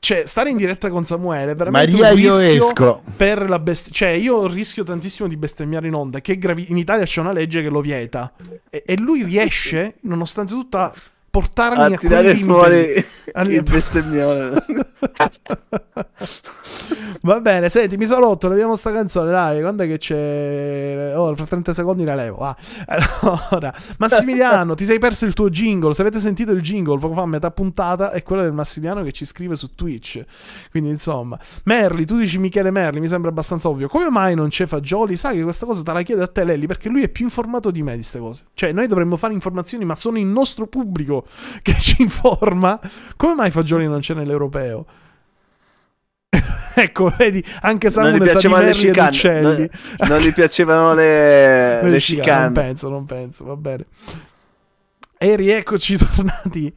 cioè, 0.00 0.26
stare 0.26 0.50
in 0.50 0.56
diretta 0.56 0.90
con 0.90 1.04
Samuele 1.04 1.52
è 1.52 1.54
veramente 1.54 1.96
Maria 1.96 2.12
un 2.14 2.18
io 2.18 2.36
esco 2.38 3.00
per 3.16 3.48
la 3.48 3.60
best- 3.60 3.92
Cioè, 3.92 4.08
io 4.08 4.48
rischio 4.48 4.82
tantissimo 4.82 5.28
di 5.28 5.36
bestemmiare 5.36 5.86
in 5.86 5.94
onda. 5.94 6.20
Che 6.20 6.36
gravi- 6.38 6.66
in 6.70 6.76
Italia 6.76 7.04
c'è 7.04 7.20
una 7.20 7.30
legge 7.30 7.62
che 7.62 7.68
lo 7.68 7.80
vieta. 7.80 8.32
E, 8.68 8.82
e 8.84 8.98
lui 8.98 9.22
riesce, 9.22 9.98
nonostante 10.00 10.52
tutto, 10.52 10.78
a 10.78 10.92
portarmi 11.32 11.82
A 11.82 11.86
a, 11.86 11.96
tirare 11.96 12.36
fuori 12.36 13.02
Al- 13.32 13.50
il 13.50 13.62
bestemmione. 13.62 14.52
Va 17.22 17.40
bene, 17.40 17.68
senti, 17.68 17.96
mi 17.96 18.04
sono 18.04 18.26
rotto, 18.26 18.48
leviamo 18.48 18.74
sta 18.74 18.92
canzone, 18.92 19.30
dai, 19.30 19.60
quando 19.60 19.84
è 19.84 19.86
che 19.86 19.96
c'è... 19.96 21.12
Oh, 21.16 21.34
fra 21.36 21.44
30 21.44 21.72
secondi 21.72 22.04
la 22.04 22.16
levo, 22.16 22.38
va. 22.38 22.56
Allora, 22.86 23.72
Massimiliano, 23.98 24.74
ti 24.74 24.84
sei 24.84 24.98
perso 24.98 25.24
il 25.24 25.32
tuo 25.32 25.48
jingle, 25.48 25.94
se 25.94 26.02
avete 26.02 26.18
sentito 26.18 26.50
il 26.50 26.60
jingle, 26.60 26.98
poco 26.98 27.14
fa 27.14 27.22
a 27.22 27.26
metà 27.26 27.50
puntata, 27.52 28.10
è 28.10 28.24
quello 28.24 28.42
del 28.42 28.52
Massimiliano 28.52 29.04
che 29.04 29.12
ci 29.12 29.24
scrive 29.24 29.54
su 29.54 29.74
Twitch. 29.74 30.22
Quindi, 30.70 30.90
insomma, 30.90 31.38
Merli, 31.64 32.04
tu 32.04 32.18
dici 32.18 32.38
Michele 32.38 32.72
Merli, 32.72 32.98
mi 32.98 33.08
sembra 33.08 33.30
abbastanza 33.30 33.68
ovvio. 33.68 33.86
Come 33.86 34.10
mai 34.10 34.34
non 34.34 34.48
c'è 34.48 34.66
Fagioli? 34.66 35.16
Sai 35.16 35.36
che 35.36 35.42
questa 35.44 35.64
cosa 35.64 35.82
te 35.82 35.92
la 35.92 36.02
chiede 36.02 36.24
a 36.24 36.28
te, 36.28 36.42
Lelli, 36.42 36.66
perché 36.66 36.88
lui 36.88 37.04
è 37.04 37.08
più 37.08 37.24
informato 37.24 37.70
di 37.70 37.82
me 37.82 37.92
di 37.92 37.98
queste 37.98 38.18
cose. 38.18 38.42
Cioè, 38.52 38.72
noi 38.72 38.88
dovremmo 38.88 39.16
fare 39.16 39.32
informazioni, 39.32 39.84
ma 39.84 39.94
sono 39.94 40.18
il 40.18 40.26
nostro 40.26 40.66
pubblico 40.66 41.21
che 41.62 41.76
ci 41.78 42.02
informa. 42.02 42.78
Come 43.16 43.34
mai 43.34 43.50
Fagioli 43.50 43.86
non 43.86 44.00
c'è 44.00 44.14
nell'europeo? 44.14 44.86
ecco, 46.74 47.12
vedi, 47.16 47.44
anche 47.60 47.86
non 47.86 47.94
Samu 47.94 48.16
gli 48.16 48.18
ne 48.20 48.26
sa 48.26 48.38
di 48.38 48.48
le 48.64 48.70
chicane. 48.72 49.08
uccelli. 49.08 49.70
Non, 49.98 50.08
non 50.08 50.20
gli 50.20 50.32
piacevano 50.32 50.94
le, 50.94 51.82
Le 51.82 51.90
le 51.90 51.98
chicane. 51.98 52.44
Non 52.44 52.52
penso, 52.52 52.88
non 52.88 53.04
penso, 53.04 53.44
va 53.44 53.56
bene. 53.56 53.86
E 55.22 55.36
rieccoci 55.36 55.96
tornati 56.02 56.74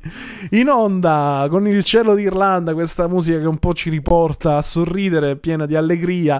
in 0.51 0.69
onda 0.69 1.47
con 1.49 1.67
il 1.67 1.83
cielo 1.83 2.13
d'Irlanda, 2.13 2.75
questa 2.75 3.07
musica 3.07 3.39
che 3.39 3.47
un 3.47 3.57
po' 3.57 3.73
ci 3.73 3.89
riporta 3.89 4.57
a 4.57 4.61
sorridere, 4.61 5.35
piena 5.35 5.65
di 5.65 5.75
allegria. 5.75 6.39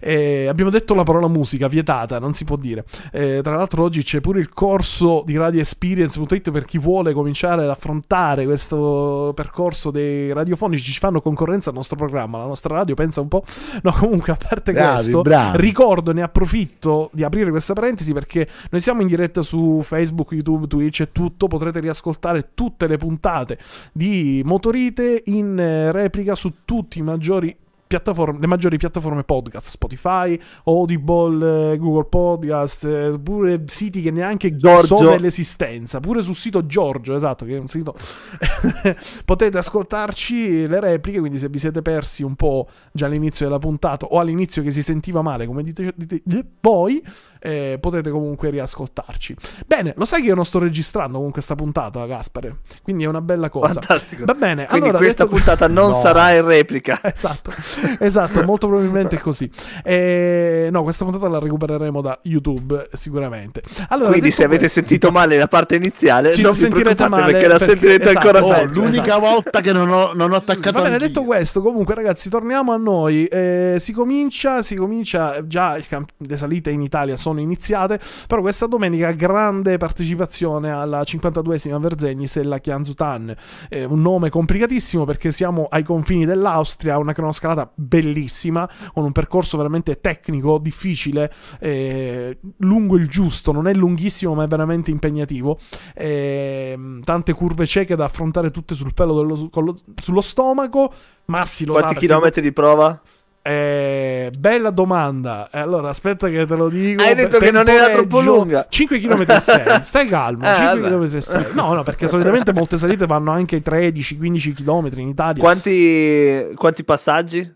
Eh, 0.00 0.48
abbiamo 0.48 0.68
detto 0.68 0.94
la 0.94 1.04
parola 1.04 1.28
musica, 1.28 1.68
vietata, 1.68 2.18
non 2.18 2.32
si 2.32 2.42
può 2.44 2.56
dire. 2.56 2.84
Eh, 3.12 3.38
tra 3.40 3.54
l'altro 3.54 3.84
oggi 3.84 4.02
c'è 4.02 4.20
pure 4.20 4.40
il 4.40 4.48
corso 4.48 5.22
di 5.24 5.36
radioexperience.it 5.36 6.50
per 6.50 6.64
chi 6.64 6.78
vuole 6.78 7.12
cominciare 7.12 7.62
ad 7.62 7.70
affrontare 7.70 8.46
questo 8.46 9.30
percorso 9.36 9.92
dei 9.92 10.32
radiofonici, 10.32 10.90
ci 10.90 10.98
fanno 10.98 11.20
concorrenza 11.20 11.70
al 11.70 11.76
nostro 11.76 11.94
programma, 11.94 12.38
la 12.38 12.46
nostra 12.46 12.74
radio 12.74 12.96
pensa 12.96 13.20
un 13.20 13.28
po'. 13.28 13.44
No, 13.82 13.92
comunque 13.92 14.32
a 14.32 14.36
parte 14.36 14.72
Bravi, 14.72 14.94
questo, 14.94 15.22
bravi. 15.22 15.58
ricordo, 15.58 16.12
ne 16.12 16.22
approfitto 16.22 17.10
di 17.12 17.22
aprire 17.22 17.50
questa 17.50 17.74
parentesi 17.74 18.12
perché 18.12 18.48
noi 18.70 18.80
siamo 18.80 19.02
in 19.02 19.06
diretta 19.06 19.40
su 19.40 19.82
Facebook, 19.84 20.32
YouTube, 20.32 20.66
Twitch 20.66 21.02
e 21.02 21.12
tutto. 21.12 21.42
Potrete 21.46 21.80
riascoltare 21.80 22.50
tutte 22.54 22.86
le 22.86 22.96
puntate 22.96 23.58
di 23.92 24.42
Motorite 24.44 25.22
in 25.26 25.58
eh, 25.58 25.92
replica 25.92 26.34
su 26.34 26.52
tutti 26.64 26.98
i 26.98 27.02
maggiori 27.02 27.56
piattaforme, 27.94 28.40
le 28.40 28.46
maggiori 28.48 28.76
piattaforme 28.76 29.22
podcast, 29.22 29.68
Spotify, 29.68 30.38
Audible, 30.64 31.72
eh, 31.72 31.76
Google 31.78 32.06
Podcast, 32.06 32.84
eh, 32.84 33.18
pure 33.22 33.62
siti 33.66 34.02
che 34.02 34.10
neanche 34.10 34.56
Giorgio. 34.56 34.96
so 34.96 35.08
dell'esistenza, 35.10 36.00
pure 36.00 36.20
sul 36.22 36.34
sito 36.34 36.66
Giorgio, 36.66 37.14
esatto, 37.14 37.44
che 37.44 37.54
è 37.56 37.58
un 37.60 37.68
sito 37.68 37.94
potete 39.24 39.58
ascoltarci 39.58 40.66
le 40.66 40.80
repliche, 40.80 41.20
quindi 41.20 41.38
se 41.38 41.48
vi 41.48 41.58
siete 41.58 41.82
persi 41.82 42.22
un 42.24 42.34
po' 42.34 42.68
già 42.92 43.06
all'inizio 43.06 43.46
della 43.46 43.58
puntata 43.58 44.06
o 44.06 44.18
all'inizio 44.18 44.62
che 44.62 44.72
si 44.72 44.82
sentiva 44.82 45.22
male, 45.22 45.46
come 45.46 45.62
dite, 45.62 45.92
dite 45.96 46.22
voi, 46.60 47.00
eh, 47.40 47.78
potete 47.80 48.10
comunque 48.10 48.50
riascoltarci. 48.50 49.36
Bene, 49.66 49.94
lo 49.96 50.04
sai 50.04 50.22
che 50.22 50.28
io 50.28 50.34
non 50.34 50.44
sto 50.44 50.58
registrando 50.58 51.18
con 51.20 51.30
questa 51.30 51.54
puntata, 51.54 52.04
Gaspare, 52.06 52.58
quindi 52.82 53.04
è 53.04 53.06
una 53.06 53.20
bella 53.20 53.48
cosa. 53.50 53.80
Fantastico. 53.80 54.24
Va 54.24 54.34
bene, 54.34 54.66
Quindi 54.66 54.88
allora 54.88 54.98
questa 55.04 55.24
detto- 55.24 55.36
puntata 55.36 55.68
non 55.68 55.82
No. 55.94 56.00
sarà 56.00 56.34
in 56.34 56.44
replica. 56.46 56.98
Esatto, 57.02 57.52
esatto, 58.00 58.42
molto 58.44 58.66
probabilmente 58.68 59.16
è 59.16 59.18
così. 59.18 59.50
Eh, 59.82 60.68
no, 60.70 60.82
questa 60.82 61.04
puntata 61.04 61.28
la 61.28 61.38
recupereremo 61.38 62.00
da 62.00 62.18
YouTube 62.22 62.88
sicuramente. 62.92 63.62
Allora, 63.88 64.10
Quindi 64.10 64.30
se 64.30 64.44
avete 64.44 64.60
questo- 64.60 64.78
sentito 64.80 65.10
male 65.10 65.36
la 65.38 65.48
parte 65.48 65.76
iniziale, 65.76 66.32
Ci 66.32 66.42
non 66.42 66.54
sentirete 66.54 67.08
male 67.08 67.32
perché 67.32 67.46
la 67.48 67.56
perché- 67.58 67.72
sentirete 67.72 68.10
esatto, 68.10 68.18
ancora 68.28 68.40
oh, 68.44 68.50
Oh, 68.54 68.66
peggio. 68.66 68.80
l'unica 68.80 69.00
esatto. 69.02 69.20
volta 69.20 69.60
che 69.60 69.72
non 69.72 69.88
ho, 69.90 70.12
non 70.14 70.32
ho 70.32 70.36
attaccato 70.36 70.72
Va 70.76 70.82
bene, 70.82 70.94
anch'io. 70.94 71.06
detto 71.08 71.24
questo, 71.24 71.62
comunque, 71.62 71.94
ragazzi, 71.94 72.28
torniamo 72.30 72.72
a 72.72 72.76
noi. 72.76 73.24
Eh, 73.26 73.76
si 73.78 73.92
comincia, 73.92 74.62
si 74.62 74.74
comincia 74.76 75.46
già 75.46 75.78
camp- 75.88 76.10
le 76.18 76.36
salite 76.36 76.70
in 76.70 76.82
Italia 76.82 77.16
sono 77.16 77.40
iniziate. 77.40 77.98
Però 78.26 78.40
questa 78.40 78.66
domenica 78.66 79.10
grande 79.12 79.76
partecipazione 79.76 80.70
alla 80.70 81.02
52esima 81.02 81.78
Verzegnis 81.78 82.36
e 82.36 82.44
la 82.44 82.58
Chianzutan. 82.58 83.34
Eh, 83.68 83.84
un 83.84 84.00
nome 84.02 84.30
complicatissimo 84.30 85.04
perché 85.04 85.30
siamo 85.32 85.66
ai 85.70 85.82
confini 85.82 86.24
dell'Austria, 86.26 86.98
una 86.98 87.12
cronoscalata 87.12 87.63
bellissima, 87.74 88.68
con 88.92 89.04
un 89.04 89.12
percorso 89.12 89.56
veramente 89.56 90.00
tecnico, 90.00 90.58
difficile, 90.58 91.32
eh, 91.60 92.36
lungo 92.58 92.96
il 92.96 93.08
giusto, 93.08 93.52
non 93.52 93.68
è 93.68 93.74
lunghissimo, 93.74 94.34
ma 94.34 94.44
è 94.44 94.48
veramente 94.48 94.90
impegnativo. 94.90 95.58
Ehm, 95.94 97.02
tante 97.02 97.32
curve 97.32 97.66
cieche 97.66 97.96
da 97.96 98.04
affrontare 98.04 98.50
tutte 98.50 98.74
sul 98.74 98.92
pelo 98.94 99.14
dello, 99.14 99.48
lo- 99.52 99.78
sullo 99.96 100.20
stomaco. 100.20 100.92
Massi 101.26 101.64
lo 101.64 101.74
sa 101.74 101.80
Quanti 101.80 101.94
perché- 101.94 102.06
chilometri 102.08 102.42
di 102.42 102.52
prova? 102.52 103.00
Eh, 103.46 104.32
bella 104.38 104.70
domanda. 104.70 105.50
Eh, 105.52 105.58
allora, 105.58 105.90
aspetta 105.90 106.30
che 106.30 106.46
te 106.46 106.54
lo 106.56 106.70
dico. 106.70 107.02
Hai 107.02 107.14
detto 107.14 107.38
che 107.38 107.50
non 107.50 107.68
era 107.68 107.90
troppo 107.90 108.22
lunga. 108.22 108.66
5 108.66 108.98
km 108.98 109.24
e 109.28 109.40
6. 109.40 109.62
Stai 109.84 110.06
calmo. 110.06 110.44
Eh, 110.44 110.54
5 110.54 110.80
vabbè. 110.80 111.06
km 111.06 111.16
e 111.16 111.20
6. 111.20 111.46
No, 111.52 111.74
no, 111.74 111.82
perché 111.82 112.08
solitamente 112.08 112.54
molte 112.54 112.78
salite 112.78 113.04
vanno 113.04 113.32
anche 113.32 113.56
ai 113.56 113.62
13-15 113.62 114.54
km 114.54 114.98
in 114.98 115.08
Italia. 115.08 115.42
Quanti, 115.42 116.52
quanti 116.54 116.84
passaggi? 116.84 117.54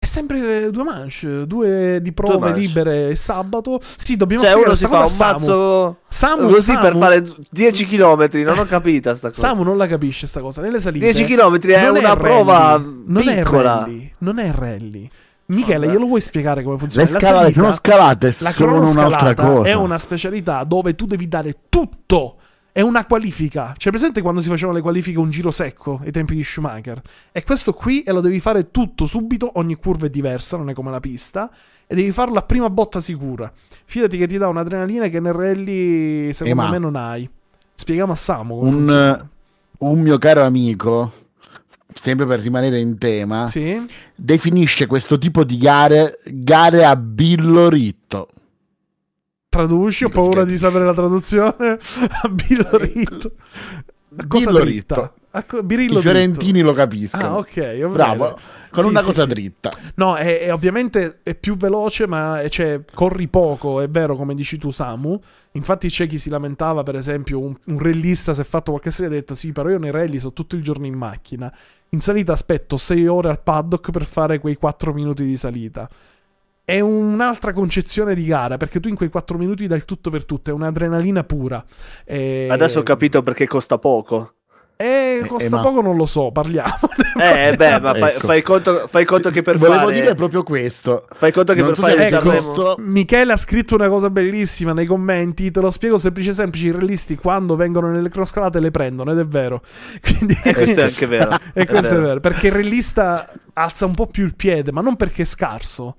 È 0.00 0.06
sempre 0.06 0.66
eh, 0.66 0.70
due 0.70 0.82
manche, 0.82 1.46
due 1.46 2.00
di 2.00 2.12
prove 2.12 2.38
manche. 2.38 2.58
libere 2.58 3.14
sabato. 3.14 3.80
Sì, 3.96 4.16
dobbiamo 4.16 4.42
Cioè 4.42 4.54
uno 4.54 4.74
si 4.74 4.86
fa 4.86 5.04
un 5.04 5.16
mazzo 5.18 5.98
Samu, 6.08 6.48
così 6.48 6.72
Samu- 6.72 6.82
per 6.82 6.96
fare 6.96 7.24
10 7.48 7.86
km, 7.86 8.28
non 8.44 8.58
ho 8.58 8.64
capito 8.64 9.14
sta 9.14 9.28
cosa. 9.28 9.40
Samu 9.48 9.62
non 9.62 9.76
la 9.76 9.86
capisce 9.86 10.26
sta 10.26 10.40
cosa. 10.40 10.62
Nelle 10.62 10.80
salite 10.80 11.12
10 11.12 11.24
km 11.24 11.58
è 11.60 11.82
non 11.84 11.96
una 11.96 12.08
rally, 12.14 12.20
prova 12.20 12.76
non 12.76 13.22
piccola. 13.22 13.78
È 13.78 13.84
rally, 13.84 14.12
non 14.18 14.38
è 14.38 14.52
rally. 14.52 15.10
Michele, 15.48 15.88
glielo 15.88 16.06
vuoi 16.06 16.20
spiegare 16.20 16.62
come 16.62 16.74
Le 16.74 16.80
funziona? 16.80 17.08
La 17.10 17.18
scalate, 17.18 17.38
salita- 17.42 17.60
sono 17.60 17.72
scalate, 17.72 18.26
La 18.40 18.50
sono 18.50 18.72
un'altra 18.74 18.92
cronoscalata 19.34 19.42
cosa. 19.46 19.68
è 19.70 19.74
una 19.74 19.98
specialità 19.98 20.64
dove 20.64 20.94
tu 20.94 21.06
devi 21.06 21.26
dare 21.28 21.56
tutto. 21.68 22.36
È 22.70 22.80
una 22.82 23.06
qualifica. 23.06 23.74
C'è 23.76 23.90
presente 23.90 24.20
quando 24.20 24.40
si 24.40 24.48
facevano 24.48 24.76
le 24.76 24.82
qualifiche 24.82 25.18
un 25.18 25.30
giro 25.30 25.50
secco 25.50 26.00
ai 26.04 26.12
tempi 26.12 26.34
di 26.34 26.44
Schumacher? 26.44 27.00
E 27.32 27.42
questo 27.44 27.72
qui 27.72 28.02
e 28.02 28.12
lo 28.12 28.20
devi 28.20 28.38
fare 28.40 28.70
tutto 28.70 29.04
subito, 29.04 29.50
ogni 29.54 29.74
curva 29.76 30.06
è 30.06 30.10
diversa, 30.10 30.56
non 30.56 30.68
è 30.68 30.74
come 30.74 30.90
la 30.90 31.00
pista. 31.00 31.50
E 31.86 31.94
devi 31.94 32.12
farlo 32.12 32.38
a 32.38 32.42
prima 32.42 32.68
botta 32.68 33.00
sicura. 33.00 33.50
Fidati 33.86 34.18
che 34.18 34.26
ti 34.26 34.36
dà 34.36 34.46
un'adrenalina 34.48 35.08
che 35.08 35.18
nel 35.18 35.32
rally 35.32 36.32
secondo 36.34 36.62
Eh, 36.66 36.70
me 36.70 36.78
non 36.78 36.94
hai. 36.94 37.28
Spieghiamo 37.74 38.12
a 38.12 38.16
Samu 38.16 38.58
come 38.58 38.68
Un, 38.68 38.74
funziona. 38.76 39.28
un 39.78 40.00
mio 40.00 40.18
caro 40.18 40.44
amico, 40.44 41.12
sempre 41.98 42.26
per 42.26 42.40
rimanere 42.40 42.78
in 42.78 42.96
tema, 42.98 43.46
Sì? 43.46 43.84
definisce 44.14 44.86
questo 44.86 45.18
tipo 45.18 45.44
di 45.44 45.58
gare 45.58 46.18
gare 46.26 46.84
a 46.84 46.96
billoritto. 46.96 48.28
Traduci, 49.48 50.04
ho 50.04 50.10
paura 50.10 50.44
di 50.44 50.58
sapere 50.58 50.84
la 50.84 50.92
traduzione. 50.92 51.78
A 52.22 52.28
Billoritto. 52.28 53.32
A 54.20 54.26
cosa 54.26 54.50
Billoritto. 54.50 54.94
dritta? 54.94 55.14
A 55.30 55.44
co- 55.44 55.62
Birillo 55.62 55.98
I 55.98 56.02
fiorentini 56.02 56.60
lo 56.62 56.72
capiscono. 56.72 57.24
Ah, 57.24 57.36
ok. 57.36 57.86
Bravo, 57.88 58.36
con 58.70 58.82
Sì, 58.84 58.88
una 58.90 59.00
sì, 59.00 59.06
cosa 59.06 59.22
sì. 59.22 59.28
dritta. 59.28 59.70
No, 59.96 60.16
è, 60.16 60.40
è 60.40 60.52
ovviamente 60.52 61.20
è 61.22 61.34
più 61.36 61.56
veloce, 61.56 62.06
ma 62.08 62.40
è- 62.40 62.48
cioè, 62.48 62.80
corri 62.94 63.28
poco, 63.28 63.80
è 63.80 63.88
vero, 63.88 64.16
come 64.16 64.34
dici 64.34 64.58
tu, 64.58 64.70
Samu. 64.70 65.20
Infatti 65.52 65.88
c'è 65.88 66.06
chi 66.08 66.18
si 66.18 66.30
lamentava, 66.30 66.82
per 66.82 66.96
esempio, 66.96 67.40
un, 67.40 67.54
un 67.66 67.78
rallista 67.78 68.34
si 68.34 68.40
è 68.40 68.44
fatto 68.44 68.70
qualche 68.72 68.90
serie 68.90 69.10
e 69.10 69.14
ha 69.14 69.18
detto 69.20 69.34
sì, 69.34 69.52
però 69.52 69.68
io 69.68 69.78
nei 69.78 69.90
rally 69.92 70.18
sto 70.18 70.32
tutto 70.32 70.56
il 70.56 70.62
giorno 70.62 70.86
in 70.86 70.94
macchina. 70.94 71.52
In 71.90 72.00
salita 72.00 72.32
aspetto 72.32 72.76
6 72.76 73.06
ore 73.06 73.28
al 73.28 73.40
paddock 73.42 73.90
per 73.90 74.04
fare 74.06 74.40
quei 74.40 74.56
4 74.56 74.92
minuti 74.92 75.24
di 75.24 75.36
salita. 75.36 75.88
È 76.68 76.80
un'altra 76.80 77.54
concezione 77.54 78.14
di 78.14 78.26
gara, 78.26 78.58
perché 78.58 78.78
tu 78.78 78.90
in 78.90 78.94
quei 78.94 79.08
4 79.08 79.38
minuti 79.38 79.66
dai 79.66 79.78
il 79.78 79.86
tutto 79.86 80.10
per 80.10 80.26
tutto, 80.26 80.50
è 80.50 80.52
un'adrenalina 80.52 81.24
pura. 81.24 81.64
E... 82.04 82.46
Adesso 82.50 82.80
ho 82.80 82.82
capito 82.82 83.22
perché 83.22 83.46
costa 83.46 83.78
poco. 83.78 84.34
Eh, 84.76 85.24
costa 85.26 85.56
ma- 85.56 85.62
poco, 85.62 85.80
non 85.80 85.96
lo 85.96 86.04
so, 86.04 86.30
parliamo. 86.30 86.68
Eh, 87.18 87.56
beh, 87.56 87.80
ma 87.80 87.94
fai, 87.94 88.10
Ecco. 88.10 88.26
fai 88.26 88.42
conto, 88.42 88.86
fai 88.86 89.04
conto 89.06 89.30
che 89.30 89.40
per 89.40 89.56
Volevo 89.56 89.78
fare 89.86 89.92
dire 89.94 90.14
proprio 90.14 90.42
questo. 90.42 91.06
Fai 91.10 91.32
conto 91.32 91.54
che 91.54 91.62
Non 91.62 91.70
per 91.70 91.78
fare 91.78 92.06
ecco, 92.06 92.28
questo- 92.28 92.74
Michele 92.80 93.32
ha 93.32 93.36
scritto 93.36 93.74
una 93.74 93.88
cosa 93.88 94.10
bellissima 94.10 94.74
nei 94.74 94.84
commenti. 94.84 95.50
Te 95.50 95.60
lo 95.60 95.70
spiego 95.70 95.96
semplice 95.96 96.32
semplice. 96.32 96.66
I 96.66 96.72
realisti 96.72 97.16
quando 97.16 97.56
vengono 97.56 97.90
nelle 97.90 98.10
cronoscalate 98.10 98.60
le 98.60 98.70
prendono, 98.70 99.10
ed 99.10 99.18
è 99.20 99.24
vero. 99.24 99.62
Quindi, 100.02 100.38
E 100.44 100.52
questo 100.52 100.80
è 100.80 100.84
anche 100.84 101.06
vero. 101.06 101.38
e 101.54 101.66
questo 101.66 101.96
è 101.96 101.98
vero. 101.98 102.20
Perché 102.20 102.48
il 102.48 102.52
realista 102.52 103.26
alza 103.54 103.86
un 103.86 103.94
po' 103.94 104.06
più 104.06 104.26
il 104.26 104.36
piede, 104.36 104.70
ma 104.70 104.82
non 104.82 104.96
perché 104.96 105.22
è 105.22 105.24
scarso. 105.24 105.96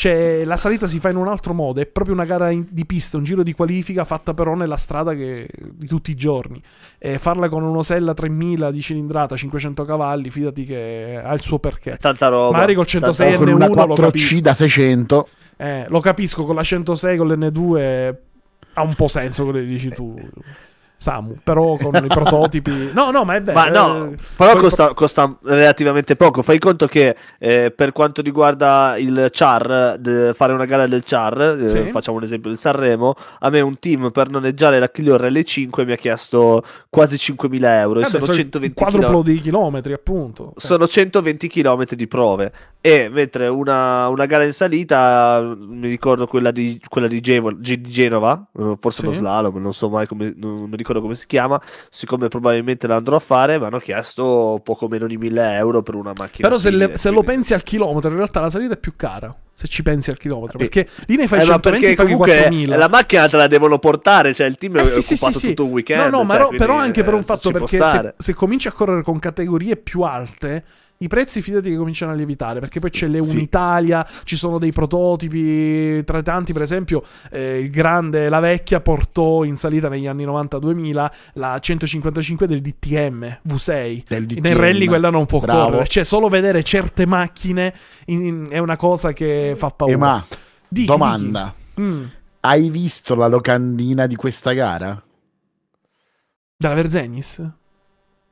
Cioè, 0.00 0.44
la 0.46 0.56
salita 0.56 0.86
si 0.86 0.98
fa 0.98 1.10
in 1.10 1.16
un 1.16 1.28
altro 1.28 1.52
modo. 1.52 1.78
È 1.78 1.84
proprio 1.84 2.14
una 2.14 2.24
gara 2.24 2.48
in- 2.50 2.64
di 2.70 2.86
pista, 2.86 3.18
un 3.18 3.22
giro 3.24 3.42
di 3.42 3.52
qualifica 3.52 4.04
fatta 4.04 4.32
però 4.32 4.54
nella 4.54 4.78
strada 4.78 5.12
che- 5.14 5.46
di 5.72 5.86
tutti 5.86 6.10
i 6.10 6.14
giorni. 6.14 6.58
E 6.96 7.18
farla 7.18 7.50
con 7.50 7.62
un'Osella 7.64 8.14
3000 8.14 8.70
di 8.70 8.80
cilindrata, 8.80 9.36
500 9.36 9.84
cavalli, 9.84 10.30
fidati 10.30 10.64
che 10.64 11.20
ha 11.22 11.34
il 11.34 11.42
suo 11.42 11.58
perché. 11.58 11.98
Tanta 12.00 12.28
roba. 12.28 12.52
Magari 12.52 12.72
col 12.74 12.86
Tanta 12.86 13.12
106 13.12 13.34
O 13.34 13.36
con 13.36 13.48
una 13.48 13.66
N1 13.66 13.74
lo 13.88 13.94
4C 13.94 14.00
capisco. 14.06 14.40
da 14.40 14.54
600. 14.54 15.28
Eh, 15.58 15.84
lo 15.90 16.00
capisco, 16.00 16.44
con 16.44 16.54
la 16.54 16.62
106, 16.62 17.16
con 17.18 17.28
l'N2 17.28 18.14
ha 18.72 18.82
un 18.82 18.94
po' 18.94 19.06
senso 19.08 19.44
quello 19.44 19.58
che 19.58 19.66
dici 19.66 19.90
tu, 19.90 20.14
Samu. 21.00 21.36
Però 21.42 21.78
con 21.78 21.94
i 22.04 22.06
prototipi... 22.12 22.90
No, 22.92 23.10
no, 23.10 23.24
ma 23.24 23.34
è 23.36 23.40
vero. 23.42 23.58
Ma 23.58 23.68
no, 23.70 24.10
eh, 24.12 24.16
però 24.36 24.54
costa, 24.58 24.92
costa 24.92 25.34
relativamente 25.44 26.14
poco. 26.14 26.42
Fai 26.42 26.58
conto 26.58 26.86
che 26.86 27.16
eh, 27.38 27.72
per 27.74 27.92
quanto 27.92 28.20
riguarda 28.20 28.96
il 28.98 29.28
char, 29.32 29.96
de- 29.98 30.32
fare 30.34 30.52
una 30.52 30.66
gara 30.66 30.86
del 30.86 31.02
char, 31.02 31.40
eh, 31.62 31.68
Sì. 31.70 31.88
facciamo 31.90 32.18
un 32.18 32.24
esempio 32.24 32.50
del 32.50 32.58
Sanremo, 32.58 33.14
a 33.38 33.48
me 33.48 33.60
un 33.60 33.78
team 33.78 34.10
per 34.10 34.28
noleggiare 34.28 34.78
la 34.78 34.90
Clio 34.90 35.16
RL5 35.16 35.84
mi 35.86 35.92
ha 35.92 35.96
chiesto 35.96 36.62
quasi 36.90 37.16
5.000 37.16 37.64
euro. 37.78 38.00
e 38.00 38.02
eh 38.02 38.04
beh, 38.04 38.10
sono 38.10 38.22
sono 38.24 38.34
il 38.36 38.40
120 38.42 38.74
quadruplo 38.74 39.06
chilometri. 39.08 39.32
di 39.32 39.40
chilometri, 39.40 39.92
appunto. 39.94 40.48
Eh, 40.50 40.60
Sono 40.60 40.86
120 40.86 41.48
km 41.48 41.84
di 41.94 42.06
prove 42.06 42.52
e 42.82 43.10
mentre 43.10 43.46
una, 43.46 44.08
una 44.08 44.24
gara 44.24 44.44
in 44.44 44.52
salita, 44.52 45.54
mi 45.58 45.88
ricordo 45.88 46.26
quella 46.26 46.50
di, 46.50 46.80
quella 46.88 47.08
di, 47.08 47.20
Gevo- 47.20 47.58
Ge- 47.60 47.78
di 47.80 47.90
Genova, 47.90 48.42
eh, 48.58 48.76
forse 48.80 49.00
Sì. 49.00 49.06
lo 49.06 49.12
slalom, 49.12 49.56
non 49.60 49.74
so 49.74 49.90
mai 49.90 50.06
come, 50.06 50.32
non 50.36 50.68
mi 50.68 50.76
ricordo 50.76 51.02
come 51.02 51.14
si 51.14 51.26
chiama, 51.26 51.60
siccome 51.90 52.28
probabilmente 52.28 52.86
la 52.86 52.96
andrò 52.96 53.16
a 53.16 53.20
fare, 53.20 53.58
mi 53.58 53.66
hanno 53.66 53.78
chiesto 53.80 54.60
poco 54.64 54.88
meno 54.88 55.06
di 55.06 55.18
1000 55.18 55.56
euro 55.56 55.82
per 55.82 55.94
una 55.94 56.12
macchina. 56.16 56.48
Però 56.48 56.58
se, 56.58 56.70
le- 56.70 56.78
simile, 56.84 56.98
se 56.98 57.10
lo 57.10 57.22
pensi 57.22 57.52
al 57.52 57.62
chilometro, 57.62 58.08
in 58.08 58.16
realtà 58.16 58.40
la 58.40 58.50
salita 58.50 58.74
è 58.74 58.78
più 58.78 58.94
cara. 58.96 59.34
Se 59.52 59.68
ci 59.68 59.82
pensi 59.82 60.08
al 60.08 60.16
chilometro, 60.16 60.56
Eh, 60.58 60.68
perché 60.68 60.88
lì 61.04 61.16
ne 61.16 61.26
fai 61.26 61.40
Eh, 61.40 61.44
ma 61.44 61.52
120 61.60 61.84
perché 61.84 61.94
paghi 61.96 62.12
comunque 62.12 62.34
4000. 62.38 62.76
la 62.78 62.88
macchina 62.88 63.28
te 63.28 63.36
la 63.36 63.46
devono 63.46 63.78
portare, 63.78 64.32
cioè 64.32 64.46
il 64.46 64.56
team 64.56 64.78
è 64.78 64.80
Eh, 64.80 64.86
sì, 64.86 65.02
sì, 65.02 65.12
occupato 65.12 65.38
sì, 65.38 65.48
tutto 65.48 65.64
un 65.66 65.70
weekend. 65.72 66.02
No, 66.04 66.08
no, 66.08 66.24
ma 66.24 66.30
cioè, 66.36 66.38
quindi, 66.46 66.56
però 66.56 66.76
anche 66.78 67.02
per 67.02 67.12
un 67.12 67.20
eh, 67.20 67.24
fatto 67.24 67.50
perché 67.50 67.78
se, 67.84 68.14
se 68.16 68.32
cominci 68.32 68.68
a 68.68 68.72
correre 68.72 69.02
con 69.02 69.18
categorie 69.18 69.76
più 69.76 70.00
alte, 70.00 70.64
i 71.02 71.08
prezzi 71.08 71.40
fidati 71.40 71.70
che 71.70 71.76
cominciano 71.76 72.12
a 72.12 72.14
lievitare 72.14 72.60
perché 72.60 72.78
poi 72.78 72.90
c'è 72.90 73.06
le 73.06 73.22
Sì. 73.22 73.48
Ci 74.24 74.36
sono 74.36 74.58
dei 74.58 74.70
prototipi, 74.70 76.04
tra 76.04 76.20
tanti 76.20 76.52
per 76.52 76.60
esempio 76.60 77.02
eh, 77.30 77.60
il 77.60 77.70
grande, 77.70 78.28
la 78.28 78.38
vecchia 78.40 78.80
portò 78.80 79.44
in 79.44 79.56
salita 79.56 79.88
negli 79.88 80.06
anni 80.06 80.26
90-2000 80.26 81.10
la 81.34 81.58
155 81.58 82.46
del 82.46 82.60
DTM 82.60 83.38
V6. 83.48 84.02
Del 84.06 84.26
DTM. 84.26 84.42
Nel 84.42 84.56
rally 84.56 84.84
quella 84.84 85.08
non 85.08 85.24
può 85.24 85.40
Bravo. 85.40 85.64
correre, 85.64 85.86
cioè 85.86 86.04
solo 86.04 86.28
vedere 86.28 86.62
certe 86.62 87.06
macchine 87.06 87.74
in- 88.06 88.26
in- 88.26 88.46
è 88.50 88.58
una 88.58 88.76
cosa 88.76 89.14
che 89.14 89.54
fa 89.56 89.70
paura. 89.70 89.94
E 89.94 89.96
ma, 89.96 90.26
domanda. 90.68 91.54
dichi. 91.72 91.88
Mm. 91.88 92.04
Hai 92.40 92.68
visto 92.68 93.14
la 93.14 93.26
locandina 93.26 94.06
di 94.06 94.16
questa 94.16 94.52
gara? 94.52 95.02
Della 96.58 96.74
Verzegnis? 96.74 97.42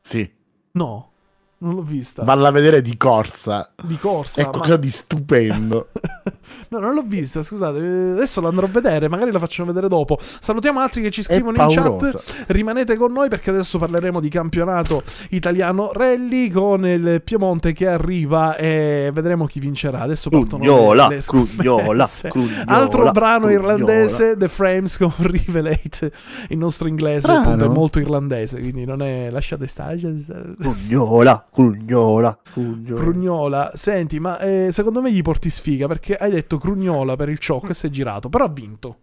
Sì. 0.02 0.30
No. 0.72 1.12
Non 1.60 1.74
l'ho 1.74 1.82
vista. 1.82 2.22
Valla 2.22 2.48
a 2.48 2.50
vedere 2.52 2.80
di 2.80 2.96
corsa. 2.96 3.72
Di 3.82 3.96
corsa. 3.96 4.42
È 4.42 4.44
ma- 4.44 4.50
qualcosa 4.50 4.76
di 4.76 4.90
stupendo. 4.90 5.88
no, 6.68 6.78
non 6.78 6.94
l'ho 6.94 7.02
vista, 7.04 7.42
scusate. 7.42 7.78
Adesso 7.78 8.40
la 8.40 8.48
andrò 8.48 8.66
a 8.66 8.68
vedere, 8.68 9.08
magari 9.08 9.32
la 9.32 9.40
facciamo 9.40 9.68
vedere 9.68 9.88
dopo. 9.88 10.18
Salutiamo 10.20 10.78
altri 10.78 11.02
che 11.02 11.10
ci 11.10 11.22
scrivono 11.22 11.60
in 11.60 11.68
chat. 11.68 12.44
Rimanete 12.46 12.96
con 12.96 13.10
noi 13.10 13.28
perché 13.28 13.50
adesso 13.50 13.78
parleremo 13.78 14.20
di 14.20 14.28
campionato 14.28 15.02
italiano 15.30 15.90
rally 15.92 16.48
con 16.48 16.86
il 16.86 17.22
Piemonte 17.24 17.72
che 17.72 17.88
arriva 17.88 18.54
e 18.56 19.10
vedremo 19.12 19.46
chi 19.46 19.58
vincerà. 19.58 20.02
Adesso 20.02 20.30
partono 20.30 20.62
Crugnola, 20.62 21.08
le, 21.08 21.18
Crugnola. 21.18 22.08
Crugnola, 22.28 22.64
Altro 22.66 23.10
brano 23.10 23.46
Crugnola. 23.46 23.72
irlandese, 23.72 24.36
The 24.36 24.46
Frames 24.46 24.96
con 24.96 25.12
Rivelate. 25.18 26.12
Il 26.50 26.58
nostro 26.58 26.86
inglese 26.86 27.32
appunto 27.32 27.64
è 27.64 27.68
molto 27.68 27.98
irlandese, 27.98 28.60
quindi 28.60 28.84
non 28.84 29.02
è 29.02 29.28
lasciate 29.30 29.66
stare. 29.66 29.94
lasciate 29.94 30.20
stare. 30.20 30.54
Crugnola, 30.60 31.47
Crugnola, 31.58 32.38
Crugnola. 32.52 33.00
Crugnola, 33.00 33.70
senti, 33.74 34.20
ma 34.20 34.38
eh, 34.38 34.68
secondo 34.70 35.00
me 35.00 35.10
gli 35.10 35.22
porti 35.22 35.50
sfiga 35.50 35.88
perché 35.88 36.14
hai 36.14 36.30
detto 36.30 36.56
Crugnola 36.56 37.16
per 37.16 37.28
il 37.30 37.38
ciocco 37.38 37.70
e 37.70 37.74
si 37.74 37.88
è 37.88 37.90
girato, 37.90 38.28
però 38.28 38.44
ha 38.44 38.48
vinto. 38.48 38.98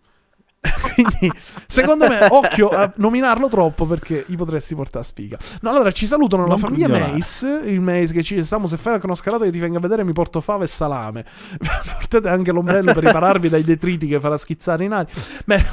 Quindi, 0.93 1.31
secondo 1.67 2.07
me, 2.07 2.27
occhio 2.29 2.69
a 2.69 2.91
nominarlo 2.95 3.47
troppo 3.47 3.85
perché 3.85 4.23
gli 4.27 4.35
potresti 4.35 4.75
portare 4.75 5.03
sfiga. 5.03 5.37
No, 5.61 5.71
allora 5.71 5.91
ci 5.91 6.05
salutano 6.05 6.43
la 6.43 6.49
Non 6.49 6.59
famiglia 6.59 6.87
Crugnolare. 6.87 7.13
Mace. 7.13 7.61
Il 7.65 7.81
Mace 7.81 8.13
che 8.13 8.23
ci 8.23 8.43
Stiamo 8.43 8.67
se 8.67 8.77
fai 8.77 8.99
una 9.01 9.15
scalata 9.15 9.43
che 9.45 9.51
ti 9.51 9.59
venga 9.59 9.77
a 9.77 9.81
vedere, 9.81 10.03
mi 10.03 10.13
porto 10.13 10.39
fave 10.41 10.65
e 10.65 10.67
salame. 10.67 11.25
Portate 11.57 12.29
anche 12.29 12.51
l'ombrello 12.51 12.93
per 12.93 13.03
ripararvi 13.03 13.49
dai 13.49 13.63
detriti 13.63 14.07
che 14.07 14.19
farà 14.19 14.37
schizzare 14.37 14.83
in 14.83 14.91
aria. 14.91 15.13
Bene, 15.45 15.69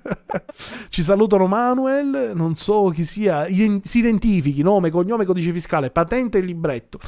ci 0.88 1.02
salutano 1.02 1.46
Manuel. 1.46 2.32
Non 2.34 2.54
so 2.54 2.88
chi 2.88 3.04
sia. 3.04 3.46
Si 3.46 3.98
identifichi: 3.98 4.62
nome, 4.62 4.90
cognome, 4.90 5.24
codice 5.24 5.52
fiscale, 5.52 5.90
patente 5.90 6.38
e 6.38 6.40
libretto. 6.40 6.98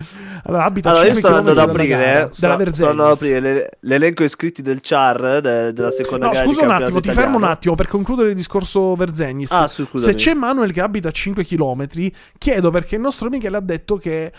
Allora, 0.44 0.64
abita 0.64 0.90
Allora, 0.90 1.04
io 1.04 1.12
5 1.14 1.28
sto 1.30 1.38
andando 1.38 1.60
ad 1.62 1.68
aprire, 1.68 2.04
eh, 2.22 2.24
sto, 2.32 2.34
sto 2.34 2.56
Verzellis. 2.56 2.80
andando 2.80 3.04
ad 3.04 3.12
aprire 3.16 3.40
le- 3.40 3.70
l'elenco 3.80 4.24
iscritti 4.24 4.62
del 4.62 4.80
char 4.82 5.40
de- 5.40 5.72
della 5.72 5.90
seconda 5.90 6.26
No, 6.26 6.32
gara 6.32 6.44
scusa 6.46 6.62
un 6.62 6.70
attimo, 6.70 7.00
ti 7.00 7.08
italiano. 7.08 7.20
fermo 7.20 7.36
un 7.36 7.44
attimo 7.52 7.74
per 7.74 7.86
concludere 7.88 8.30
il 8.30 8.34
discorso 8.34 8.94
Verzenis. 8.94 9.50
Ah, 9.52 9.68
Se 9.68 10.14
c'è 10.14 10.32
Manuel 10.34 10.72
che 10.72 10.80
abita 10.80 11.08
a 11.08 11.12
5 11.12 11.44
km, 11.44 11.86
chiedo 12.38 12.70
perché 12.70 12.94
il 12.94 13.00
nostro 13.02 13.28
Michele 13.28 13.56
ha 13.56 13.60
detto 13.60 13.96
che 13.98 14.32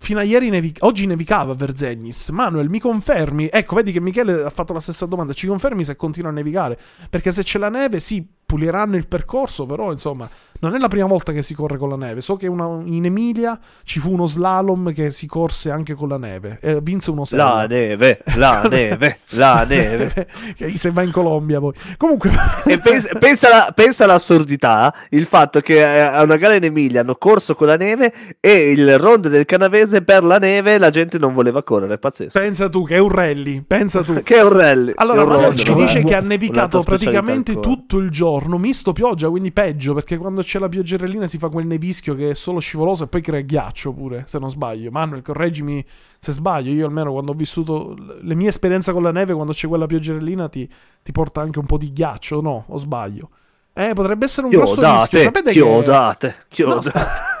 fino 0.00 0.20
a 0.20 0.22
ieri 0.22 0.48
nevi- 0.48 0.74
oggi 0.80 1.06
nevicava 1.06 1.52
a 1.52 1.54
Verzegnis. 1.56 2.28
Manuel, 2.30 2.68
mi 2.68 2.78
confermi? 2.78 3.48
Ecco, 3.52 3.74
vedi 3.76 3.90
che 3.92 4.00
Michele 4.00 4.42
ha 4.44 4.50
fatto 4.50 4.72
la 4.72 4.80
stessa 4.80 5.06
domanda. 5.06 5.32
Ci 5.32 5.46
confermi 5.46 5.84
se 5.84 5.96
continua 5.96 6.30
a 6.30 6.34
nevicare? 6.34 6.78
Perché 7.10 7.30
se 7.32 7.42
c'è 7.42 7.58
la 7.58 7.68
neve, 7.68 7.98
sì, 8.00 8.24
puliranno 8.46 8.96
il 8.96 9.06
percorso, 9.08 9.66
però 9.66 9.90
insomma, 9.92 10.28
non 10.60 10.74
è 10.74 10.78
la 10.78 10.88
prima 10.88 11.06
volta 11.06 11.32
che 11.32 11.42
si 11.42 11.54
corre 11.54 11.76
con 11.76 11.88
la 11.88 11.96
neve. 11.96 12.20
So 12.20 12.36
che 12.36 12.46
una- 12.46 12.80
in 12.84 13.04
Emilia 13.04 13.58
ci 13.84 14.00
fu 14.00 14.12
uno 14.12 14.26
slalom 14.26 14.92
che 14.92 15.10
si 15.10 15.26
corse 15.26 15.70
anche 15.70 15.94
con 15.94 16.08
la 16.08 16.18
neve 16.18 16.58
e 16.60 16.80
vinse 16.80 17.10
uno 17.10 17.20
La 17.20 17.26
slalom. 17.26 17.66
neve, 17.68 18.22
la 18.36 18.62
neve, 18.70 19.18
la 19.30 19.64
neve. 19.64 20.26
Se 20.76 20.90
va 20.90 21.02
in 21.02 21.10
Colombia 21.10 21.58
poi. 21.60 21.72
Comunque, 21.96 22.30
E 22.64 22.78
pensa, 22.82 23.14
pensa, 23.18 23.48
alla- 23.50 23.72
pensa 23.74 24.04
all'assurdità, 24.04 24.92
il 25.10 25.26
fatto 25.26 25.60
che 25.60 25.78
eh, 25.78 25.98
a 26.00 26.22
una 26.22 26.36
gara 26.36 26.54
in 26.54 26.64
Emilia 26.64 27.00
hanno 27.00 27.14
corso 27.16 27.54
con 27.54 27.66
la 27.66 27.76
neve 27.76 28.12
e 28.40 28.70
il 28.70 28.98
rondo 28.98 29.28
del 29.28 29.44
canavese 29.44 30.02
per 30.02 30.22
la 30.24 30.38
neve 30.38 30.78
la 30.78 30.90
gente 30.90 31.18
non 31.18 31.34
voleva 31.34 31.62
correre, 31.62 31.94
è 31.94 31.98
pazzesco. 31.98 32.38
pensa 32.38 32.68
tu 32.68 32.84
che 32.84 32.96
è 32.96 32.98
un 32.98 33.08
rally, 33.10 33.62
pensa 33.66 34.02
tu. 34.02 34.22
Che 34.22 34.36
è 34.36 34.42
un 34.42 34.52
rally. 34.52 34.92
Allora, 34.96 35.22
un 35.22 35.28
rondo, 35.28 35.54
ci 35.56 35.68
vabbè. 35.70 35.80
dice 35.80 36.02
che 36.04 36.14
ha 36.14 36.20
nevicato 36.20 36.82
praticamente 36.82 37.58
tutto 37.60 37.98
il 37.98 38.10
giorno, 38.10 38.58
misto 38.58 38.92
pioggia, 38.92 39.28
quindi 39.28 39.52
peggio, 39.52 39.94
perché 39.94 40.16
quando 40.16 40.42
c'è 40.48 40.58
la 40.58 40.70
pioggerellina 40.70 41.26
si 41.26 41.36
fa 41.36 41.50
quel 41.50 41.66
nevischio 41.66 42.14
che 42.14 42.30
è 42.30 42.34
solo 42.34 42.58
scivoloso 42.58 43.04
e 43.04 43.06
poi 43.06 43.20
crea 43.20 43.42
ghiaccio 43.42 43.92
pure, 43.92 44.24
se 44.26 44.38
non 44.38 44.48
sbaglio. 44.48 44.90
Manuel, 44.90 45.20
correggimi 45.20 45.84
se 46.18 46.32
sbaglio, 46.32 46.72
io 46.72 46.86
almeno 46.86 47.12
quando 47.12 47.32
ho 47.32 47.34
vissuto 47.34 47.94
le 48.22 48.34
mie 48.34 48.48
esperienze 48.48 48.92
con 48.92 49.02
la 49.02 49.12
neve, 49.12 49.34
quando 49.34 49.52
c'è 49.52 49.68
quella 49.68 49.84
pioggerellina 49.84 50.48
ti, 50.48 50.66
ti 51.02 51.12
porta 51.12 51.42
anche 51.42 51.58
un 51.58 51.66
po' 51.66 51.76
di 51.76 51.92
ghiaccio, 51.92 52.40
no? 52.40 52.64
O 52.68 52.78
sbaglio? 52.78 53.28
Eh, 53.74 53.92
potrebbe 53.92 54.24
essere 54.24 54.46
un 54.46 54.52
grosso 54.52 54.80
rischio. 54.80 55.20
Chiodate, 55.20 55.22
Sapete 55.22 55.52
che... 55.52 55.60
chiodate, 55.60 56.26
No, 56.26 56.44
chiodate. 56.48 56.98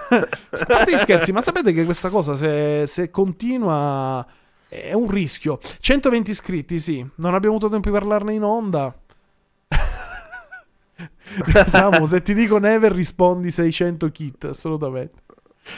a 0.50 0.64
parte 0.66 0.92
gli 0.94 0.98
scherzi, 0.98 1.32
ma 1.32 1.40
sapete 1.40 1.72
che 1.72 1.84
questa 1.84 2.10
cosa 2.10 2.36
se, 2.36 2.84
se 2.86 3.10
continua 3.10 4.24
è 4.68 4.92
un 4.92 5.08
rischio. 5.08 5.58
120 5.80 6.30
iscritti, 6.30 6.78
sì. 6.78 7.04
Non 7.16 7.32
abbiamo 7.32 7.56
avuto 7.56 7.70
tempo 7.70 7.88
di 7.88 7.94
parlarne 7.94 8.34
in 8.34 8.42
onda. 8.42 8.94
Samu, 11.66 12.06
se 12.06 12.22
ti 12.22 12.34
dico 12.34 12.58
Never 12.58 12.92
rispondi 12.92 13.50
600 13.50 14.08
kit, 14.10 14.44
assolutamente. 14.46 15.22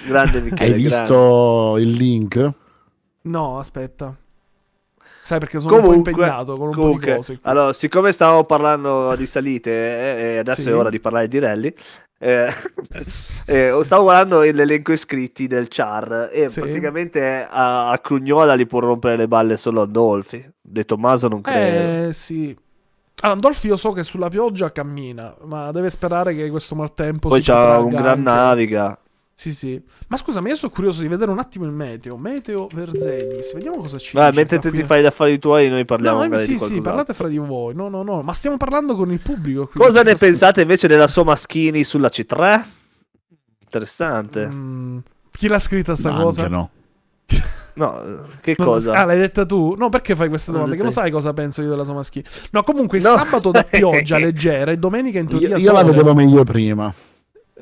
Grande 0.06 0.40
Michele, 0.42 0.62
Hai 0.74 0.80
grande. 0.82 0.82
visto 0.82 1.76
il 1.78 1.90
link? 1.90 2.52
No, 3.22 3.58
aspetta. 3.58 4.16
Sai 5.22 5.38
perché 5.38 5.60
sono 5.60 5.74
un 5.74 5.80
po' 5.80 5.86
Comunque, 5.88 6.10
impegnato 6.12 6.56
con 6.56 6.68
un 6.68 6.72
po' 6.72 6.76
di 6.76 6.82
comunque, 6.82 7.14
cose. 7.16 7.32
qui. 7.38 7.42
allora, 7.50 7.72
siccome 7.72 8.10
stavamo 8.12 8.44
parlando 8.44 9.14
di 9.16 9.26
salite 9.26 9.70
eh, 9.70 10.22
e 10.34 10.38
adesso 10.38 10.62
Sì. 10.62 10.68
è 10.70 10.74
ora 10.74 10.88
di 10.90 10.98
parlare 10.98 11.28
di 11.28 11.38
rally, 11.38 11.72
eh, 12.18 12.48
eh, 13.46 13.80
stavo 13.84 14.04
guardando 14.04 14.40
l'elenco 14.40 14.92
iscritti 14.92 15.46
del 15.46 15.68
char 15.68 16.30
e 16.32 16.48
Sì. 16.48 16.60
praticamente 16.60 17.46
a, 17.48 17.90
a 17.90 17.98
Crugnola 17.98 18.54
li 18.54 18.66
può 18.66 18.80
rompere 18.80 19.16
le 19.16 19.28
balle 19.28 19.56
solo 19.56 19.82
Andolfi. 19.82 20.48
De 20.60 20.84
Tommaso 20.84 21.28
non 21.28 21.42
credo. 21.42 22.08
Eh, 22.08 22.12
sì. 22.12 22.56
Allora, 23.22 23.32
Andolfi 23.38 23.66
io 23.66 23.76
so 23.76 23.92
che 23.92 24.02
sulla 24.02 24.28
pioggia 24.28 24.72
cammina, 24.72 25.34
ma 25.44 25.70
deve 25.72 25.90
sperare 25.90 26.34
che 26.34 26.48
questo 26.50 26.74
maltempo 26.74 27.28
Poi 27.28 27.40
si 27.42 27.50
c'ha 27.50 27.78
un 27.78 27.90
gran 27.90 28.06
anche. 28.06 28.20
naviga. 28.22 28.98
Sì, 29.34 29.54
sì. 29.54 29.82
Ma 30.08 30.18
scusami, 30.18 30.50
io 30.50 30.56
sono 30.56 30.70
curioso 30.70 31.00
di 31.00 31.08
vedere 31.08 31.30
un 31.30 31.38
attimo 31.38 31.64
il 31.64 31.70
meteo. 31.70 32.18
Meteo 32.18 32.68
Verzenis. 32.72 33.54
Vediamo 33.54 33.78
cosa 33.78 33.96
ci 33.96 34.14
Vai, 34.14 34.26
dice 34.28 34.36
mentre 34.38 34.58
te 34.58 34.68
qui. 34.68 34.78
ti 34.80 34.84
fai 34.84 35.00
gli 35.02 35.06
affari 35.06 35.38
tuoi, 35.38 35.70
noi 35.70 35.86
parliamo 35.86 36.26
No, 36.26 36.36
sì, 36.38 36.52
di 36.52 36.58
sì, 36.58 36.80
parlate 36.82 37.14
fra 37.14 37.26
di 37.26 37.38
voi. 37.38 37.74
No, 37.74 37.88
no, 37.88 38.02
no. 38.02 38.20
Ma 38.20 38.34
stiamo 38.34 38.58
parlando 38.58 38.94
con 38.96 39.10
il 39.10 39.20
pubblico. 39.20 39.66
qui. 39.68 39.80
Cosa 39.80 39.98
ne 40.02 40.10
Questo- 40.10 40.26
pensate 40.26 40.60
invece 40.60 40.88
della 40.88 41.06
Somaschini 41.06 41.84
sulla 41.84 42.08
C3? 42.08 42.64
Interessante. 43.62 44.46
Mm, 44.46 44.98
chi 45.30 45.48
l'ha 45.48 45.58
scritta 45.58 45.94
sta 45.94 46.10
No, 46.10 46.24
cosa? 46.24 46.42
anche 46.42 46.52
no. 46.54 46.70
No, 47.74 48.24
che 48.40 48.54
Non- 48.58 48.66
cosa? 48.66 48.94
Ah, 48.94 49.04
l'hai 49.04 49.18
detta 49.18 49.44
tu? 49.46 49.74
No, 49.76 49.88
perché 49.88 50.14
fai 50.16 50.28
queste 50.28 50.52
domande? 50.52 50.76
Che 50.76 50.82
lo 50.82 50.90
sai 50.90 51.10
cosa 51.10 51.32
penso 51.32 51.62
io 51.62 51.68
della 51.70 51.84
Somaschi? 51.84 52.22
No, 52.52 52.62
comunque 52.62 52.98
il 52.98 53.04
No. 53.04 53.16
sabato 53.16 53.50
da 53.50 53.62
pioggia 53.68 54.18
leggera 54.18 54.70
e 54.70 54.76
domenica 54.78 55.18
in 55.18 55.24
Io, 55.24 55.30
teoria 55.38 55.56
io 55.56 55.72
la 55.72 55.80
sole. 55.80 55.90
vedevo 55.90 56.14
meglio 56.14 56.44
prima. 56.44 56.92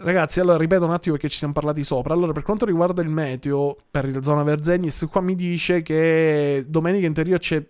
Ragazzi, 0.01 0.39
allora 0.41 0.57
ripeto 0.59 0.85
un 0.85 0.93
attimo 0.93 1.15
perché 1.17 1.29
ci 1.29 1.39
siamo 1.39 1.53
parlati 1.53 1.83
sopra. 1.83 2.15
Allora, 2.15 2.33
per 2.33 2.43
quanto 2.45 2.65
riguarda 2.65 3.03
il 3.03 3.09
meteo 3.09 3.77
per 3.91 4.09
la 4.11 4.23
zona 4.23 4.45
Verzegnis, 4.45 5.07
qua 5.11 5.21
mi 5.21 5.35
dice 5.35 5.83
che 5.83 6.65
domenica 6.69 7.07
in 7.07 7.13
teoria 7.15 7.39
c'è 7.39 7.61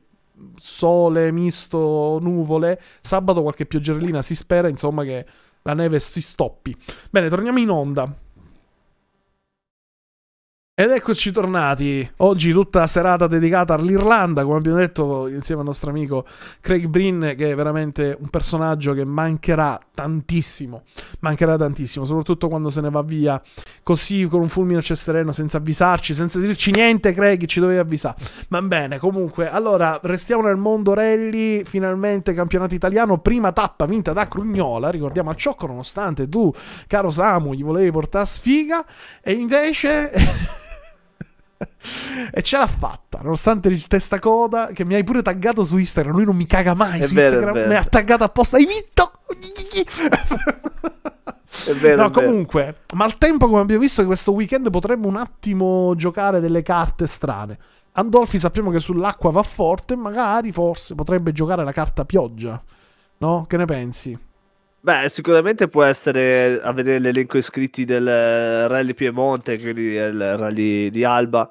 sole 0.56 1.32
misto 1.32 2.18
nuvole, 2.20 2.80
sabato 3.00 3.42
qualche 3.42 3.66
pioggerellina, 3.66 4.22
si 4.22 4.34
spera 4.34 4.68
insomma 4.68 5.02
che 5.04 5.24
la 5.62 5.74
neve 5.74 5.98
si 6.00 6.20
stoppi. 6.20 6.76
Bene, 7.10 7.28
torniamo 7.28 7.58
in 7.58 7.70
onda. 7.70 8.14
Ed 10.80 10.92
eccoci 10.92 11.32
tornati. 11.32 12.08
Oggi 12.18 12.52
tutta 12.52 12.86
serata 12.86 13.26
dedicata 13.26 13.74
all'Irlanda, 13.74 14.44
come 14.44 14.58
abbiamo 14.58 14.78
detto 14.78 15.26
insieme 15.26 15.62
al 15.62 15.66
nostro 15.66 15.90
amico 15.90 16.24
Craig 16.60 16.86
Brin, 16.86 17.34
che 17.36 17.50
è 17.50 17.54
veramente 17.56 18.16
un 18.16 18.28
personaggio 18.28 18.92
che 18.92 19.04
mancherà 19.04 19.76
tantissimo. 19.92 20.84
Mancherà 21.18 21.56
tantissimo, 21.56 22.04
soprattutto 22.04 22.46
quando 22.46 22.70
se 22.70 22.80
ne 22.80 22.90
va 22.90 23.02
via 23.02 23.42
così 23.82 24.26
con 24.26 24.40
un 24.40 24.48
fulmine 24.48 24.78
a 24.78 24.80
cestereno 24.80 25.32
senza 25.32 25.56
avvisarci, 25.56 26.14
senza 26.14 26.38
dirci 26.38 26.70
niente. 26.70 27.12
Craig 27.12 27.44
ci 27.46 27.58
dovevi 27.58 27.80
avvisare. 27.80 28.14
Va 28.46 28.62
bene, 28.62 28.98
comunque, 28.98 29.50
allora 29.50 29.98
restiamo 30.04 30.42
nel 30.42 30.58
mondo 30.58 30.94
rally. 30.94 31.64
Finalmente 31.64 32.34
campionato 32.34 32.76
italiano, 32.76 33.18
prima 33.18 33.50
tappa 33.50 33.84
vinta 33.84 34.12
da 34.12 34.28
Crugnola. 34.28 34.90
Ricordiamo 34.90 35.30
al 35.30 35.36
ciocco, 35.36 35.66
nonostante 35.66 36.28
tu, 36.28 36.54
caro 36.86 37.10
Samu, 37.10 37.52
gli 37.54 37.64
volevi 37.64 37.90
portare 37.90 38.26
sfiga, 38.26 38.86
e 39.20 39.32
invece. 39.32 40.12
E 42.32 42.42
ce 42.42 42.56
l'ha 42.56 42.66
fatta, 42.66 43.20
nonostante 43.22 43.68
il 43.68 43.86
testacoda 43.86 44.70
che 44.72 44.84
mi 44.84 44.94
hai 44.94 45.04
pure 45.04 45.22
taggato 45.22 45.64
su 45.64 45.78
Instagram. 45.78 46.14
Lui 46.14 46.24
non 46.24 46.36
mi 46.36 46.46
caga 46.46 46.74
mai 46.74 47.00
È 47.00 47.02
su 47.02 47.14
vero, 47.14 47.36
Instagram. 47.36 47.68
Mi 47.68 47.74
ha 47.74 47.84
taggato 47.84 48.24
apposta. 48.24 48.56
Hai 48.56 48.66
vinto? 48.66 49.12
Vero, 51.80 52.02
no, 52.02 52.08
è 52.08 52.10
vero. 52.10 52.10
comunque, 52.10 52.76
maltempo, 52.94 53.46
come 53.48 53.60
abbiamo 53.60 53.80
visto, 53.80 54.00
che 54.00 54.06
questo 54.06 54.32
weekend 54.32 54.70
potremmo 54.70 55.08
un 55.08 55.16
attimo 55.16 55.94
giocare 55.96 56.40
delle 56.40 56.62
carte 56.62 57.06
strane. 57.06 57.58
Andolfi 57.92 58.38
sappiamo 58.38 58.70
che 58.70 58.78
sull'acqua 58.78 59.30
va 59.30 59.42
forte, 59.42 59.96
magari 59.96 60.52
forse 60.52 60.94
potrebbe 60.94 61.32
giocare 61.32 61.64
la 61.64 61.72
carta 61.72 62.04
pioggia. 62.04 62.62
No? 63.18 63.44
Che 63.46 63.56
ne 63.56 63.64
pensi? 63.64 64.16
Beh, 64.80 65.08
sicuramente 65.08 65.68
può 65.68 65.82
essere 65.82 66.60
a 66.62 66.72
vedere 66.72 66.98
l'elenco 67.00 67.36
iscritti 67.36 67.84
del 67.84 68.06
eh, 68.06 68.68
Rally 68.68 68.94
Piemonte, 68.94 69.58
quindi 69.58 69.82
il 69.94 70.36
Rally 70.36 70.88
di 70.90 71.04
Alba. 71.04 71.50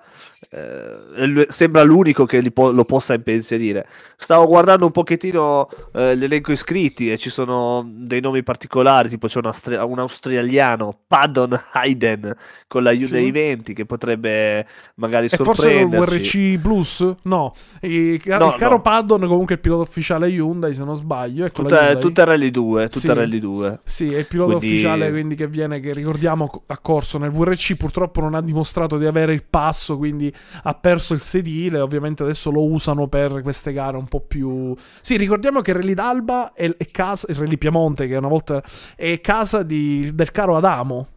eh, 0.50 1.46
sembra 1.50 1.84
l'unico 1.84 2.26
che 2.26 2.42
po- 2.52 2.72
lo 2.72 2.86
possa 2.86 3.14
impensierire. 3.14 3.86
Stavo 4.16 4.48
guardando 4.48 4.86
un 4.86 4.92
pochettino 4.92 5.68
eh, 5.94 6.16
l'elenco 6.16 6.52
iscritti 6.54 7.12
e 7.12 7.18
ci 7.18 7.30
sono 7.30 7.86
dei 7.88 8.22
nomi 8.22 8.44
particolari, 8.44 9.10
tipo 9.10 9.28
c'è 9.28 9.40
un, 9.40 9.46
austra- 9.48 9.84
un 9.84 10.00
australiano, 10.00 10.98
Paddon 11.06 11.60
Hayden, 11.74 12.34
con 12.68 12.84
la 12.84 12.92
Hyundai 12.92 13.26
Sì. 13.26 13.32
20 13.32 13.74
che 13.74 13.86
potrebbe 13.86 14.66
magari 14.96 15.26
E 15.26 15.30
forse 15.38 15.62
sorprenderci. 15.64 16.56
VRC 16.56 16.62
Plus? 16.62 17.14
No, 17.24 17.54
il, 17.82 18.22
ca- 18.22 18.38
No, 18.38 18.48
il 18.48 18.54
caro 18.56 18.76
no. 18.78 18.82
Paddon 18.82 19.20
comunque 19.28 19.56
è 19.56 19.58
il 19.58 19.60
pilota 19.64 19.82
ufficiale 19.82 20.30
Hyundai, 20.30 20.74
se 20.74 20.84
non 20.86 20.96
sbaglio. 20.96 21.50
Tutte, 21.52 21.98
tutte 22.00 22.24
Rally 22.26 22.52
2, 22.52 22.84
tutte 22.88 23.00
Sì. 23.00 23.08
Rally 23.20 23.40
2. 23.40 23.80
Sì, 23.84 24.14
è 24.14 24.18
il 24.20 24.28
pilota 24.28 24.56
Quindi- 24.56 24.68
ufficiale 24.76 25.10
quindi 25.12 25.36
che 25.36 25.48
viene, 25.48 25.80
che 25.80 25.94
ricordiamo 25.94 26.48
co- 26.48 26.64
ha 26.68 26.78
corso 26.78 27.18
nel 27.18 27.32
VRC, 27.32 27.76
purtroppo 27.76 28.22
non 28.22 28.34
ha 28.36 28.42
dimostrato 28.42 28.98
di 28.98 29.06
avere 29.06 29.34
il 29.34 29.44
passo, 29.44 29.98
quindi 29.98 30.34
ha 30.64 30.74
perso 30.76 31.14
il 31.14 31.20
sedile, 31.20 31.80
ovviamente 31.80 32.24
adesso 32.24 32.50
lo 32.52 32.64
usano 32.64 33.08
per 33.08 33.42
queste 33.42 33.74
gare 33.74 33.98
un 33.98 34.08
po' 34.08 34.22
più... 34.22 34.76
Sì, 35.02 35.18
ricordiamo 35.18 35.62
che 35.62 35.74
Rally 35.74 35.94
d'Alba 35.94 36.54
è, 36.54 36.70
è 36.76 36.86
casa, 36.86 37.28
il 37.30 37.36
Rally 37.38 37.58
Piemonte 37.58 38.08
che 38.08 38.16
una 38.16 38.28
volta 38.28 38.62
è 38.96 39.20
casa 39.22 39.64
di- 39.64 40.12
del 40.14 40.32
caro 40.32 40.56
Adamo, 40.58 41.08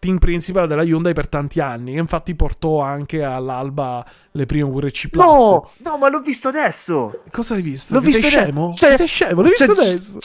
team 0.00 0.18
principale 0.18 0.66
della 0.66 0.82
Hyundai 0.82 1.12
per 1.12 1.28
tanti 1.28 1.60
anni, 1.60 1.92
che 1.92 1.98
infatti 1.98 2.34
portò 2.34 2.80
anche 2.80 3.22
all'Alba 3.22 4.04
le 4.32 4.46
prime 4.46 4.68
VRC 4.68 5.08
Plus. 5.10 5.24
No, 5.24 5.70
no, 5.76 5.98
ma 5.98 6.08
l'ho 6.08 6.20
visto 6.20 6.48
adesso. 6.48 7.22
Cosa 7.30 7.54
hai 7.54 7.62
visto? 7.62 7.94
L'ho 7.94 8.00
Sei 8.00 8.10
visto 8.10 8.26
scemo? 8.26 8.64
adesso. 8.64 8.78
Cioè- 8.86 8.96
Sei 8.96 9.06
scemo? 9.06 9.42
L'hai 9.42 9.52
cioè- 9.52 9.66
visto 9.68 9.80
adesso? 9.82 10.18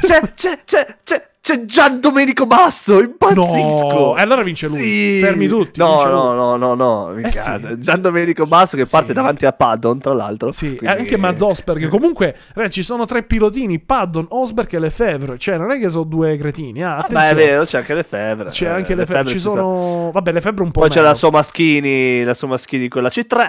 C'è, 0.00 0.32
c'è, 0.34 0.60
c'è, 0.64 0.96
c'è, 1.04 1.29
c'è 1.42 1.64
Gian 1.64 2.00
Domenico 2.00 2.46
Basso, 2.46 3.00
impazzisco. 3.00 3.88
No, 3.88 4.16
e 4.16 4.20
allora 4.20 4.42
vince 4.42 4.68
lui. 4.68 4.78
Sì. 4.78 5.18
Fermi 5.22 5.48
tutti, 5.48 5.80
No, 5.80 6.04
no, 6.04 6.32
no, 6.34 6.56
no, 6.56 6.74
no, 6.74 7.14
Eh 7.16 7.30
sì. 7.32 7.78
Gian 7.78 8.00
Domenico 8.02 8.46
Basso 8.46 8.76
che 8.76 8.84
parte 8.86 9.08
Sì. 9.08 9.12
davanti 9.14 9.46
a 9.46 9.52
Paddon, 9.52 9.98
tra 10.00 10.12
l'altro. 10.12 10.52
Sì, 10.52 10.76
Quindi- 10.76 10.86
anche 11.00 11.16
Mads 11.16 11.40
Osberg. 11.40 11.88
Comunque, 11.90 12.36
ragazzi, 12.54 12.74
ci 12.74 12.82
sono 12.82 13.06
tre 13.06 13.22
pilotini: 13.22 13.78
Paddon, 13.80 14.26
Osberg 14.28 14.72
e 14.74 14.78
Lefebvre. 14.78 15.38
Cioè, 15.38 15.56
non 15.56 15.70
è 15.70 15.78
che 15.78 15.88
sono 15.88 16.04
due 16.04 16.36
cretini. 16.36 16.84
Ah, 16.84 16.88
Ma 16.88 16.96
è 16.96 17.00
attenzione. 17.00 17.34
vero, 17.34 17.64
c'è 17.64 17.78
anche 17.78 17.94
le 17.94 18.02
Febre. 18.02 18.50
C'è 18.50 18.64
Eh, 18.66 18.68
anche 18.68 18.94
le 18.94 19.00
Lefebvre. 19.00 19.16
Febre 19.16 19.32
Ci 19.32 19.38
sono. 19.38 20.10
Vabbè, 20.12 20.32
Lefebvre 20.32 20.62
un 20.64 20.70
po'. 20.70 20.80
Poi 20.80 20.88
c'è 20.90 20.96
meno. 20.96 21.08
la 21.08 21.14
Somaschini, 21.14 22.22
la 22.24 22.34
Somaschini 22.34 22.88
con 22.88 23.02
la 23.02 23.08
C3. 23.08 23.48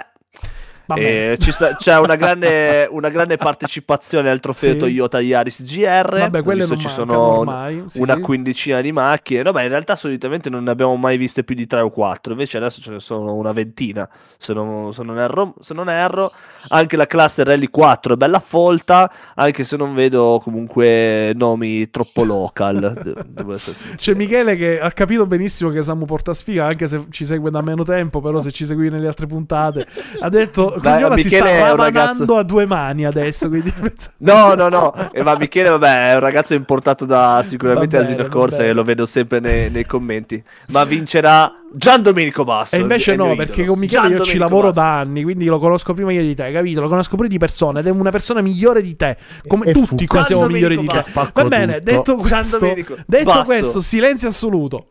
Vabbè. 0.94 1.32
E 1.32 1.38
ci 1.38 1.52
sa- 1.52 1.74
c'è 1.76 1.98
una 1.98 2.16
grande, 2.16 2.86
una 2.90 3.08
grande 3.08 3.36
partecipazione 3.36 4.30
al 4.30 4.40
trofeo 4.40 4.72
Sì. 4.72 4.78
Toyota 4.78 5.20
Yaris 5.20 5.62
GR. 5.64 6.18
Vabbè, 6.18 6.42
quelle 6.42 6.66
non 6.66 6.78
ci 6.78 6.88
sono 6.88 7.18
ormai, 7.38 7.84
sì. 7.86 8.00
una 8.00 8.18
quindicina 8.20 8.80
di 8.80 8.92
macchine. 8.92 9.42
Beh, 9.50 9.62
in 9.62 9.68
realtà 9.68 9.96
solitamente 9.96 10.48
non 10.50 10.64
ne 10.64 10.70
abbiamo 10.70 10.96
mai 10.96 11.16
viste 11.16 11.44
più 11.44 11.54
di 11.54 11.66
tre 11.66 11.80
o 11.80 11.90
quattro. 11.90 12.32
Invece 12.32 12.56
adesso 12.56 12.80
ce 12.80 12.90
ne 12.90 13.00
sono 13.00 13.34
una 13.34 13.52
ventina. 13.52 14.08
Se 14.38 14.52
non, 14.52 14.92
se 14.92 15.02
non 15.02 15.18
erro, 15.18 15.54
se 15.60 15.74
non 15.74 15.88
erro. 15.88 16.32
Anche 16.68 16.96
la 16.96 17.06
classe 17.06 17.44
Rally 17.44 17.68
4 17.68 18.14
è 18.14 18.16
bella 18.16 18.40
folta. 18.40 19.10
Anche 19.36 19.64
se 19.64 19.76
non 19.76 19.94
vedo 19.94 20.40
comunque 20.42 21.32
nomi 21.34 21.90
troppo 21.90 22.24
local. 22.24 22.98
de-. 23.02 23.56
C'è 23.96 24.14
Michele 24.14 24.56
che 24.56 24.80
ha 24.80 24.90
capito 24.90 25.26
benissimo 25.26 25.70
che 25.70 25.82
Samu 25.82 26.04
porta 26.04 26.32
sfiga, 26.32 26.66
anche 26.66 26.86
se 26.86 27.06
ci 27.10 27.24
segue 27.24 27.50
da 27.50 27.60
meno 27.60 27.82
tempo, 27.84 28.20
però 28.20 28.40
se 28.40 28.50
ci 28.50 28.64
segui 28.64 28.90
nelle 28.90 29.06
altre 29.06 29.26
puntate, 29.26 29.86
ha 30.20 30.28
detto 30.28 30.74
Dai, 30.82 30.94
Cognola 30.94 31.16
si 31.16 31.28
sta 31.28 31.44
ravanando 31.44 31.82
ragazzo- 31.82 32.36
a 32.36 32.42
due 32.42 32.66
mani 32.66 33.04
adesso, 33.06 33.48
quindi 33.48 33.72
No, 34.18 34.54
no, 34.54 34.68
no. 34.68 35.10
E 35.12 35.22
ma 35.22 35.36
Michele, 35.36 35.68
vabbè, 35.70 36.10
è 36.10 36.14
un 36.14 36.20
ragazzo 36.20 36.54
importato 36.54 37.04
da 37.04 37.42
sicuramente 37.44 37.96
bene, 37.96 38.08
Asino 38.08 38.28
Corsa 38.28 38.64
e 38.64 38.72
lo 38.72 38.82
vedo 38.82 39.06
sempre 39.06 39.40
nei, 39.40 39.70
nei 39.70 39.86
commenti. 39.86 40.42
Ma 40.68 40.84
vincerà 40.84 41.52
Gian 41.74 42.02
Domenico 42.02 42.44
Basso. 42.44 42.76
E 42.76 42.80
invece 42.80 43.16
no, 43.16 43.34
perché 43.34 43.64
con 43.64 43.78
Michele 43.78 44.02
Gian 44.02 44.10
io 44.10 44.16
ci 44.18 44.36
Domenico 44.36 44.44
lavoro 44.44 44.72
Basso. 44.72 44.80
da 44.80 44.98
anni, 44.98 45.22
quindi 45.22 45.46
lo 45.46 45.58
conosco 45.58 45.94
prima 45.94 46.12
io 46.12 46.22
di 46.22 46.34
te, 46.34 46.52
capito? 46.52 46.80
Lo 46.80 46.88
conosco 46.88 47.16
pure 47.16 47.28
di 47.28 47.38
persona 47.38 47.80
ed 47.80 47.86
è 47.86 47.90
una 47.90 48.10
persona 48.10 48.40
migliore 48.40 48.82
di 48.82 48.96
te, 48.96 49.16
come 49.46 49.66
E 49.66 49.72
tutti 49.72 50.06
qua 50.06 50.22
siamo 50.22 50.46
migliori 50.46 50.76
di 50.76 50.86
te. 50.86 51.04
Va 51.32 51.44
bene, 51.44 51.80
detto 51.80 52.16
questo, 52.16 52.58
detto 53.06 53.42
questo, 53.44 53.80
silenzio 53.80 54.28
assoluto. 54.28 54.86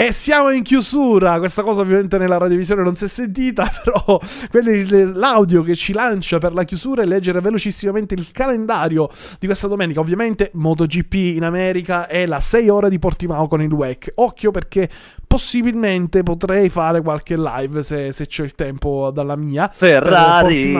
E 0.00 0.12
siamo 0.12 0.48
in 0.48 0.62
chiusura. 0.62 1.38
Questa 1.38 1.62
cosa 1.62 1.82
ovviamente 1.82 2.16
nella 2.16 2.38
radiovisione 2.38 2.82
non 2.82 2.94
si 2.94 3.04
è 3.04 3.06
sentita, 3.06 3.68
però 3.84 4.18
l'audio 5.12 5.62
che 5.62 5.76
ci 5.76 5.92
lancia 5.92 6.38
per 6.38 6.54
la 6.54 6.64
chiusura 6.64 7.02
è 7.02 7.04
leggere 7.04 7.40
velocissimamente 7.42 8.14
il 8.14 8.30
calendario 8.32 9.10
di 9.38 9.44
questa 9.44 9.68
domenica. 9.68 10.00
Ovviamente 10.00 10.52
MotoGP 10.54 11.12
in 11.12 11.44
America 11.44 12.06
è 12.06 12.24
la 12.24 12.40
6 12.40 12.70
ore 12.70 12.88
di 12.88 12.98
Portimao 12.98 13.46
con 13.46 13.60
il 13.60 13.70
WEC. 13.70 14.12
Occhio 14.14 14.50
perché 14.50 14.88
possibilmente 15.26 16.22
potrei 16.22 16.70
fare 16.70 17.02
qualche 17.02 17.36
live 17.36 17.82
se, 17.82 18.10
se 18.10 18.26
c'è 18.26 18.42
il 18.42 18.54
tempo 18.54 19.10
dalla 19.12 19.36
mia. 19.36 19.70
Ferrari. 19.72 20.74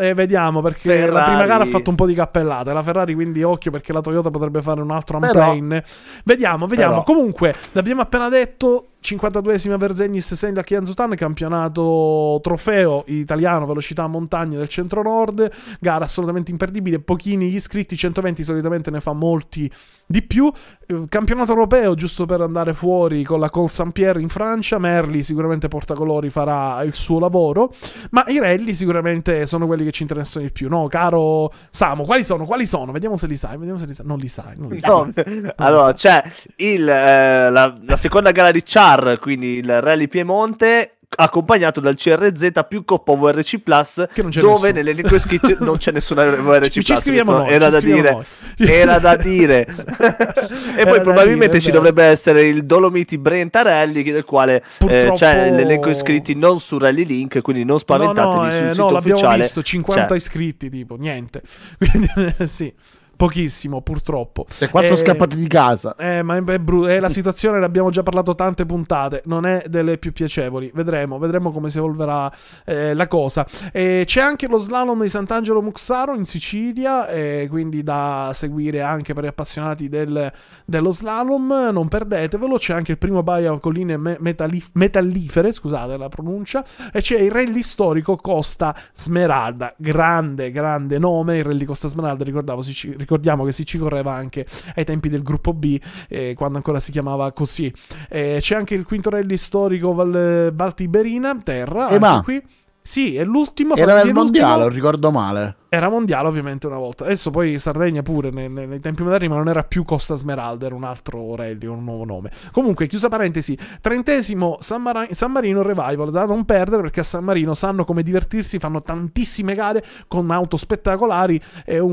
E 0.00 0.14
vediamo 0.14 0.60
perché 0.62 0.88
la 0.88 1.04
Ferrari. 1.04 1.24
prima 1.30 1.46
gara 1.46 1.62
ha 1.62 1.66
fatto 1.68 1.90
un 1.90 1.96
po' 1.96 2.06
di 2.06 2.14
cappellate. 2.14 2.72
La 2.72 2.82
Ferrari, 2.82 3.14
quindi 3.14 3.44
occhio 3.44 3.70
perché 3.70 3.92
la 3.92 4.00
Toyota 4.00 4.30
potrebbe 4.30 4.60
fare 4.62 4.80
un 4.80 4.90
altro 4.90 5.20
Però- 5.20 5.52
unplane. 5.52 5.84
Vediamo, 6.24 6.66
vediamo. 6.66 7.02
Però- 7.02 7.04
Comunque, 7.04 7.54
l'abbiamo 7.70 8.00
appena 8.02 8.28
detto. 8.28 8.62
bientôt. 8.64 8.93
52esima 9.04 9.76
Verzegnis 9.76 10.32
Senda 10.32 10.62
Chianzutan, 10.62 11.14
campionato 11.14 12.38
trofeo 12.42 13.04
italiano 13.08 13.66
velocità 13.66 14.06
montagne 14.06 14.56
del 14.56 14.68
centro-nord, 14.68 15.50
gara 15.78 16.06
assolutamente 16.06 16.50
imperdibile, 16.50 17.00
pochini 17.00 17.50
gli 17.50 17.56
iscritti, 17.56 17.98
120 17.98 18.42
solitamente 18.42 18.90
ne 18.90 19.00
fa 19.00 19.12
molti 19.12 19.70
di 20.06 20.22
più. 20.22 20.50
Eh, 20.86 21.04
Campionato 21.08 21.52
europeo, 21.52 21.94
giusto 21.94 22.24
per 22.24 22.40
andare 22.40 22.72
fuori 22.72 23.24
con 23.24 23.40
la 23.40 23.50
Col 23.50 23.68
Saint-Pierre 23.68 24.20
in 24.20 24.30
Francia, 24.30 24.78
Merli 24.78 25.22
sicuramente 25.22 25.68
portacolori 25.68 26.30
farà 26.30 26.82
il 26.82 26.94
suo 26.94 27.18
lavoro, 27.18 27.74
ma 28.10 28.24
i 28.28 28.38
rally 28.38 28.72
sicuramente 28.72 29.44
sono 29.44 29.66
quelli 29.66 29.84
che 29.84 29.90
ci 29.92 30.02
interessano 30.02 30.44
di 30.44 30.50
più, 30.50 30.68
no? 30.68 30.86
Caro 30.88 31.52
Samu, 31.68 32.04
quali 32.04 32.24
sono? 32.24 32.44
Quali 32.44 32.64
sono? 32.64 32.90
Vediamo 32.90 33.16
se 33.16 33.26
li 33.26 33.36
sai, 33.36 33.58
vediamo 33.58 33.78
se 33.78 33.86
li 33.86 33.92
sai. 33.92 34.06
Non 34.06 34.18
li 34.18 34.28
sai, 34.28 34.54
non 34.56 34.70
li 34.70 34.78
sai. 34.78 34.90
No, 34.90 35.52
allora 35.56 35.92
c'è 35.92 36.22
il, 36.56 36.88
eh, 36.88 37.50
la, 37.50 37.74
la 37.86 37.96
seconda 37.96 38.30
gara 38.30 38.50
di 38.50 38.64
Char, 38.94 39.18
quindi 39.18 39.56
il 39.58 39.80
Rally 39.80 40.08
Piemonte, 40.08 40.90
accompagnato 41.16 41.78
dal 41.80 41.94
CRZ 41.94 42.50
più 42.68 42.84
Coppa 42.84 43.14
VRC 43.14 43.58
Plus, 43.58 43.96
dove 44.14 44.32
nessuno. 44.32 44.70
nell'elenco 44.72 45.14
iscritti 45.14 45.56
non 45.60 45.76
c'è 45.76 45.92
nessuna 45.92 46.24
VRC 46.24 46.70
Ci- 46.70 46.82
ci 46.84 46.92
Plus. 46.92 47.02
questo 47.02 47.32
noi, 47.32 47.50
era 47.50 47.66
ci 47.66 47.70
da 47.72 47.80
dire. 47.80 48.24
Era 48.56 48.98
da 48.98 49.16
dire. 49.18 49.66
e 49.66 50.80
Era 50.80 50.90
poi 50.90 51.00
probabilmente 51.00 51.58
dire, 51.58 51.60
ci 51.60 51.70
dovrebbe 51.70 52.04
essere 52.04 52.46
il 52.48 52.64
Dolomiti 52.64 53.18
Brenta 53.18 53.62
Rally, 53.62 54.02
del 54.02 54.24
quale 54.24 54.56
eh, 54.56 54.62
Purtroppo- 54.78 55.14
c'è 55.14 55.50
l'elenco 55.50 55.88
iscritti 55.90 56.34
non 56.34 56.60
su 56.60 56.78
Rally 56.78 57.04
Link, 57.04 57.40
quindi 57.42 57.64
non 57.64 57.78
spaventatevi 57.78 58.36
no, 58.36 58.42
no, 58.44 58.50
sul 58.50 58.66
eh, 58.66 58.70
sito 58.70 58.90
no, 58.90 58.96
ufficiale. 58.98 59.42
visto, 59.42 59.62
50 59.62 60.06
c'è. 60.06 60.14
iscritti, 60.14 60.68
tipo, 60.70 60.96
niente. 60.96 61.42
Quindi, 61.78 62.08
eh, 62.38 62.46
sì, 62.46 62.72
pochissimo, 63.16 63.80
purtroppo. 63.80 64.46
Se 64.48 64.68
quattro 64.68 64.92
Eh, 64.92 64.96
scappati 64.96 65.36
di 65.36 65.46
casa. 65.46 65.94
Eh, 65.96 66.22
ma 66.22 66.36
è, 66.36 66.58
bru- 66.58 66.86
è 66.86 66.98
la 67.00 67.08
situazione, 67.08 67.58
ne 67.58 67.64
abbiamo 67.64 67.90
già 67.90 68.02
parlato 68.02 68.34
tante 68.34 68.66
puntate, 68.66 69.22
non 69.26 69.46
è 69.46 69.64
delle 69.68 69.98
più 69.98 70.12
piacevoli. 70.12 70.70
Vedremo, 70.74 71.18
vedremo 71.18 71.50
come 71.50 71.70
si 71.70 71.78
evolverà 71.78 72.32
eh, 72.64 72.94
la 72.94 73.06
cosa. 73.08 73.46
Eh, 73.72 74.02
c'è 74.06 74.20
anche 74.20 74.46
lo 74.48 74.58
slalom 74.58 75.02
di 75.02 75.08
Sant'Angelo 75.08 75.62
Muxaro 75.62 76.14
in 76.14 76.24
Sicilia, 76.24 77.08
eh, 77.08 77.46
quindi 77.50 77.82
da 77.82 78.30
seguire 78.32 78.80
anche 78.82 79.14
per 79.14 79.24
gli 79.24 79.28
appassionati 79.28 79.88
del- 79.88 80.32
dello 80.64 80.90
slalom, 80.90 81.70
non 81.72 81.88
perdetevelo. 81.88 82.56
C'è 82.56 82.74
anche 82.74 82.92
il 82.92 82.98
primo 82.98 83.22
Baia 83.22 83.52
a 83.52 83.58
colline 83.58 83.96
me- 83.96 84.16
metallif- 84.20 84.70
metallifere, 84.74 85.52
scusate 85.52 85.96
la 85.96 86.08
pronuncia, 86.08 86.64
e 86.92 87.00
c'è 87.00 87.18
il 87.18 87.30
rally 87.30 87.62
storico 87.62 88.16
Costa 88.16 88.74
Smeralda, 88.92 89.74
grande, 89.76 90.50
grande 90.50 90.98
nome. 90.98 91.38
Il 91.38 91.44
rally 91.44 91.64
Costa 91.64 91.88
Smeralda, 91.88 92.24
ricordavo, 92.24 92.62
si 92.62 92.72
ci- 92.72 92.94
ricordiamo 93.04 93.44
che 93.44 93.52
si 93.52 93.64
ci 93.64 93.78
correva 93.78 94.12
anche 94.12 94.46
ai 94.74 94.84
tempi 94.84 95.08
del 95.08 95.22
gruppo 95.22 95.52
B, 95.52 95.78
eh, 96.08 96.34
quando 96.36 96.56
ancora 96.56 96.80
si 96.80 96.90
chiamava 96.90 97.30
così. 97.32 97.72
Eh, 98.08 98.38
c'è 98.40 98.56
anche 98.56 98.74
il 98.74 98.84
quinto 98.84 99.10
rally 99.10 99.36
storico 99.36 99.92
Val, 99.94 100.72
Tiberina, 100.74 101.36
terra, 101.42 101.88
Eh, 101.90 101.98
ma- 101.98 102.22
qui. 102.24 102.42
Sì, 102.86 103.16
è 103.16 103.24
l'ultimo. 103.24 103.76
Era 103.76 103.94
l'ultimo. 104.02 104.22
mondiale, 104.22 104.62
non 104.64 104.72
ricordo 104.72 105.10
male. 105.10 105.56
Era 105.74 105.88
mondiale 105.88 106.28
ovviamente 106.28 106.68
una 106.68 106.76
volta. 106.78 107.02
Adesso 107.04 107.30
poi 107.30 107.58
Sardegna 107.58 108.00
pure 108.02 108.30
nei, 108.30 108.48
nei- 108.48 108.78
tempi 108.78 109.02
moderni, 109.02 109.26
ma 109.26 109.34
non 109.34 109.48
era 109.48 109.64
più 109.64 109.84
Costa 109.84 110.14
Smeralda, 110.14 110.66
era 110.66 110.74
un 110.76 110.84
altro 110.84 111.34
rally, 111.34 111.66
un 111.66 111.82
nuovo 111.82 112.04
nome. 112.04 112.30
Comunque, 112.52 112.86
chiusa 112.86 113.08
parentesi, 113.08 113.58
trentesimo 113.80 114.58
San, 114.60 114.82
Mara- 114.82 115.08
San 115.10 115.32
Marino 115.32 115.62
Revival, 115.62 116.12
da 116.12 116.26
non 116.26 116.44
perdere 116.44 116.82
perché 116.82 117.00
a 117.00 117.02
San 117.02 117.24
Marino 117.24 117.54
sanno 117.54 117.84
come 117.84 118.04
divertirsi, 118.04 118.60
fanno 118.60 118.82
tantissime 118.82 119.54
gare 119.56 119.84
con 120.06 120.30
auto 120.30 120.56
spettacolari, 120.56 121.40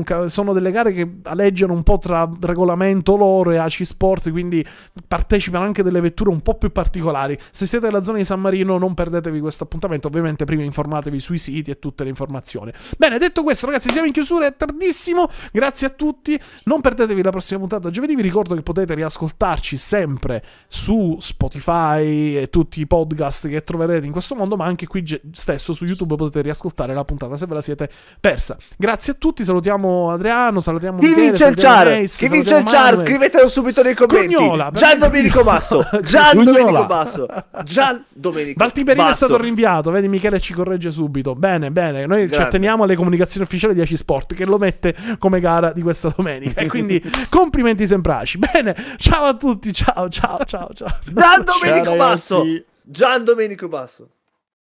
ca- 0.04 0.28
sono 0.28 0.52
delle 0.52 0.70
gare 0.70 0.92
che 0.92 1.16
aleggiano 1.24 1.72
un 1.72 1.82
po' 1.82 1.98
tra 1.98 2.30
regolamento 2.40 3.16
loro 3.16 3.50
e 3.50 3.56
AC 3.56 3.84
Sport, 3.84 4.30
quindi 4.30 4.64
partecipano 5.08 5.64
anche 5.64 5.82
delle 5.82 6.00
vetture 6.00 6.30
un 6.30 6.40
po' 6.40 6.54
più 6.54 6.70
particolari. 6.70 7.36
Se 7.50 7.66
siete 7.66 7.86
nella 7.86 8.04
zona 8.04 8.18
di 8.18 8.24
San 8.24 8.40
Marino 8.40 8.78
non 8.78 8.94
perdetevi 8.94 9.40
questo 9.40 9.64
appuntamento, 9.64 10.06
ovviamente 10.06 10.44
prima 10.44 10.62
informatevi 10.62 11.18
sui 11.18 11.38
siti 11.38 11.72
e 11.72 11.80
tutte 11.80 12.04
le 12.04 12.10
informazioni. 12.10 12.70
Bene, 12.96 13.18
detto 13.18 13.42
questo 13.42 13.70
ragazzi, 13.72 13.90
siamo 13.90 14.06
in 14.06 14.12
chiusura, 14.12 14.46
è 14.46 14.54
tardissimo. 14.54 15.28
Grazie 15.50 15.86
a 15.86 15.90
tutti. 15.90 16.38
Non 16.64 16.80
perdetevi 16.80 17.22
la 17.22 17.30
prossima 17.30 17.60
puntata 17.60 17.90
giovedì. 17.90 18.14
Vi 18.14 18.22
ricordo 18.22 18.54
che 18.54 18.62
potete 18.62 18.94
riascoltarci 18.94 19.76
sempre 19.76 20.44
su 20.68 21.16
Spotify 21.20 22.36
e 22.36 22.50
tutti 22.50 22.80
i 22.80 22.86
podcast 22.86 23.48
che 23.48 23.64
troverete 23.64 24.06
in 24.06 24.12
questo 24.12 24.34
mondo, 24.34 24.56
ma 24.56 24.64
anche 24.66 24.86
qui 24.86 25.04
stesso 25.32 25.72
su 25.72 25.84
YouTube 25.84 26.16
potete 26.16 26.42
riascoltare 26.42 26.94
la 26.94 27.04
puntata 27.04 27.36
se 27.36 27.46
ve 27.46 27.54
la 27.54 27.62
siete 27.62 27.88
persa. 28.20 28.56
Grazie 28.76 29.14
a 29.14 29.16
tutti, 29.18 29.44
salutiamo 29.44 30.10
Adriano, 30.10 30.60
salutiamo 30.60 30.98
Chi 30.98 31.08
Michele, 31.08 31.26
vince 31.26 31.46
il 31.46 31.56
char? 31.56 32.04
Chi 32.04 32.28
vince 32.28 32.56
il 32.56 32.64
char? 32.64 32.96
Scrivetelo 32.98 33.48
subito 33.48 33.82
nei 33.82 33.94
commenti. 33.94 34.34
Cognola, 34.34 34.70
Gian 34.74 34.98
Domenico 34.98 35.42
Basso. 35.42 35.86
Gian. 36.02 36.44
Domenico 36.44 36.84
Basso. 36.86 37.26
Gian 37.64 38.04
Domenico 38.10 38.58
Valtiberino 38.58 39.04
è 39.04 39.08
Basso. 39.08 39.24
stato 39.26 39.40
rinviato, 39.40 39.90
vedi 39.90 40.08
Michele 40.08 40.40
ci 40.40 40.52
corregge 40.52 40.90
subito. 40.90 41.34
Bene, 41.34 41.70
bene, 41.70 42.06
noi 42.06 42.22
ci 42.22 42.28
Grande. 42.28 42.46
atteniamo 42.46 42.84
alle 42.84 42.94
comunicazioni 42.96 43.44
ufficiali 43.46 43.60
di 43.70 43.80
AC 43.80 43.96
Sport 43.96 44.34
che 44.34 44.44
lo 44.44 44.58
mette 44.58 44.94
come 45.18 45.40
gara 45.40 45.72
di 45.72 45.82
questa 45.82 46.12
domenica. 46.14 46.60
E 46.60 46.66
quindi 46.66 47.02
complimenti 47.30 47.86
sembraci. 47.86 48.38
Bene, 48.38 48.74
ciao 48.96 49.24
a 49.24 49.34
tutti, 49.36 49.72
ciao, 49.72 50.08
ciao, 50.08 50.44
ciao, 50.44 50.70
ciao. 50.74 50.98
Gian 51.04 51.44
Domenico 51.44 51.84
Ciao, 51.84 51.96
Basso. 51.96 52.44
Gian 52.82 53.24
Domenico 53.24 53.68
Basso. 53.68 54.08